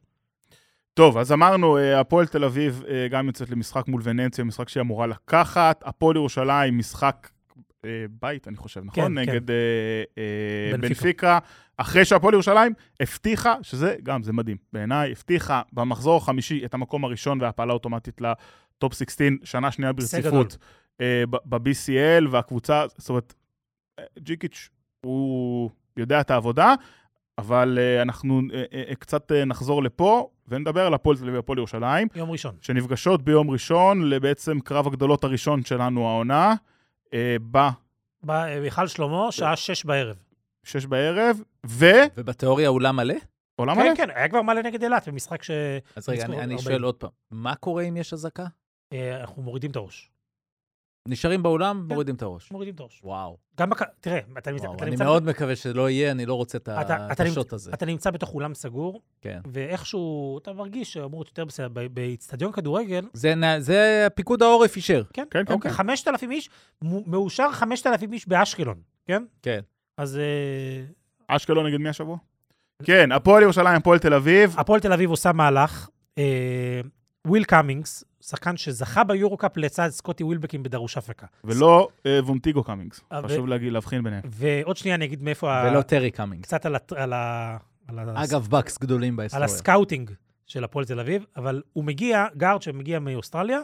טוב, 0.94 1.18
אז 1.18 1.32
אמרנו, 1.32 1.78
אה, 1.78 2.00
הפועל 2.00 2.26
תל 2.26 2.44
אביב 2.44 2.84
אה, 2.88 3.08
גם 3.10 3.26
יוצאת 3.26 3.50
למשחק 3.50 3.88
מול 3.88 4.00
ונציה, 4.04 4.44
משחק 4.44 4.68
שהיא 4.68 4.80
אמורה 4.80 5.06
לקחת. 5.06 5.82
הפועל 5.86 6.16
ירושלים, 6.16 6.78
משחק 6.78 7.28
אה, 7.84 8.04
בית, 8.20 8.48
אני 8.48 8.56
חושב, 8.56 8.80
נכון? 8.84 9.04
כן, 9.04 9.14
נגד 9.18 9.46
כן. 9.46 9.52
אה, 10.18 10.72
בנפיקה. 10.72 10.88
בנפיקה. 10.88 11.38
אחרי 11.76 12.04
שהפועל 12.04 12.34
ירושלים 12.34 12.72
הבטיחה, 13.00 13.54
שזה 13.62 13.96
גם, 14.02 14.22
זה 14.22 14.32
מדהים 14.32 14.56
בעיניי, 14.72 15.12
הבטיחה 15.12 15.62
במחזור 15.72 16.16
החמישי 16.16 16.64
את 16.64 16.74
המקום 16.74 17.04
הראשון 17.04 17.40
והפעלה 17.40 17.72
אוטומטית 17.72 18.20
לטופ 18.20 18.94
16, 18.94 19.28
שנה 19.44 19.70
שנייה 19.70 19.92
ברציפות. 19.92 20.56
אה, 21.00 21.24
ב-BCL, 21.26 22.28
והקבוצה, 22.30 22.84
זאת 22.98 23.08
אומרת, 23.08 23.34
ג'יקיץ' 24.18 24.68
הוא 25.00 25.70
יודע 25.96 26.20
את 26.20 26.30
העבודה, 26.30 26.74
אבל 27.38 27.78
אה, 27.80 28.02
אנחנו 28.02 28.40
אה, 28.72 28.94
קצת 28.94 29.32
נחזור 29.32 29.82
לפה. 29.82 30.28
ונדבר 30.48 30.86
על 30.86 30.94
הפועל 30.94 31.16
תל 31.16 31.22
אביב 31.22 31.34
והפועל 31.34 31.58
ירושלים, 31.58 32.08
יום 32.14 32.30
ראשון. 32.30 32.56
שנפגשות 32.60 33.22
ביום 33.22 33.50
ראשון 33.50 34.08
לבעצם 34.08 34.60
קרב 34.60 34.86
הגדולות 34.86 35.24
הראשון 35.24 35.64
שלנו 35.64 36.08
העונה, 36.08 36.54
אה, 37.14 37.36
בהיכל 38.22 38.86
שלמה, 38.86 39.32
שעה 39.32 39.56
שש 39.56 39.84
בערב. 39.84 40.16
ב-6 40.64 40.86
בערב, 40.86 41.40
ו... 41.66 41.86
ובתיאוריה 42.16 42.68
אולם 42.68 42.96
מלא? 42.96 43.14
עולם 43.56 43.74
כן, 43.74 43.82
מלא? 43.82 43.94
כן, 43.94 44.08
היה 44.14 44.28
כבר 44.28 44.42
מלא 44.42 44.62
נגד 44.62 44.82
אילת 44.82 45.08
במשחק 45.08 45.42
ש... 45.42 45.50
אז 45.96 46.08
רגע, 46.08 46.24
אני, 46.24 46.36
אני 46.36 46.54
40. 46.54 46.58
שואל 46.58 46.82
עוד 46.82 46.94
פעם, 46.94 47.10
מה 47.30 47.54
קורה 47.54 47.82
אם 47.82 47.96
יש 47.96 48.12
אזעקה? 48.12 48.46
אה, 48.92 49.20
אנחנו 49.20 49.42
מורידים 49.42 49.70
את 49.70 49.76
הראש. 49.76 50.10
נשארים 51.08 51.42
באולם, 51.42 51.84
כן. 51.88 51.94
מורידים 51.94 52.14
את 52.14 52.22
הראש. 52.22 52.50
מורידים 52.52 52.74
את 52.74 52.80
הראש. 52.80 53.00
וואו. 53.04 53.36
גם 53.58 53.70
בק... 53.70 53.82
תראה, 54.00 54.18
אתה 54.38 54.50
נמצא... 54.52 54.64
וואו, 54.64 54.74
אתה 54.76 54.82
אני 54.84 54.90
נמצא- 54.90 55.04
מאוד 55.04 55.24
מקווה 55.26 55.56
שלא 55.56 55.90
יהיה, 55.90 56.10
אני 56.10 56.26
לא 56.26 56.34
רוצה 56.34 56.58
את 56.58 57.20
השוט 57.20 57.52
הזה. 57.52 57.70
אתה 57.74 57.86
נמצא 57.86 58.10
בתוך 58.10 58.34
אולם 58.34 58.54
סגור, 58.54 59.00
כן. 59.20 59.40
ואיכשהו 59.52 60.38
אתה 60.38 60.52
מרגיש 60.52 60.92
שאמור 60.92 61.20
להיות 61.20 61.28
יותר 61.28 61.44
בסדר. 61.44 61.68
ב- 61.72 61.86
באיצטדיון 61.94 62.52
כדורגל, 62.52 63.04
זה 63.12 63.34
נ- 63.34 63.60
זה 63.60 64.06
פיקוד 64.14 64.42
העורף 64.42 64.76
אישר. 64.76 65.02
כן, 65.12 65.24
כן, 65.30 65.44
כן, 65.46 65.52
אוקיי. 65.52 65.70
כן. 65.70 65.76
5,000 65.76 66.30
איש, 66.30 66.50
מו- 66.82 67.02
מאושר 67.06 67.52
5,000 67.52 68.12
איש 68.12 68.28
באשקלון, 68.28 68.76
כן? 69.06 69.24
כן. 69.42 69.60
אז 69.96 70.18
אה, 70.18 70.84
אשקלון 71.36 71.66
נגד 71.66 71.78
מי 71.78 71.88
השבוע? 71.88 72.16
כן, 72.84 73.12
הפועל 73.12 73.42
ירושלים, 73.42 73.76
הפועל 73.76 73.98
תל 73.98 74.14
אביב. 74.14 74.54
הפועל 74.58 74.80
תל 74.80 74.92
אביב 74.92 75.10
עושה 75.10 75.32
מהלך. 75.32 75.88
אה, 76.18 76.80
וויל 77.26 77.44
קאמינגס, 77.44 78.04
שחקן 78.22 78.56
שזכה 78.56 79.04
ביורו-קאפ 79.04 79.56
לצד 79.56 79.88
סקוטי 79.88 80.24
ווילבקים 80.24 80.62
בדרוש 80.62 80.96
אפריקה. 80.96 81.26
ולא 81.44 81.88
אה, 82.06 82.20
וונטיגו 82.24 82.64
קאמינגס. 82.64 83.00
אה, 83.12 83.20
ו- 83.24 83.28
חשוב 83.28 83.46
להגיד, 83.46 83.72
להבחין 83.72 84.02
ביניהם. 84.02 84.22
ועוד 84.26 84.76
שנייה 84.76 84.94
אני 84.94 85.04
אגיד 85.04 85.22
מאיפה... 85.22 85.52
ה- 85.52 85.70
ולא 85.70 85.82
טרי 85.82 86.10
קאמינג. 86.10 86.42
קצת 86.42 86.66
על, 86.66 86.76
על, 86.96 87.12
ה... 87.12 87.56
על, 87.86 87.98
ה... 87.98 88.24
אגב, 88.24 88.48
בקס 88.48 88.78
גדולים 88.78 89.12
על 89.12 89.16
בהיסטוריה. 89.16 89.44
הסקאוטינג 89.44 90.10
של 90.46 90.64
הפועל 90.64 90.84
תל 90.84 91.00
אביב, 91.00 91.26
אבל 91.36 91.62
הוא 91.72 91.84
מגיע, 91.84 92.26
גארד 92.36 92.62
שמגיע 92.62 92.98
מאוסטרליה, 92.98 93.58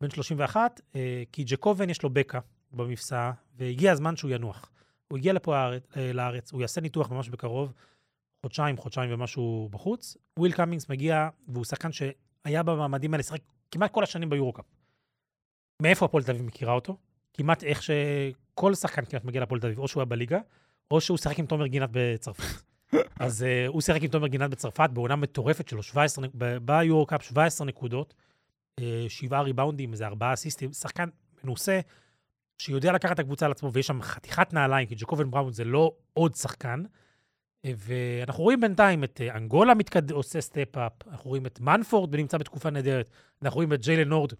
בן 0.00 0.10
31, 0.10 0.80
אה, 0.96 1.22
כי 1.32 1.44
ג'קובן 1.44 1.90
יש 1.90 2.02
לו 2.02 2.10
בקע 2.10 2.38
במפסע, 2.72 3.30
והגיע 3.58 3.92
הזמן 3.92 4.16
שהוא 4.16 4.30
ינוח. 4.30 4.70
הוא 5.08 5.18
הגיע 5.18 5.32
לפה 5.32 5.56
הארץ, 5.56 5.82
לארץ, 6.14 6.52
הוא 6.52 6.60
יעשה 6.60 6.80
ניתוח 6.80 7.10
ממש 7.10 7.28
בקרוב, 7.28 7.72
חודשיים, 8.42 8.76
חודשיים 8.76 9.10
ומשהו 9.12 9.68
בחוץ. 9.72 10.16
וויל 10.38 10.52
קאמינגס 10.52 10.88
מגיע, 10.88 11.28
והוא 11.48 11.64
שחקן 11.64 11.92
שהיה 12.46 12.62
במעמדים 12.62 13.14
האלה, 13.14 13.22
שיחק 13.22 13.40
כמעט 13.70 13.92
כל 13.92 14.02
השנים 14.02 14.30
ביורו-קאפ. 14.30 14.64
מאיפה 15.82 16.04
הפועל 16.04 16.24
תל 16.24 16.30
אביב 16.30 16.46
מכירה 16.46 16.72
אותו? 16.72 16.96
כמעט 17.34 17.64
איך 17.64 17.82
שכל 17.82 18.74
שחקן 18.74 19.04
כמעט 19.04 19.24
מגיע 19.24 19.42
לפועל 19.42 19.60
תל 19.60 19.66
אביב, 19.66 19.78
או 19.78 19.88
שהוא 19.88 20.00
היה 20.00 20.04
בליגה, 20.04 20.38
או 20.90 21.00
שהוא 21.00 21.18
שיחק 21.18 21.38
עם 21.38 21.46
תומר 21.46 21.66
גינת 21.66 21.88
בצרפת. 21.92 22.44
אז 23.20 23.42
אה, 23.42 23.68
הוא 23.68 23.80
שיחק 23.80 24.02
עם 24.02 24.08
תומר 24.08 24.26
גינת 24.26 24.50
בצרפת 24.50 24.90
בעונה 24.92 25.16
מטורפת 25.16 25.68
שלו, 25.68 25.82
17, 25.82 26.24
נק- 26.24 26.30
ב- 26.38 26.56
ביורו-קאפ 26.56 27.22
17 27.22 27.66
נקודות, 27.66 28.14
אה, 28.80 28.82
שבעה 29.08 29.42
ריבאונדים, 29.42 29.92
איזה 29.92 30.06
ארבעה 30.06 30.32
אסיסטים, 30.32 30.72
שחקן 30.72 31.08
מנוסה, 31.44 31.80
שיודע 32.58 32.92
לקחת 32.92 33.12
את 33.12 33.18
הקבוצה 33.18 33.46
על 33.46 33.52
עצמו, 33.52 33.72
ויש 33.72 33.86
שם 33.86 34.02
חתיכת 34.02 34.52
נעליים, 34.52 34.88
כי 34.88 34.94
ג'קובן 34.94 35.30
בראון 35.30 35.52
זה 35.52 35.64
לא 35.64 35.92
עוד 36.14 36.34
שחקן. 36.34 36.82
ואנחנו 37.66 38.42
רואים 38.44 38.60
בינתיים 38.60 39.04
את 39.04 39.20
אה, 39.24 39.36
אנגולה 39.36 39.74
מתקד... 39.74 40.10
עושה 40.10 40.40
step-up, 40.40 40.92
אנחנו 41.10 41.28
רואים 41.30 41.46
את 41.46 41.60
מנפורד 41.60 42.14
ונמצא 42.14 42.38
בתקופה 42.38 42.70
נהדרת, 42.70 43.10
אנחנו 43.42 43.56
רואים 43.56 43.72
את 43.72 43.80
ג'יילן 43.80 44.08
הורד 44.08 44.32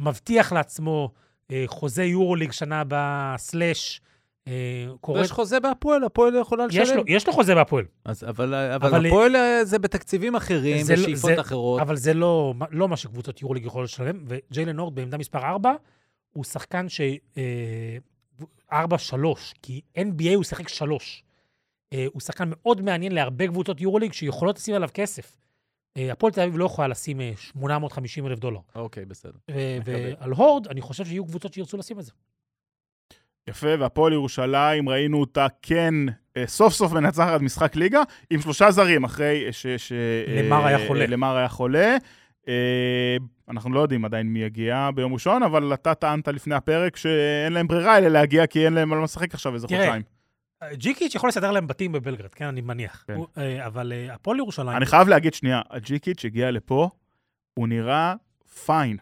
מבטיח 0.00 0.52
לעצמו 0.52 1.10
אה, 1.50 1.64
חוזה 1.66 2.04
יורוליג 2.04 2.52
שנה 2.52 2.80
הבאה, 2.80 3.34
slash, 3.38 4.00
אה, 4.48 4.52
קורא... 5.00 5.20
יש 5.20 5.32
חוזה 5.32 5.60
בהפועל, 5.60 6.04
הפועל 6.04 6.32
לא 6.32 6.38
יכולה 6.38 6.66
לשלם. 6.66 6.82
יש 6.82 6.90
לו, 6.90 7.02
יש 7.06 7.26
לו 7.26 7.32
חוזה 7.32 7.54
בהפועל, 7.54 7.84
אז, 8.04 8.24
אבל, 8.24 8.54
אבל, 8.54 8.88
אבל- 8.88 9.06
הפועל 9.06 9.32
זה 9.62 9.78
בתקציבים 9.78 10.36
אחרים, 10.36 10.82
זה 10.82 10.96
לא- 10.96 11.02
בשאיפות 11.02 11.30
זה- 11.34 11.40
אחרות. 11.40 11.80
אבל 11.80 11.96
זה 11.96 12.14
לא, 12.14 12.54
לא 12.70 12.88
מה 12.88 12.96
שקבוצות 12.96 13.42
יורוליג 13.42 13.64
יכולות 13.66 13.88
לשלם, 13.90 14.24
וג'יילן 14.26 14.76
נורד 14.76 14.94
בעמדה 14.94 15.18
מספר 15.18 15.38
4, 15.38 15.72
הוא 16.32 16.44
שחקן 16.44 16.88
ש... 16.88 17.00
אה, 17.36 17.96
4-3, 18.72 18.76
כי 19.62 19.80
NBA 19.98 20.34
הוא 20.34 20.44
שיחק 20.44 20.68
3. 20.68 21.22
אה, 21.92 22.06
הוא 22.12 22.20
שחקן 22.20 22.50
מאוד 22.50 22.82
מעניין 22.82 23.12
להרבה 23.12 23.46
קבוצות 23.46 23.80
יורוליג 23.80 24.12
שיכולות 24.12 24.56
לשים 24.56 24.74
עליו 24.74 24.88
כסף. 24.94 25.36
אה, 25.96 26.12
הפועל 26.12 26.32
תל 26.32 26.40
אביב 26.40 26.58
לא 26.58 26.64
יכולה 26.64 26.88
לשים 26.88 27.20
אה, 27.20 27.32
850 27.36 28.26
אלף 28.26 28.38
דולר. 28.38 28.60
אוקיי, 28.74 29.04
בסדר. 29.04 29.38
ועל 29.84 30.30
הורד, 30.30 30.66
אני 30.68 30.80
חושב 30.80 31.04
שיהיו 31.04 31.26
קבוצות 31.26 31.52
שירצו 31.52 31.76
לשים 31.76 31.98
את 31.98 32.04
זה. 32.04 32.12
יפה, 33.48 33.68
והפועל 33.78 34.12
ירושלים, 34.12 34.88
ראינו 34.88 35.20
אותה 35.20 35.46
כן, 35.62 35.94
אה, 36.36 36.46
סוף 36.46 36.72
סוף 36.72 36.92
מנצחת 36.92 37.40
משחק 37.40 37.76
ליגה, 37.76 38.02
עם 38.30 38.40
שלושה 38.40 38.70
זרים, 38.70 39.04
אחרי 39.04 39.52
ש... 39.52 39.66
ש 39.66 39.92
אה, 39.92 40.42
למר 40.42 40.66
היה 40.66 40.86
חולה. 40.86 41.06
למר 41.06 41.36
היה 41.36 41.48
חולה. 41.48 41.96
אה, 42.48 43.16
אנחנו 43.48 43.72
לא 43.72 43.80
יודעים 43.80 44.04
עדיין 44.04 44.26
מי 44.26 44.42
יגיע 44.42 44.90
ביום 44.94 45.14
ראשון, 45.14 45.42
אבל 45.42 45.74
אתה 45.74 45.94
טענת 45.94 46.28
לפני 46.28 46.54
הפרק 46.54 46.96
שאין 46.96 47.52
להם 47.52 47.66
ברירה 47.66 47.98
אלא 47.98 48.08
להגיע, 48.08 48.46
כי 48.46 48.64
אין 48.64 48.72
להם 48.72 48.92
על 48.92 48.98
מה 48.98 49.04
לשחק 49.04 49.34
עכשיו 49.34 49.54
איזה 49.54 49.66
תראה, 49.66 49.80
חודשיים. 49.80 50.02
ג'יקיץ' 50.72 51.14
יכול 51.14 51.28
לסדר 51.28 51.50
להם 51.50 51.66
בתים 51.66 51.92
בבלגרד, 51.92 52.34
כן, 52.34 52.44
אני 52.44 52.60
מניח. 52.60 53.04
כן. 53.06 53.14
הוא, 53.14 53.26
אה, 53.38 53.66
אבל 53.66 53.92
אה, 53.92 54.14
הפועל 54.14 54.38
ירושלים... 54.38 54.76
אני 54.76 54.86
חייב 54.86 55.08
להגיד 55.08 55.34
שנייה, 55.34 55.62
הג'יקיץ' 55.70 56.24
הגיע 56.24 56.50
לפה, 56.50 56.90
הוא 57.58 57.68
נראה 57.68 58.14
פיין. 58.64 58.96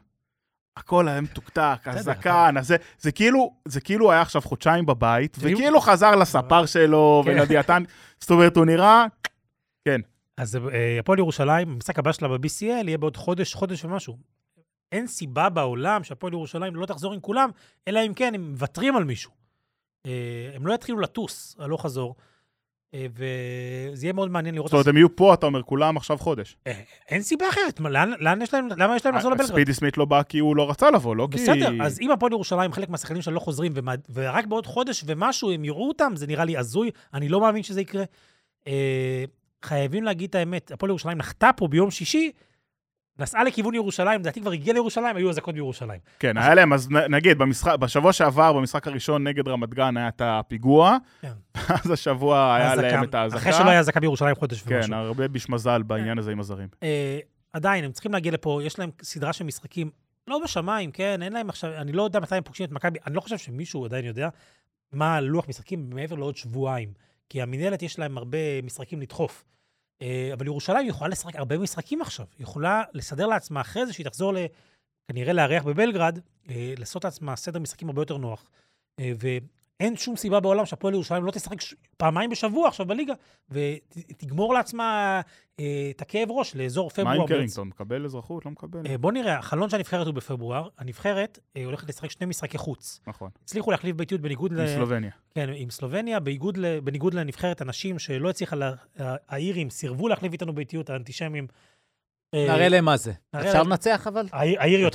הכל 0.77 1.09
היה 1.09 1.21
מתוקתק, 1.21 1.79
הזקן, 1.87 2.55
הזה, 2.57 2.77
זה 2.99 3.13
כאילו, 3.13 3.55
זה 3.65 3.81
כאילו 3.81 4.13
היה 4.13 4.21
עכשיו 4.21 4.43
חודשיים 4.43 4.87
בבית, 4.87 5.37
וכאילו 5.41 5.81
חזר 5.81 6.17
לספר 6.17 6.67
שלו 6.67 7.23
כן. 7.25 7.31
ולדיאטן, 7.31 7.83
זאת 8.21 8.31
אומרת, 8.31 8.57
הוא 8.57 8.65
נראה, 8.65 9.07
אז 10.37 10.57
אה, 10.57 10.99
הפועל 11.01 11.19
ירושלים, 11.19 11.69
המשחק 11.69 11.99
הבא 11.99 12.13
שלה 12.13 12.29
ב-BCL 12.29 12.63
יהיה 12.63 12.99
בעוד 12.99 13.17
חודש, 13.17 13.55
חודש 13.55 13.85
ומשהו. 13.85 14.19
אין 14.93 15.07
סיבה 15.07 15.49
בעולם 15.49 16.05
שהפועל 16.05 16.33
ירושלים 16.33 16.77
לא 16.77 16.87
תחזור 16.87 17.13
עם 17.13 17.21
כולם, 17.21 17.51
אלא 17.89 18.01
אם 18.07 18.15
כן 18.15 18.35
הם 18.35 18.51
מוותרים 18.51 18.97
על 18.97 19.05
מישהו. 19.05 19.44
אה, 20.07 20.11
הם 20.55 20.67
לא 20.67 20.75
יתחילו 20.75 21.01
לטוס 21.01 21.57
הלוך 21.59 21.83
חזור, 21.83 22.15
אה, 22.95 23.07
וזה 23.15 24.07
יהיה 24.07 24.13
מאוד 24.13 24.31
מעניין 24.31 24.55
לראות... 24.55 24.69
זאת 24.69 24.73
אומרת, 24.73 24.87
הם 24.87 24.97
יהיו 24.97 25.17
פה, 25.17 25.35
אתה 25.35 25.47
אומר, 25.47 25.63
כולם 25.63 25.97
עכשיו 25.97 26.19
חודש. 26.19 26.57
אה, 26.67 26.81
אין 27.09 27.23
סיבה 27.23 27.49
אחרת, 27.49 27.81
מה, 27.81 27.91
לאן, 27.91 28.13
לאן 28.19 28.43
יש 28.43 28.55
להם, 28.55 28.69
למה 28.77 28.97
יש 28.97 29.07
להם 29.07 29.15
לחזור 29.15 29.31
לבלגרד? 29.31 29.49
ספידי 29.49 29.75
סמית 29.75 29.99
לא 29.99 30.05
בא 30.05 30.23
כי 30.23 30.39
הוא 30.39 30.57
לא 30.57 30.71
רצה 30.71 30.91
לבוא, 30.91 31.17
לא 31.17 31.29
כי... 31.31 31.37
בסדר, 31.37 31.71
אז 31.83 32.01
אם 32.01 32.11
הפועל 32.11 32.33
ירושלים, 32.33 32.73
חלק 32.73 32.89
מהשחקנים 32.89 33.23
שלה 33.23 33.35
לא 33.35 33.41
חוזרים, 33.41 33.73
ורק 34.13 34.47
בעוד 34.47 34.67
חודש 34.67 35.05
ומשהו 35.07 35.51
הם 35.51 35.65
יראו 35.65 35.89
אותם, 35.89 36.13
זה 36.17 36.27
נראה 36.27 36.45
לי 36.45 36.57
הזוי, 36.57 36.91
אני 37.15 37.29
לא 37.29 37.41
מאמין 37.41 37.63
שזה 37.63 37.81
יקרה. 37.81 38.05
חייבים 39.65 40.05
להגיד 40.05 40.29
את 40.29 40.35
האמת, 40.35 40.71
הפועל 40.71 40.91
ירושלים 40.91 41.19
נחתה 41.19 41.51
פה 41.57 41.69
ביום 41.69 41.91
שישי, 41.91 42.31
נסעה 43.19 43.45
לכיוון 43.45 43.75
ירושלים, 43.75 44.21
לדעתי 44.21 44.41
כבר 44.41 44.51
הגיעה 44.51 44.75
לירושלים, 44.75 45.17
היו 45.17 45.31
אזעקות 45.31 45.55
בירושלים. 45.55 46.01
כן, 46.19 46.37
היה 46.37 46.55
להם, 46.55 46.73
אז 46.73 46.89
נגיד, 46.91 47.39
במשחק, 47.39 47.75
בשבוע 47.79 48.13
שעבר, 48.13 48.53
במשחק 48.53 48.87
הראשון 48.87 49.27
נגד 49.27 49.49
רמת 49.49 49.75
גן 49.75 49.97
היה 49.97 50.09
את 50.09 50.23
הפיגוע, 50.25 50.97
כן. 51.21 51.33
אז 51.85 51.91
השבוע 51.91 52.55
היה 52.55 52.75
להם 52.75 53.05
את 53.05 53.15
האזעקה. 53.15 53.43
אחרי 53.43 53.53
שלא 53.53 53.71
היה 53.71 53.81
אזעקה 53.81 54.01
בירושלים 54.01 54.35
חודש 54.35 54.63
כן, 54.63 54.75
ומשהו. 54.77 54.95
הרבה 54.95 55.29
ביש 55.29 55.49
מזל 55.49 55.83
בעניין 55.83 56.19
הזה 56.19 56.33
עם 56.33 56.41
הזרים. 56.41 56.69
אה, 56.83 57.19
עדיין, 57.53 57.85
הם 57.85 57.93
צריכים 57.93 58.13
להגיע 58.13 58.33
לפה, 58.33 58.61
יש 58.63 58.79
להם 58.79 58.91
סדרה 59.03 59.33
של 59.33 59.45
משחקים, 59.45 59.91
לא 60.29 60.41
בשמיים, 60.45 60.91
כן, 60.91 61.23
אין 61.23 61.33
להם 61.33 61.49
עכשיו, 61.49 61.73
אני 61.75 61.93
לא 61.93 62.03
יודע 62.03 62.21
מתי 62.21 62.37
הם 62.37 62.43
פוגשים 62.43 62.67
את 62.67 62.73
מכבי, 62.73 62.99
אני 63.07 63.15
לא 63.15 63.21
חושב 63.21 63.39
שמישהו 63.39 63.85
עדיין 63.85 64.05
יודע 64.05 64.29
מה 64.93 65.21
לוח 65.21 65.49
משחקים 65.49 65.91
מעבר 65.91 66.17
לעוד 66.17 66.37
שבועיים, 66.37 66.93
כי 67.29 67.43
המינהלת 67.43 67.83
יש 67.83 67.99
להם 67.99 68.19
הרבה 68.19 68.63
משחקים 68.63 69.01
לדחוף. 69.01 69.45
אה, 70.03 70.31
אבל 70.33 70.47
ירושלים 70.47 70.89
יכולה 70.89 71.09
לשחק 71.09 71.37
הרבה 71.37 71.59
משחקים 71.59 72.03
עכשיו, 72.03 72.27
היא 72.39 72.43
יכולה 72.43 72.83
לסדר 72.93 73.27
לעצמה 73.27 73.61
אחרי 73.61 73.87
זה 73.87 73.93
שהיא 73.93 74.07
תחזור. 74.07 74.33
כנראה 75.09 75.33
לארח 75.33 75.65
בבלגרד, 75.65 76.19
אה, 76.49 76.75
לעשות 76.79 77.05
לעצמה 77.05 77.37
סדר 77.37 77.59
משחקים 77.59 77.89
הרבה 77.89 78.03
יותר 78.03 78.17
נוח. 78.17 78.51
ואין 79.81 79.97
שום 79.97 80.17
סיבה 80.17 80.41
בעולם 80.41 80.67
שהפועל 80.67 80.95
ירושלים 80.95 81.25
לא 81.25 81.31
תשחק 81.31 81.61
ש... 81.61 81.75
פעמיים 81.97 82.31
בשבוע 82.31 82.69
עכשיו 82.69 82.87
בליגה, 82.87 83.15
ותגמור 83.51 84.55
לעצמה 84.55 85.21
אה, 85.61 85.91
את 85.91 86.03
הכאב 86.03 86.31
ראש 86.31 86.57
לאזור 86.57 86.85
מה 86.85 86.91
פברואר. 86.91 87.13
עם 87.13 87.21
מרץ. 87.21 87.29
קרינגטון? 87.29 87.69
מקבל 87.69 88.05
אזרחות? 88.05 88.45
לא 88.45 88.51
מקבל? 88.51 88.87
אה, 88.87 88.99
בוא 88.99 89.13
נראה, 89.13 89.39
החלון 89.39 89.71
של 89.71 89.77
הנבחרת 89.77 90.07
הוא 90.07 90.15
בפברואר, 90.15 90.69
הנבחרת 90.79 91.39
אה, 91.57 91.65
הולכת 91.65 91.89
לשחק 91.89 92.11
שני 92.11 92.27
משחקי 92.27 92.59
חוץ. 92.59 93.01
נכון, 93.07 93.31
הצליחו 93.45 93.71
להחליף 93.71 93.97
ביתיות 93.97 94.21
בניגוד 94.21 94.53
ל... 94.53 94.61
עם 94.61 94.67
סלובניה. 94.67 95.11
כן, 95.35 95.51
עם 95.55 95.71
סלובניה, 95.71 96.21
בניגוד, 96.21 96.57
ל... 96.57 96.81
בניגוד 96.81 97.15
לנבחרת 97.15 97.61
הנשים 97.61 97.99
שלא 97.99 98.31
הצליחה, 98.31 98.57
לה... 98.57 98.75
האירים 99.29 99.71
סירבו 99.71 100.09
להחליף 100.09 100.33
איתנו 100.33 100.55
ביתיות, 100.55 100.91
האנטישמים. 100.91 101.47
אה, 102.35 102.47
נראה 102.55 102.69
להם 102.69 102.85
מה 102.85 102.97
זה. 102.97 103.13
אפשר 103.37 103.63
לנצח 103.63 104.07
אבל? 104.07 104.27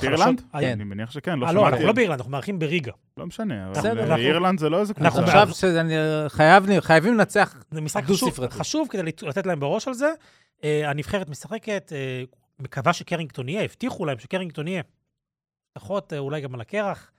אירלנד? 0.02 0.42
האי- 0.52 0.64
כן. 0.64 0.70
אני 0.72 0.84
מניח 0.84 1.10
שכן, 1.10 1.38
לא 1.38 1.46
אה, 1.46 1.52
לא, 1.52 1.60
אנחנו 1.60 1.70
שמעתי. 1.70 1.86
לא 1.86 1.92
באירלנד, 1.92 2.18
אנחנו 2.18 2.32
מארחים 2.32 2.58
בריגה. 2.58 2.92
לא 3.16 3.26
משנה, 3.26 3.66
אבל 3.70 3.88
אנחנו- 4.00 4.16
אירלנד 4.16 4.58
זה 4.58 4.68
לא 4.68 4.80
איזה 4.80 4.94
אנחנו 5.00 5.22
קבוצה. 5.22 5.42
עכשיו 5.42 5.54
שאני 5.74 5.94
חייב, 6.28 6.80
חייבים 6.80 7.14
לנצח. 7.14 7.64
זה 7.70 7.80
משחק 7.80 8.04
חשוב. 8.04 8.46
חשוב 8.50 8.88
כדי 8.90 9.02
לת- 9.02 9.22
לתת 9.22 9.46
להם 9.46 9.60
בראש 9.60 9.88
על 9.88 9.94
זה. 9.94 10.12
אה, 10.64 10.90
הנבחרת 10.90 11.28
משחקת, 11.28 11.92
אה, 11.94 12.22
מקווה 12.60 12.92
שקרינגטון 12.92 13.48
יהיה, 13.48 13.62
הבטיחו 13.62 14.04
להם 14.04 14.18
שקרינגטון 14.18 14.68
יהיה. 14.68 14.82
אה, 16.12 16.18
אולי 16.18 16.40
גם 16.40 16.54
על 16.54 16.60
הקרח. 16.60 17.10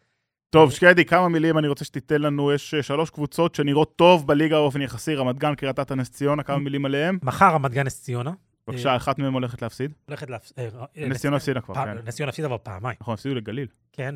טוב, 0.49 0.71
שקדי, 0.71 1.05
כמה 1.05 1.29
מילים 1.29 1.57
אני 1.57 1.67
רוצה 1.67 1.85
שתיתן 1.85 2.21
לנו. 2.21 2.51
יש 2.53 2.73
אה, 2.73 2.83
שלוש 2.83 3.09
קבוצות 3.09 3.55
שנראות 3.55 3.95
טוב 3.95 4.27
בליגה 4.27 4.55
באופן 4.55 4.81
יחסי, 4.81 5.15
רמת 5.15 5.37
גן, 5.39 5.55
קריית 5.55 5.79
אתא, 5.79 5.93
נס 5.93 6.09
ציונה, 6.11 6.43
כמה 6.43 6.57
מילים 6.57 6.85
עליהם. 6.85 7.17
מחר 7.23 7.53
רמת 7.53 7.71
גן 7.71 7.85
נס 7.85 8.01
ציונה, 8.01 8.31
בבקשה, 8.67 8.95
אחת 8.95 9.19
מהן 9.19 9.33
הולכת 9.33 9.61
להפסיד. 9.61 9.93
הולכת 10.05 10.29
להפס... 10.29 10.53
אה, 10.57 10.67
אה, 10.97 11.07
נס 11.07 11.21
ציונה 11.21 11.37
הפסידה 11.37 11.61
כבר, 11.61 11.75
כן. 11.75 11.97
נס 12.05 12.15
ציונה 12.15 12.29
הפסידה 12.29 12.47
כבר 12.47 12.57
פעמיים. 12.57 12.97
נכון, 13.01 13.13
הפסידו 13.13 13.35
לגליל. 13.35 13.67
כן, 13.91 14.15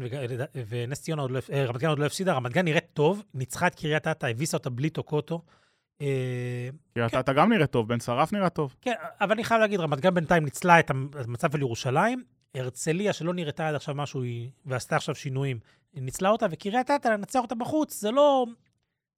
ונס 0.67 1.01
ציונה 1.01 1.21
עוד 1.21 1.31
לא, 1.31 1.39
אה, 1.53 1.65
רמת 1.65 1.77
גן 1.77 1.89
עוד 1.89 1.99
לא 1.99 2.05
הפסידה, 2.05 2.33
רמת 2.33 2.53
גן 2.53 2.65
נראית 2.65 2.85
טוב, 2.93 3.23
ניצחה 3.33 3.67
את 3.67 3.75
קריית 3.75 4.07
אתא, 4.07 4.25
הביסה 4.25 4.57
אותה 4.57 4.69
בלי 4.69 4.89
טוקוטו. 4.89 5.41
אה, 6.01 6.69
קריית 6.93 7.11
כן. 7.11 7.19
אתא 7.19 7.33
גם 7.33 7.53
נראית 7.53 7.71
טוב, 7.71 7.87
בן 7.87 7.99
שרף 7.99 8.33
נראה 8.33 8.49
טוב. 8.49 8.75
כן, 8.81 8.93
אבל 9.21 9.31
אני 9.31 9.43
חייב 9.43 9.61
להגיד, 9.61 9.79
רמת 9.79 9.99
גן 9.99 10.13
בינתיים 10.13 10.43
ניצלה 10.43 10.79
את 10.79 10.89
המצב 10.89 11.51
של 11.51 11.61
ירושלים. 11.61 12.23
הרצליה, 12.55 13.13
שלא 13.13 13.33
נראתה 13.33 13.67
עד 13.67 13.75
עכשיו 13.75 13.95
משהו, 13.95 14.23
ועשתה 14.65 14.95
עכשיו 14.95 15.15
שינויים, 15.15 15.59
ניצלה 15.93 16.29
אותה, 16.29 16.45
וקריית 16.51 16.91
אתא, 16.91 17.07
לנצח 17.07 17.39
אותה 17.39 17.55
בחוץ, 17.55 18.01
זה 18.01 18.11
לא 18.11 18.45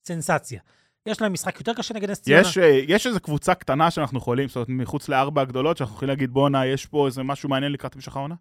סנסציה. 0.05 0.61
יש 1.07 1.21
להם 1.21 1.33
משחק 1.33 1.59
יותר 1.59 1.73
קשה 1.73 1.93
נגד 1.93 2.09
נס 2.11 2.21
ציונה. 2.21 2.41
יש, 2.41 2.57
אה, 2.57 2.81
יש 2.87 3.07
איזו 3.07 3.19
קבוצה 3.19 3.55
קטנה 3.55 3.91
שאנחנו 3.91 4.17
יכולים, 4.17 4.47
זאת 4.47 4.55
אומרת, 4.55 4.69
מחוץ 4.69 5.09
לארבע 5.09 5.41
הגדולות, 5.41 5.77
שאנחנו 5.77 5.95
יכולים 5.95 6.09
להגיד, 6.09 6.31
בואנה, 6.31 6.65
יש 6.65 6.85
פה 6.85 7.05
איזה 7.05 7.23
משהו 7.23 7.49
מעניין 7.49 7.71
לקראת 7.71 7.95
המשך 7.95 8.15
העונה? 8.15 8.35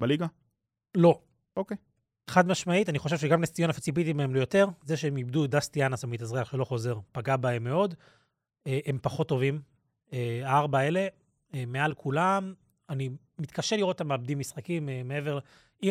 בליגה? 0.00 0.26
לא. 0.94 1.20
אוקיי. 1.56 1.76
חד 2.30 2.48
משמעית, 2.48 2.88
אני 2.88 2.98
חושב 2.98 3.18
שגם 3.18 3.40
נס 3.40 3.52
ציונה 3.52 3.72
וציפיתי 3.76 4.12
מהם 4.12 4.34
ליותר. 4.34 4.66
זה 4.84 4.96
שהם 4.96 5.16
איבדו 5.16 5.44
את 5.44 5.50
דסטי 5.50 5.86
אנס 5.86 6.04
המתאזרח 6.04 6.50
שלא 6.50 6.64
חוזר, 6.64 6.98
פגע 7.12 7.36
בהם 7.36 7.64
מאוד. 7.64 7.94
אה, 8.66 8.78
הם 8.86 8.98
פחות 9.02 9.28
טובים. 9.28 9.60
אה, 10.12 10.40
הארבע 10.44 10.78
האלה, 10.78 11.06
מעל 11.66 11.94
כולם, 11.94 12.54
אני 12.90 13.10
מתקשה 13.38 13.76
לראות 13.76 14.00
אותם 14.00 14.08
מאבדים 14.08 14.38
משחקים 14.38 14.88
מעבר, 15.04 15.38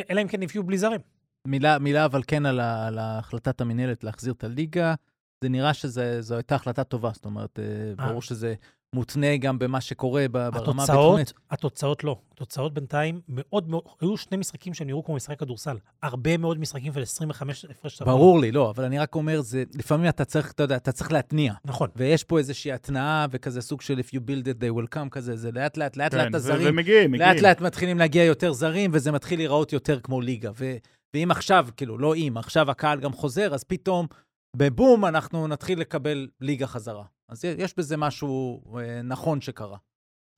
אלא 0.09 0.21
אם 0.21 0.27
כן 0.27 0.43
יביאו 0.43 0.63
בלי 0.63 0.77
זרים. 0.77 1.01
מילה, 1.45 1.79
מילה 1.79 2.05
אבל 2.05 2.21
כן 2.27 2.45
על, 2.45 2.59
ה, 2.59 2.87
על 2.87 2.97
החלטת 2.99 3.61
המינהלת 3.61 4.03
להחזיר 4.03 4.33
את 4.33 4.43
הליגה. 4.43 4.95
זה 5.43 5.49
נראה 5.49 5.73
שזו 5.73 6.35
הייתה 6.35 6.55
החלטה 6.55 6.83
טובה, 6.83 7.11
זאת 7.13 7.25
אומרת, 7.25 7.59
אה, 7.59 8.07
ברור 8.07 8.21
שזה 8.21 8.53
מותנה 8.95 9.37
גם 9.37 9.59
במה 9.59 9.81
שקורה 9.81 10.25
ברמה 10.31 10.47
התוצאות, 10.57 10.79
הביטחונית. 10.79 11.33
התוצאות 11.51 12.03
לא. 12.03 12.19
התוצאות 12.31 12.73
בינתיים 12.73 13.21
מאוד 13.27 13.69
מאוד, 13.69 13.83
היו 14.01 14.17
שני 14.17 14.37
משחקים 14.37 14.73
שהם 14.73 14.87
נראו 14.87 15.03
כמו 15.03 15.15
משחקי 15.15 15.37
כדורסל. 15.37 15.77
הרבה 16.03 16.37
מאוד 16.37 16.59
משחקים 16.59 16.93
של 16.93 17.01
25 17.01 17.65
הפרש 17.65 17.97
שערים. 17.97 18.13
ברור 18.13 18.39
לי, 18.39 18.51
לא, 18.51 18.69
אבל 18.69 18.83
אני 18.83 18.99
רק 18.99 19.15
אומר, 19.15 19.41
זה, 19.41 19.63
לפעמים 19.75 20.09
אתה 20.09 20.25
צריך, 20.25 20.51
אתה 20.51 20.63
יודע, 20.63 20.75
אתה 20.75 20.91
צריך 20.91 21.11
להתניע. 21.11 21.53
נכון. 21.65 21.89
ויש 21.95 22.23
פה 22.23 22.37
איזושהי 22.37 22.71
התנעה 22.71 23.25
וכזה 23.31 23.61
סוג 23.61 23.81
של 23.81 23.99
If 23.99 24.07
you 24.07 24.19
build 24.19 24.45
it, 24.45 24.63
they 24.63 24.79
will 24.79 24.95
come 24.95 25.09
כזה, 25.11 25.35
זה 25.35 25.51
לאט 25.51 25.77
לאט, 25.77 25.97
לאט 25.97 26.11
כן, 26.11 26.17
לאט 26.17 26.35
הזרים, 26.35 26.67
ומגיעים, 26.69 27.11
מגיעים. 27.11 27.31
לאט 27.31 27.41
לאט 27.41 27.61
מתחילים 27.61 27.97
להגיע 27.97 28.23
יותר 28.23 28.53
זרים, 28.53 28.91
וזה 28.93 29.11
מתחיל 29.11 29.39
להיראות 29.39 29.73
יותר 29.73 29.99
כמו 29.99 30.21
ליגה. 30.21 30.51
ו, 30.55 30.75
ואם 31.13 31.31
עכשיו, 31.31 31.67
כאילו, 31.77 31.97
לא 31.97 32.15
אם, 32.15 32.33
עכשיו 32.37 32.71
הקהל 32.71 32.99
גם 32.99 33.13
חוזר, 33.13 33.53
אז 33.53 33.63
פתאום, 33.63 34.07
בבום, 34.55 35.05
אנחנו 35.05 35.47
נתחיל 35.47 35.79
לקבל 35.79 36.27
ליגה 36.41 36.67
חזרה. 36.67 37.05
אז 37.29 37.45
יש 37.45 37.77
בזה 37.77 37.97
משהו 37.97 38.63
אה, 38.79 39.01
נכון 39.01 39.41
שקרה. 39.41 39.77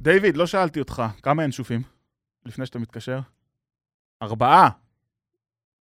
דיוויד, 0.02 0.38
לא 0.38 0.48
שאלתי 0.48 0.80
אותך, 0.80 1.04
כמה 1.24 1.44
ינשופים? 1.44 1.82
לפני 2.46 2.66
שאתה 2.66 2.80
מתקשר? 2.80 3.20
ארבעה. 4.22 4.70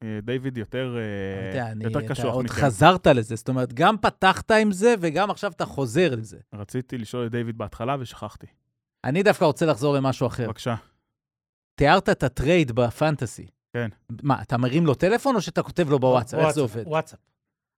אה, 0.04 0.20
דיוויד 0.24 0.58
יותר, 0.58 0.98
אה, 0.98 1.50
אתה 1.50 1.58
יודע, 1.58 1.72
אני, 1.72 1.84
יותר 1.84 2.00
אתה 2.00 2.08
קשוח 2.08 2.34
עוד 2.34 2.46
מכם. 2.46 2.62
חזרת 2.62 3.08
לזה, 3.08 3.36
זאת 3.36 3.50
אומרת, 3.50 3.74
גם 3.74 3.98
פתחת 3.98 4.52
עם 4.52 4.72
זה, 4.72 4.96
וגם 5.00 5.32
עכשיו 5.32 5.52
אתה 5.52 5.66
חוזר 5.66 6.16
לזה. 6.16 6.38
רציתי 6.54 6.98
לשאול 6.98 7.26
את 7.26 7.32
דיוויד 7.32 7.58
בהתחלה 7.58 7.96
ושכחתי. 8.00 8.48
אני 9.04 9.24
דווקא 9.24 9.46
רוצה 9.46 9.66
לחזור 9.66 9.96
למשהו 9.96 10.28
אחר. 10.28 10.48
בבקשה. 10.48 10.76
תיארת 11.76 12.10
את 12.10 12.24
ה 12.24 12.32
trade 12.32 12.72
ב 12.72 12.80
fantasy. 12.80 13.48
כן. 13.74 13.90
מה, 14.24 14.42
אתה 14.42 14.58
מרים 14.58 14.86
לו 14.86 14.94
טלפון 14.94 15.36
או 15.36 15.42
שאתה 15.42 15.64
כותב 15.64 15.90
לו 15.90 16.00
בוואטסאפ? 16.00 16.40
איך 16.40 16.50
זה 16.50 16.62
עובד? 16.62 16.84
וואטסאפ. 16.88 17.20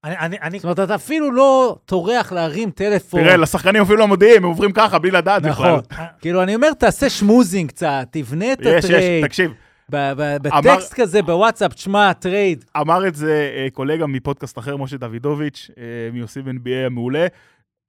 אני, 0.03 0.17
אני, 0.17 0.37
אני, 0.41 0.59
זאת 0.59 0.63
אומרת, 0.63 0.79
אתה 0.79 0.95
אפילו 0.95 1.31
לא 1.31 1.77
טורח 1.85 2.31
להרים 2.31 2.71
טלפון. 2.71 3.23
תראה, 3.23 3.37
לשחקנים 3.37 3.81
אפילו 3.81 3.97
לא 3.97 4.07
מודיעים, 4.07 4.43
הם 4.43 4.49
עוברים 4.49 4.71
ככה, 4.71 4.99
בלי 4.99 5.11
לדעת 5.11 5.41
בכלל. 5.43 5.75
נכון. 5.91 6.05
כאילו, 6.21 6.43
אני 6.43 6.55
אומר, 6.55 6.73
תעשה 6.73 7.09
schmoozing 7.09 7.69
קצת, 7.69 8.07
תבנה 8.11 8.53
את 8.53 8.59
יש, 8.61 8.67
יש, 8.67 8.85
ה 8.85 8.91
trade. 8.91 9.25
תקשיב, 9.25 9.51
ב- 9.89 10.13
ב- 10.17 10.37
בטקסט 10.41 10.93
כזה, 10.93 11.21
בוואטסאפ, 11.21 11.73
תשמע, 11.73 12.13
trade. 12.13 12.65
אמר 12.77 13.07
את 13.07 13.15
זה 13.15 13.51
אה, 13.55 13.67
קולגה 13.73 14.07
מפודקאסט 14.07 14.57
אחר, 14.57 14.77
משה 14.77 14.97
דוידוביץ', 14.97 15.69
אה, 15.77 15.83
מיוסיב 16.13 16.47
NBA 16.47 16.85
המעולה. 16.85 17.27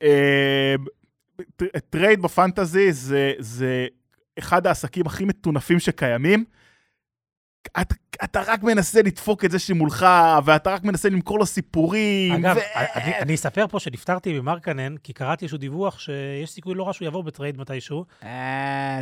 אה, 0.02 0.74
trade 1.90 2.22
ב 2.22 2.31
fantasy 2.31 2.92
זה, 2.92 3.32
זה 3.38 3.86
אחד 4.38 4.66
העסקים 4.66 5.06
הכי 5.06 5.24
מטונפים 5.24 5.78
שקיימים. 5.78 6.44
אתה, 7.80 7.94
אתה 8.24 8.42
רק 8.46 8.62
מנסה 8.62 9.02
לדפוק 9.02 9.44
את 9.44 9.50
זה 9.50 9.58
שמולך, 9.58 10.06
ואתה 10.44 10.70
רק 10.70 10.84
מנסה 10.84 11.08
למכור 11.08 11.38
לו 11.38 11.46
סיפורים. 11.46 12.32
אגב, 12.32 12.56
ו... 12.56 12.61
אני, 12.76 13.18
אני 13.18 13.34
אספר 13.34 13.66
פה 13.68 13.80
שנפטרתי 13.80 14.40
ממרקנן, 14.40 14.96
כי 14.96 15.12
קראתי 15.12 15.44
איזשהו 15.44 15.58
דיווח 15.58 15.98
שיש 15.98 16.50
סיכוי 16.50 16.74
לא 16.74 16.86
רע 16.86 16.92
שהוא 16.92 17.06
יעבור 17.06 17.22
ב 17.22 17.28
trade 17.28 17.59
מתישהו. 17.58 18.04
אה, 18.22 19.00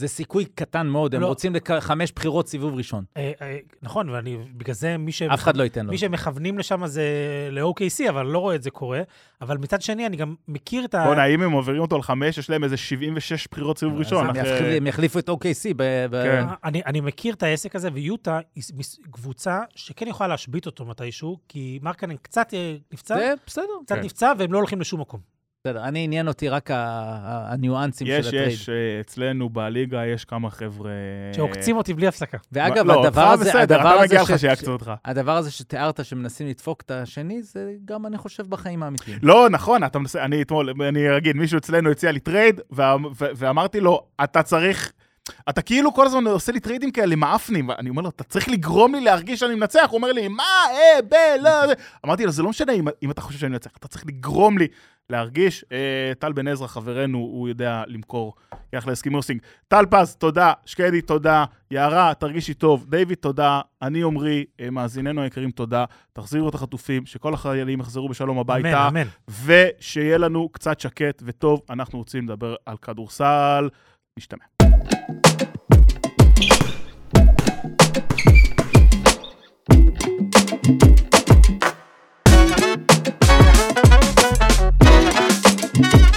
זה- 0.00 0.08
סיכוי 0.08 0.44
קטן 0.44 0.86
מאוד, 0.86 1.14
הם 1.14 1.20
לא. 1.20 1.26
רוצים 1.26 1.54
לק- 1.54 1.70
חמש 1.80 2.12
בחירות 2.16 2.48
סיבוב 2.48 2.74
ראשון. 2.74 3.04
אה, 3.16 3.32
אה, 3.42 3.58
נכון, 3.82 4.08
ואני, 4.08 4.36
בגלל 4.56 4.74
זה 4.74 4.96
מי 4.96 5.12
ש... 5.12 5.22
אף 5.22 5.40
אחד 5.42 5.56
לא 5.56 5.62
ייתן 5.62 5.86
לו. 5.86 5.92
מי 5.92 5.98
שמכוונים 5.98 6.58
לשם 6.58 6.86
זה 6.86 7.02
ל-OKC, 7.50 8.08
אבל 8.08 8.26
לא 8.26 8.38
רואה 8.38 8.54
את 8.54 8.62
זה 8.62 8.70
קורה. 8.70 9.02
אבל 9.40 9.58
מצד 9.58 9.82
שני, 9.82 10.06
אני 10.06 10.16
גם 10.16 10.34
מכיר 10.48 10.84
את 10.84 10.94
ה... 10.94 11.04
בוא'נה, 11.04 11.24
אם 11.26 11.42
הם 11.42 11.52
מעבירים 11.52 11.80
אותו 11.82 11.96
על 11.96 12.02
חמש, 12.02 12.38
יש 12.38 12.50
להם 12.50 12.64
איזה 12.64 12.76
76 12.76 13.48
בחירות 13.50 13.78
סיבוב 13.78 13.98
ראשון. 13.98 14.30
אז 14.30 14.36
הם 14.36 14.42
אחרי- 14.42 14.56
יחל- 14.56 14.76
הם 14.76 14.86
יחליפו 14.86 15.18
את 15.18 15.28
OKC. 15.28 15.74
ב- 15.76 15.82
ב- 16.10 16.22
כן. 16.24 16.44
אני, 16.64 16.82
אני 16.86 17.00
מכיר 17.00 17.34
את 17.34 17.42
העסק 17.42 17.76
הזה, 17.76 17.88
ויוטה 17.92 18.40
היא 18.54 18.64
קבוצה 19.10 19.60
שכן 19.74 20.06
יכולה 20.08 20.28
להשבית 20.28 20.66
אותו 20.66 20.84
מתישהו, 20.84 21.38
כי 21.48 21.78
מרקנן 21.82 22.16
קצת 22.16 22.54
אה, 22.54 22.76
נפצע, 22.92 23.14
זה 23.14 23.32
בסדר. 23.46 23.64
קצת 23.84 23.96
כן. 23.96 24.02
נפצע, 24.04 24.32
והם 24.38 24.52
לא 24.52 24.58
הולכים 24.58 24.80
לשום 24.80 25.00
מקום. 25.00 25.20
בסדר, 25.64 25.84
אני 25.84 26.04
עניין 26.04 26.28
אותי 26.28 26.48
רק 26.48 26.70
הניואנסים 26.72 28.06
יש, 28.10 28.26
של 28.26 28.28
ה 28.28 28.31
trade. 28.31 28.52
יש, 28.52 28.68
אה, 28.68 29.00
אצלנו 29.00 29.48
בליגה 29.48 30.06
יש 30.06 30.24
כמה 30.24 30.50
חבר'ה... 30.50 30.90
שעוקצים 31.32 31.76
אותי 31.76 31.94
בלי 31.94 32.06
הפסקה. 32.06 32.38
ואגב, 32.52 32.86
לא, 32.86 33.04
הדבר 33.04 33.22
אותך 33.22 33.40
הזה, 33.40 33.50
בסדר, 33.50 33.62
הדבר 33.62 33.80
אתה 33.80 33.90
הזה 33.90 34.04
מגיע 34.04 34.22
לך 34.22 34.38
שיעקצו 34.38 34.72
אותך. 34.72 34.92
הדבר 35.04 35.36
הזה 35.36 35.50
שתיארת 35.50 36.04
שמנסים 36.04 36.46
לדפוק 36.46 36.80
את 36.80 36.90
השני, 36.90 37.42
זה 37.42 37.72
גם, 37.84 38.06
אני 38.06 38.18
חושב, 38.18 38.46
בחיים 38.46 38.82
האמיתיים. 38.82 39.18
לא, 39.22 39.48
נכון, 39.50 39.84
אתה 39.84 39.98
מנסה, 39.98 40.24
אני 40.24 40.42
אתמול, 40.42 40.70
אני 40.88 41.16
אגיד, 41.16 41.36
מישהו 41.36 41.58
אצלנו 41.58 41.90
הציע 41.90 42.12
לי 42.12 42.20
trade, 42.20 42.60
ואמרתי 43.18 43.80
לו, 43.80 44.06
אתה 44.24 44.42
צריך, 44.42 44.92
אתה 45.48 45.62
כאילו 45.62 45.94
כל 45.94 46.06
הזמן 46.06 46.26
עושה 46.26 46.52
לי 46.52 46.60
טריידים 46.60 46.90
כאלה 46.90 47.16
מעפנים, 47.16 47.68
ואני 47.68 47.90
אומר 47.90 48.02
לו, 48.02 48.08
אתה 48.08 48.24
צריך 48.24 48.48
לגרום 48.48 48.94
לי 48.94 49.00
להרגיש 49.00 49.40
שאני 49.40 49.54
מנצח, 49.54 49.86
הוא 49.90 49.96
אומר 49.96 50.12
לי, 50.12 50.28
מה, 50.28 50.44
אה, 50.70 51.02
ב, 51.08 51.14
לא. 51.42 51.50
אמרתי 52.06 52.26
לו, 52.26 52.32
זה 52.32 52.42
לא 52.42 52.48
משנה 52.48 52.72
אם, 52.72 52.84
אם 53.02 53.10
אתה 53.10 53.20
חושב 53.20 53.38
שאני 53.38 53.52
מנצח, 53.52 53.70
אתה 53.78 53.88
צריך 53.88 54.04
לגרום 54.06 54.58
לי 54.58 54.66
להרגיש. 55.10 55.64
אה, 55.72 56.12
טל 56.18 56.32
בן 56.32 56.48
עזרא, 56.48 56.66
חברנו, 56.66 57.18
הוא 57.18 57.48
יודע 57.48 57.82
למכור 57.86 58.34
יחד 58.72 58.88
להסכים 58.88 58.94
סקימוסינג. 58.94 59.40
טל 59.68 59.84
פז, 59.90 60.16
תודה. 60.16 60.52
שקדי, 60.66 61.00
תודה. 61.00 61.44
יערה, 61.70 62.14
תרגישי 62.14 62.54
טוב. 62.54 62.86
דיוויד, 62.88 63.18
תודה. 63.18 63.60
אני 63.82 64.02
עמרי, 64.02 64.44
אה, 64.60 64.70
מאזיננו 64.70 65.22
היקרים, 65.22 65.50
תודה. 65.50 65.84
תחזירו 66.12 66.48
את 66.48 66.54
החטופים, 66.54 67.06
שכל 67.06 67.34
החיילים 67.34 67.80
יחזרו 67.80 68.08
בשלום 68.08 68.38
הביתה. 68.38 68.88
אמן, 68.88 69.00
אמן. 69.00 69.08
ושיהיה 69.44 70.18
לנו 70.18 70.48
קצת 70.48 70.80
שקט 70.80 71.22
וטוב. 71.26 71.62
אנחנו 71.70 71.98
רוצים 71.98 72.28
לדבר 72.28 72.54
על 72.66 72.76
כדורסל. 72.76 73.68
נשתמע. 74.18 74.44
Thank 83.32 83.60
you. 83.60 83.69
Thank 85.82 85.94
you. 85.94 86.09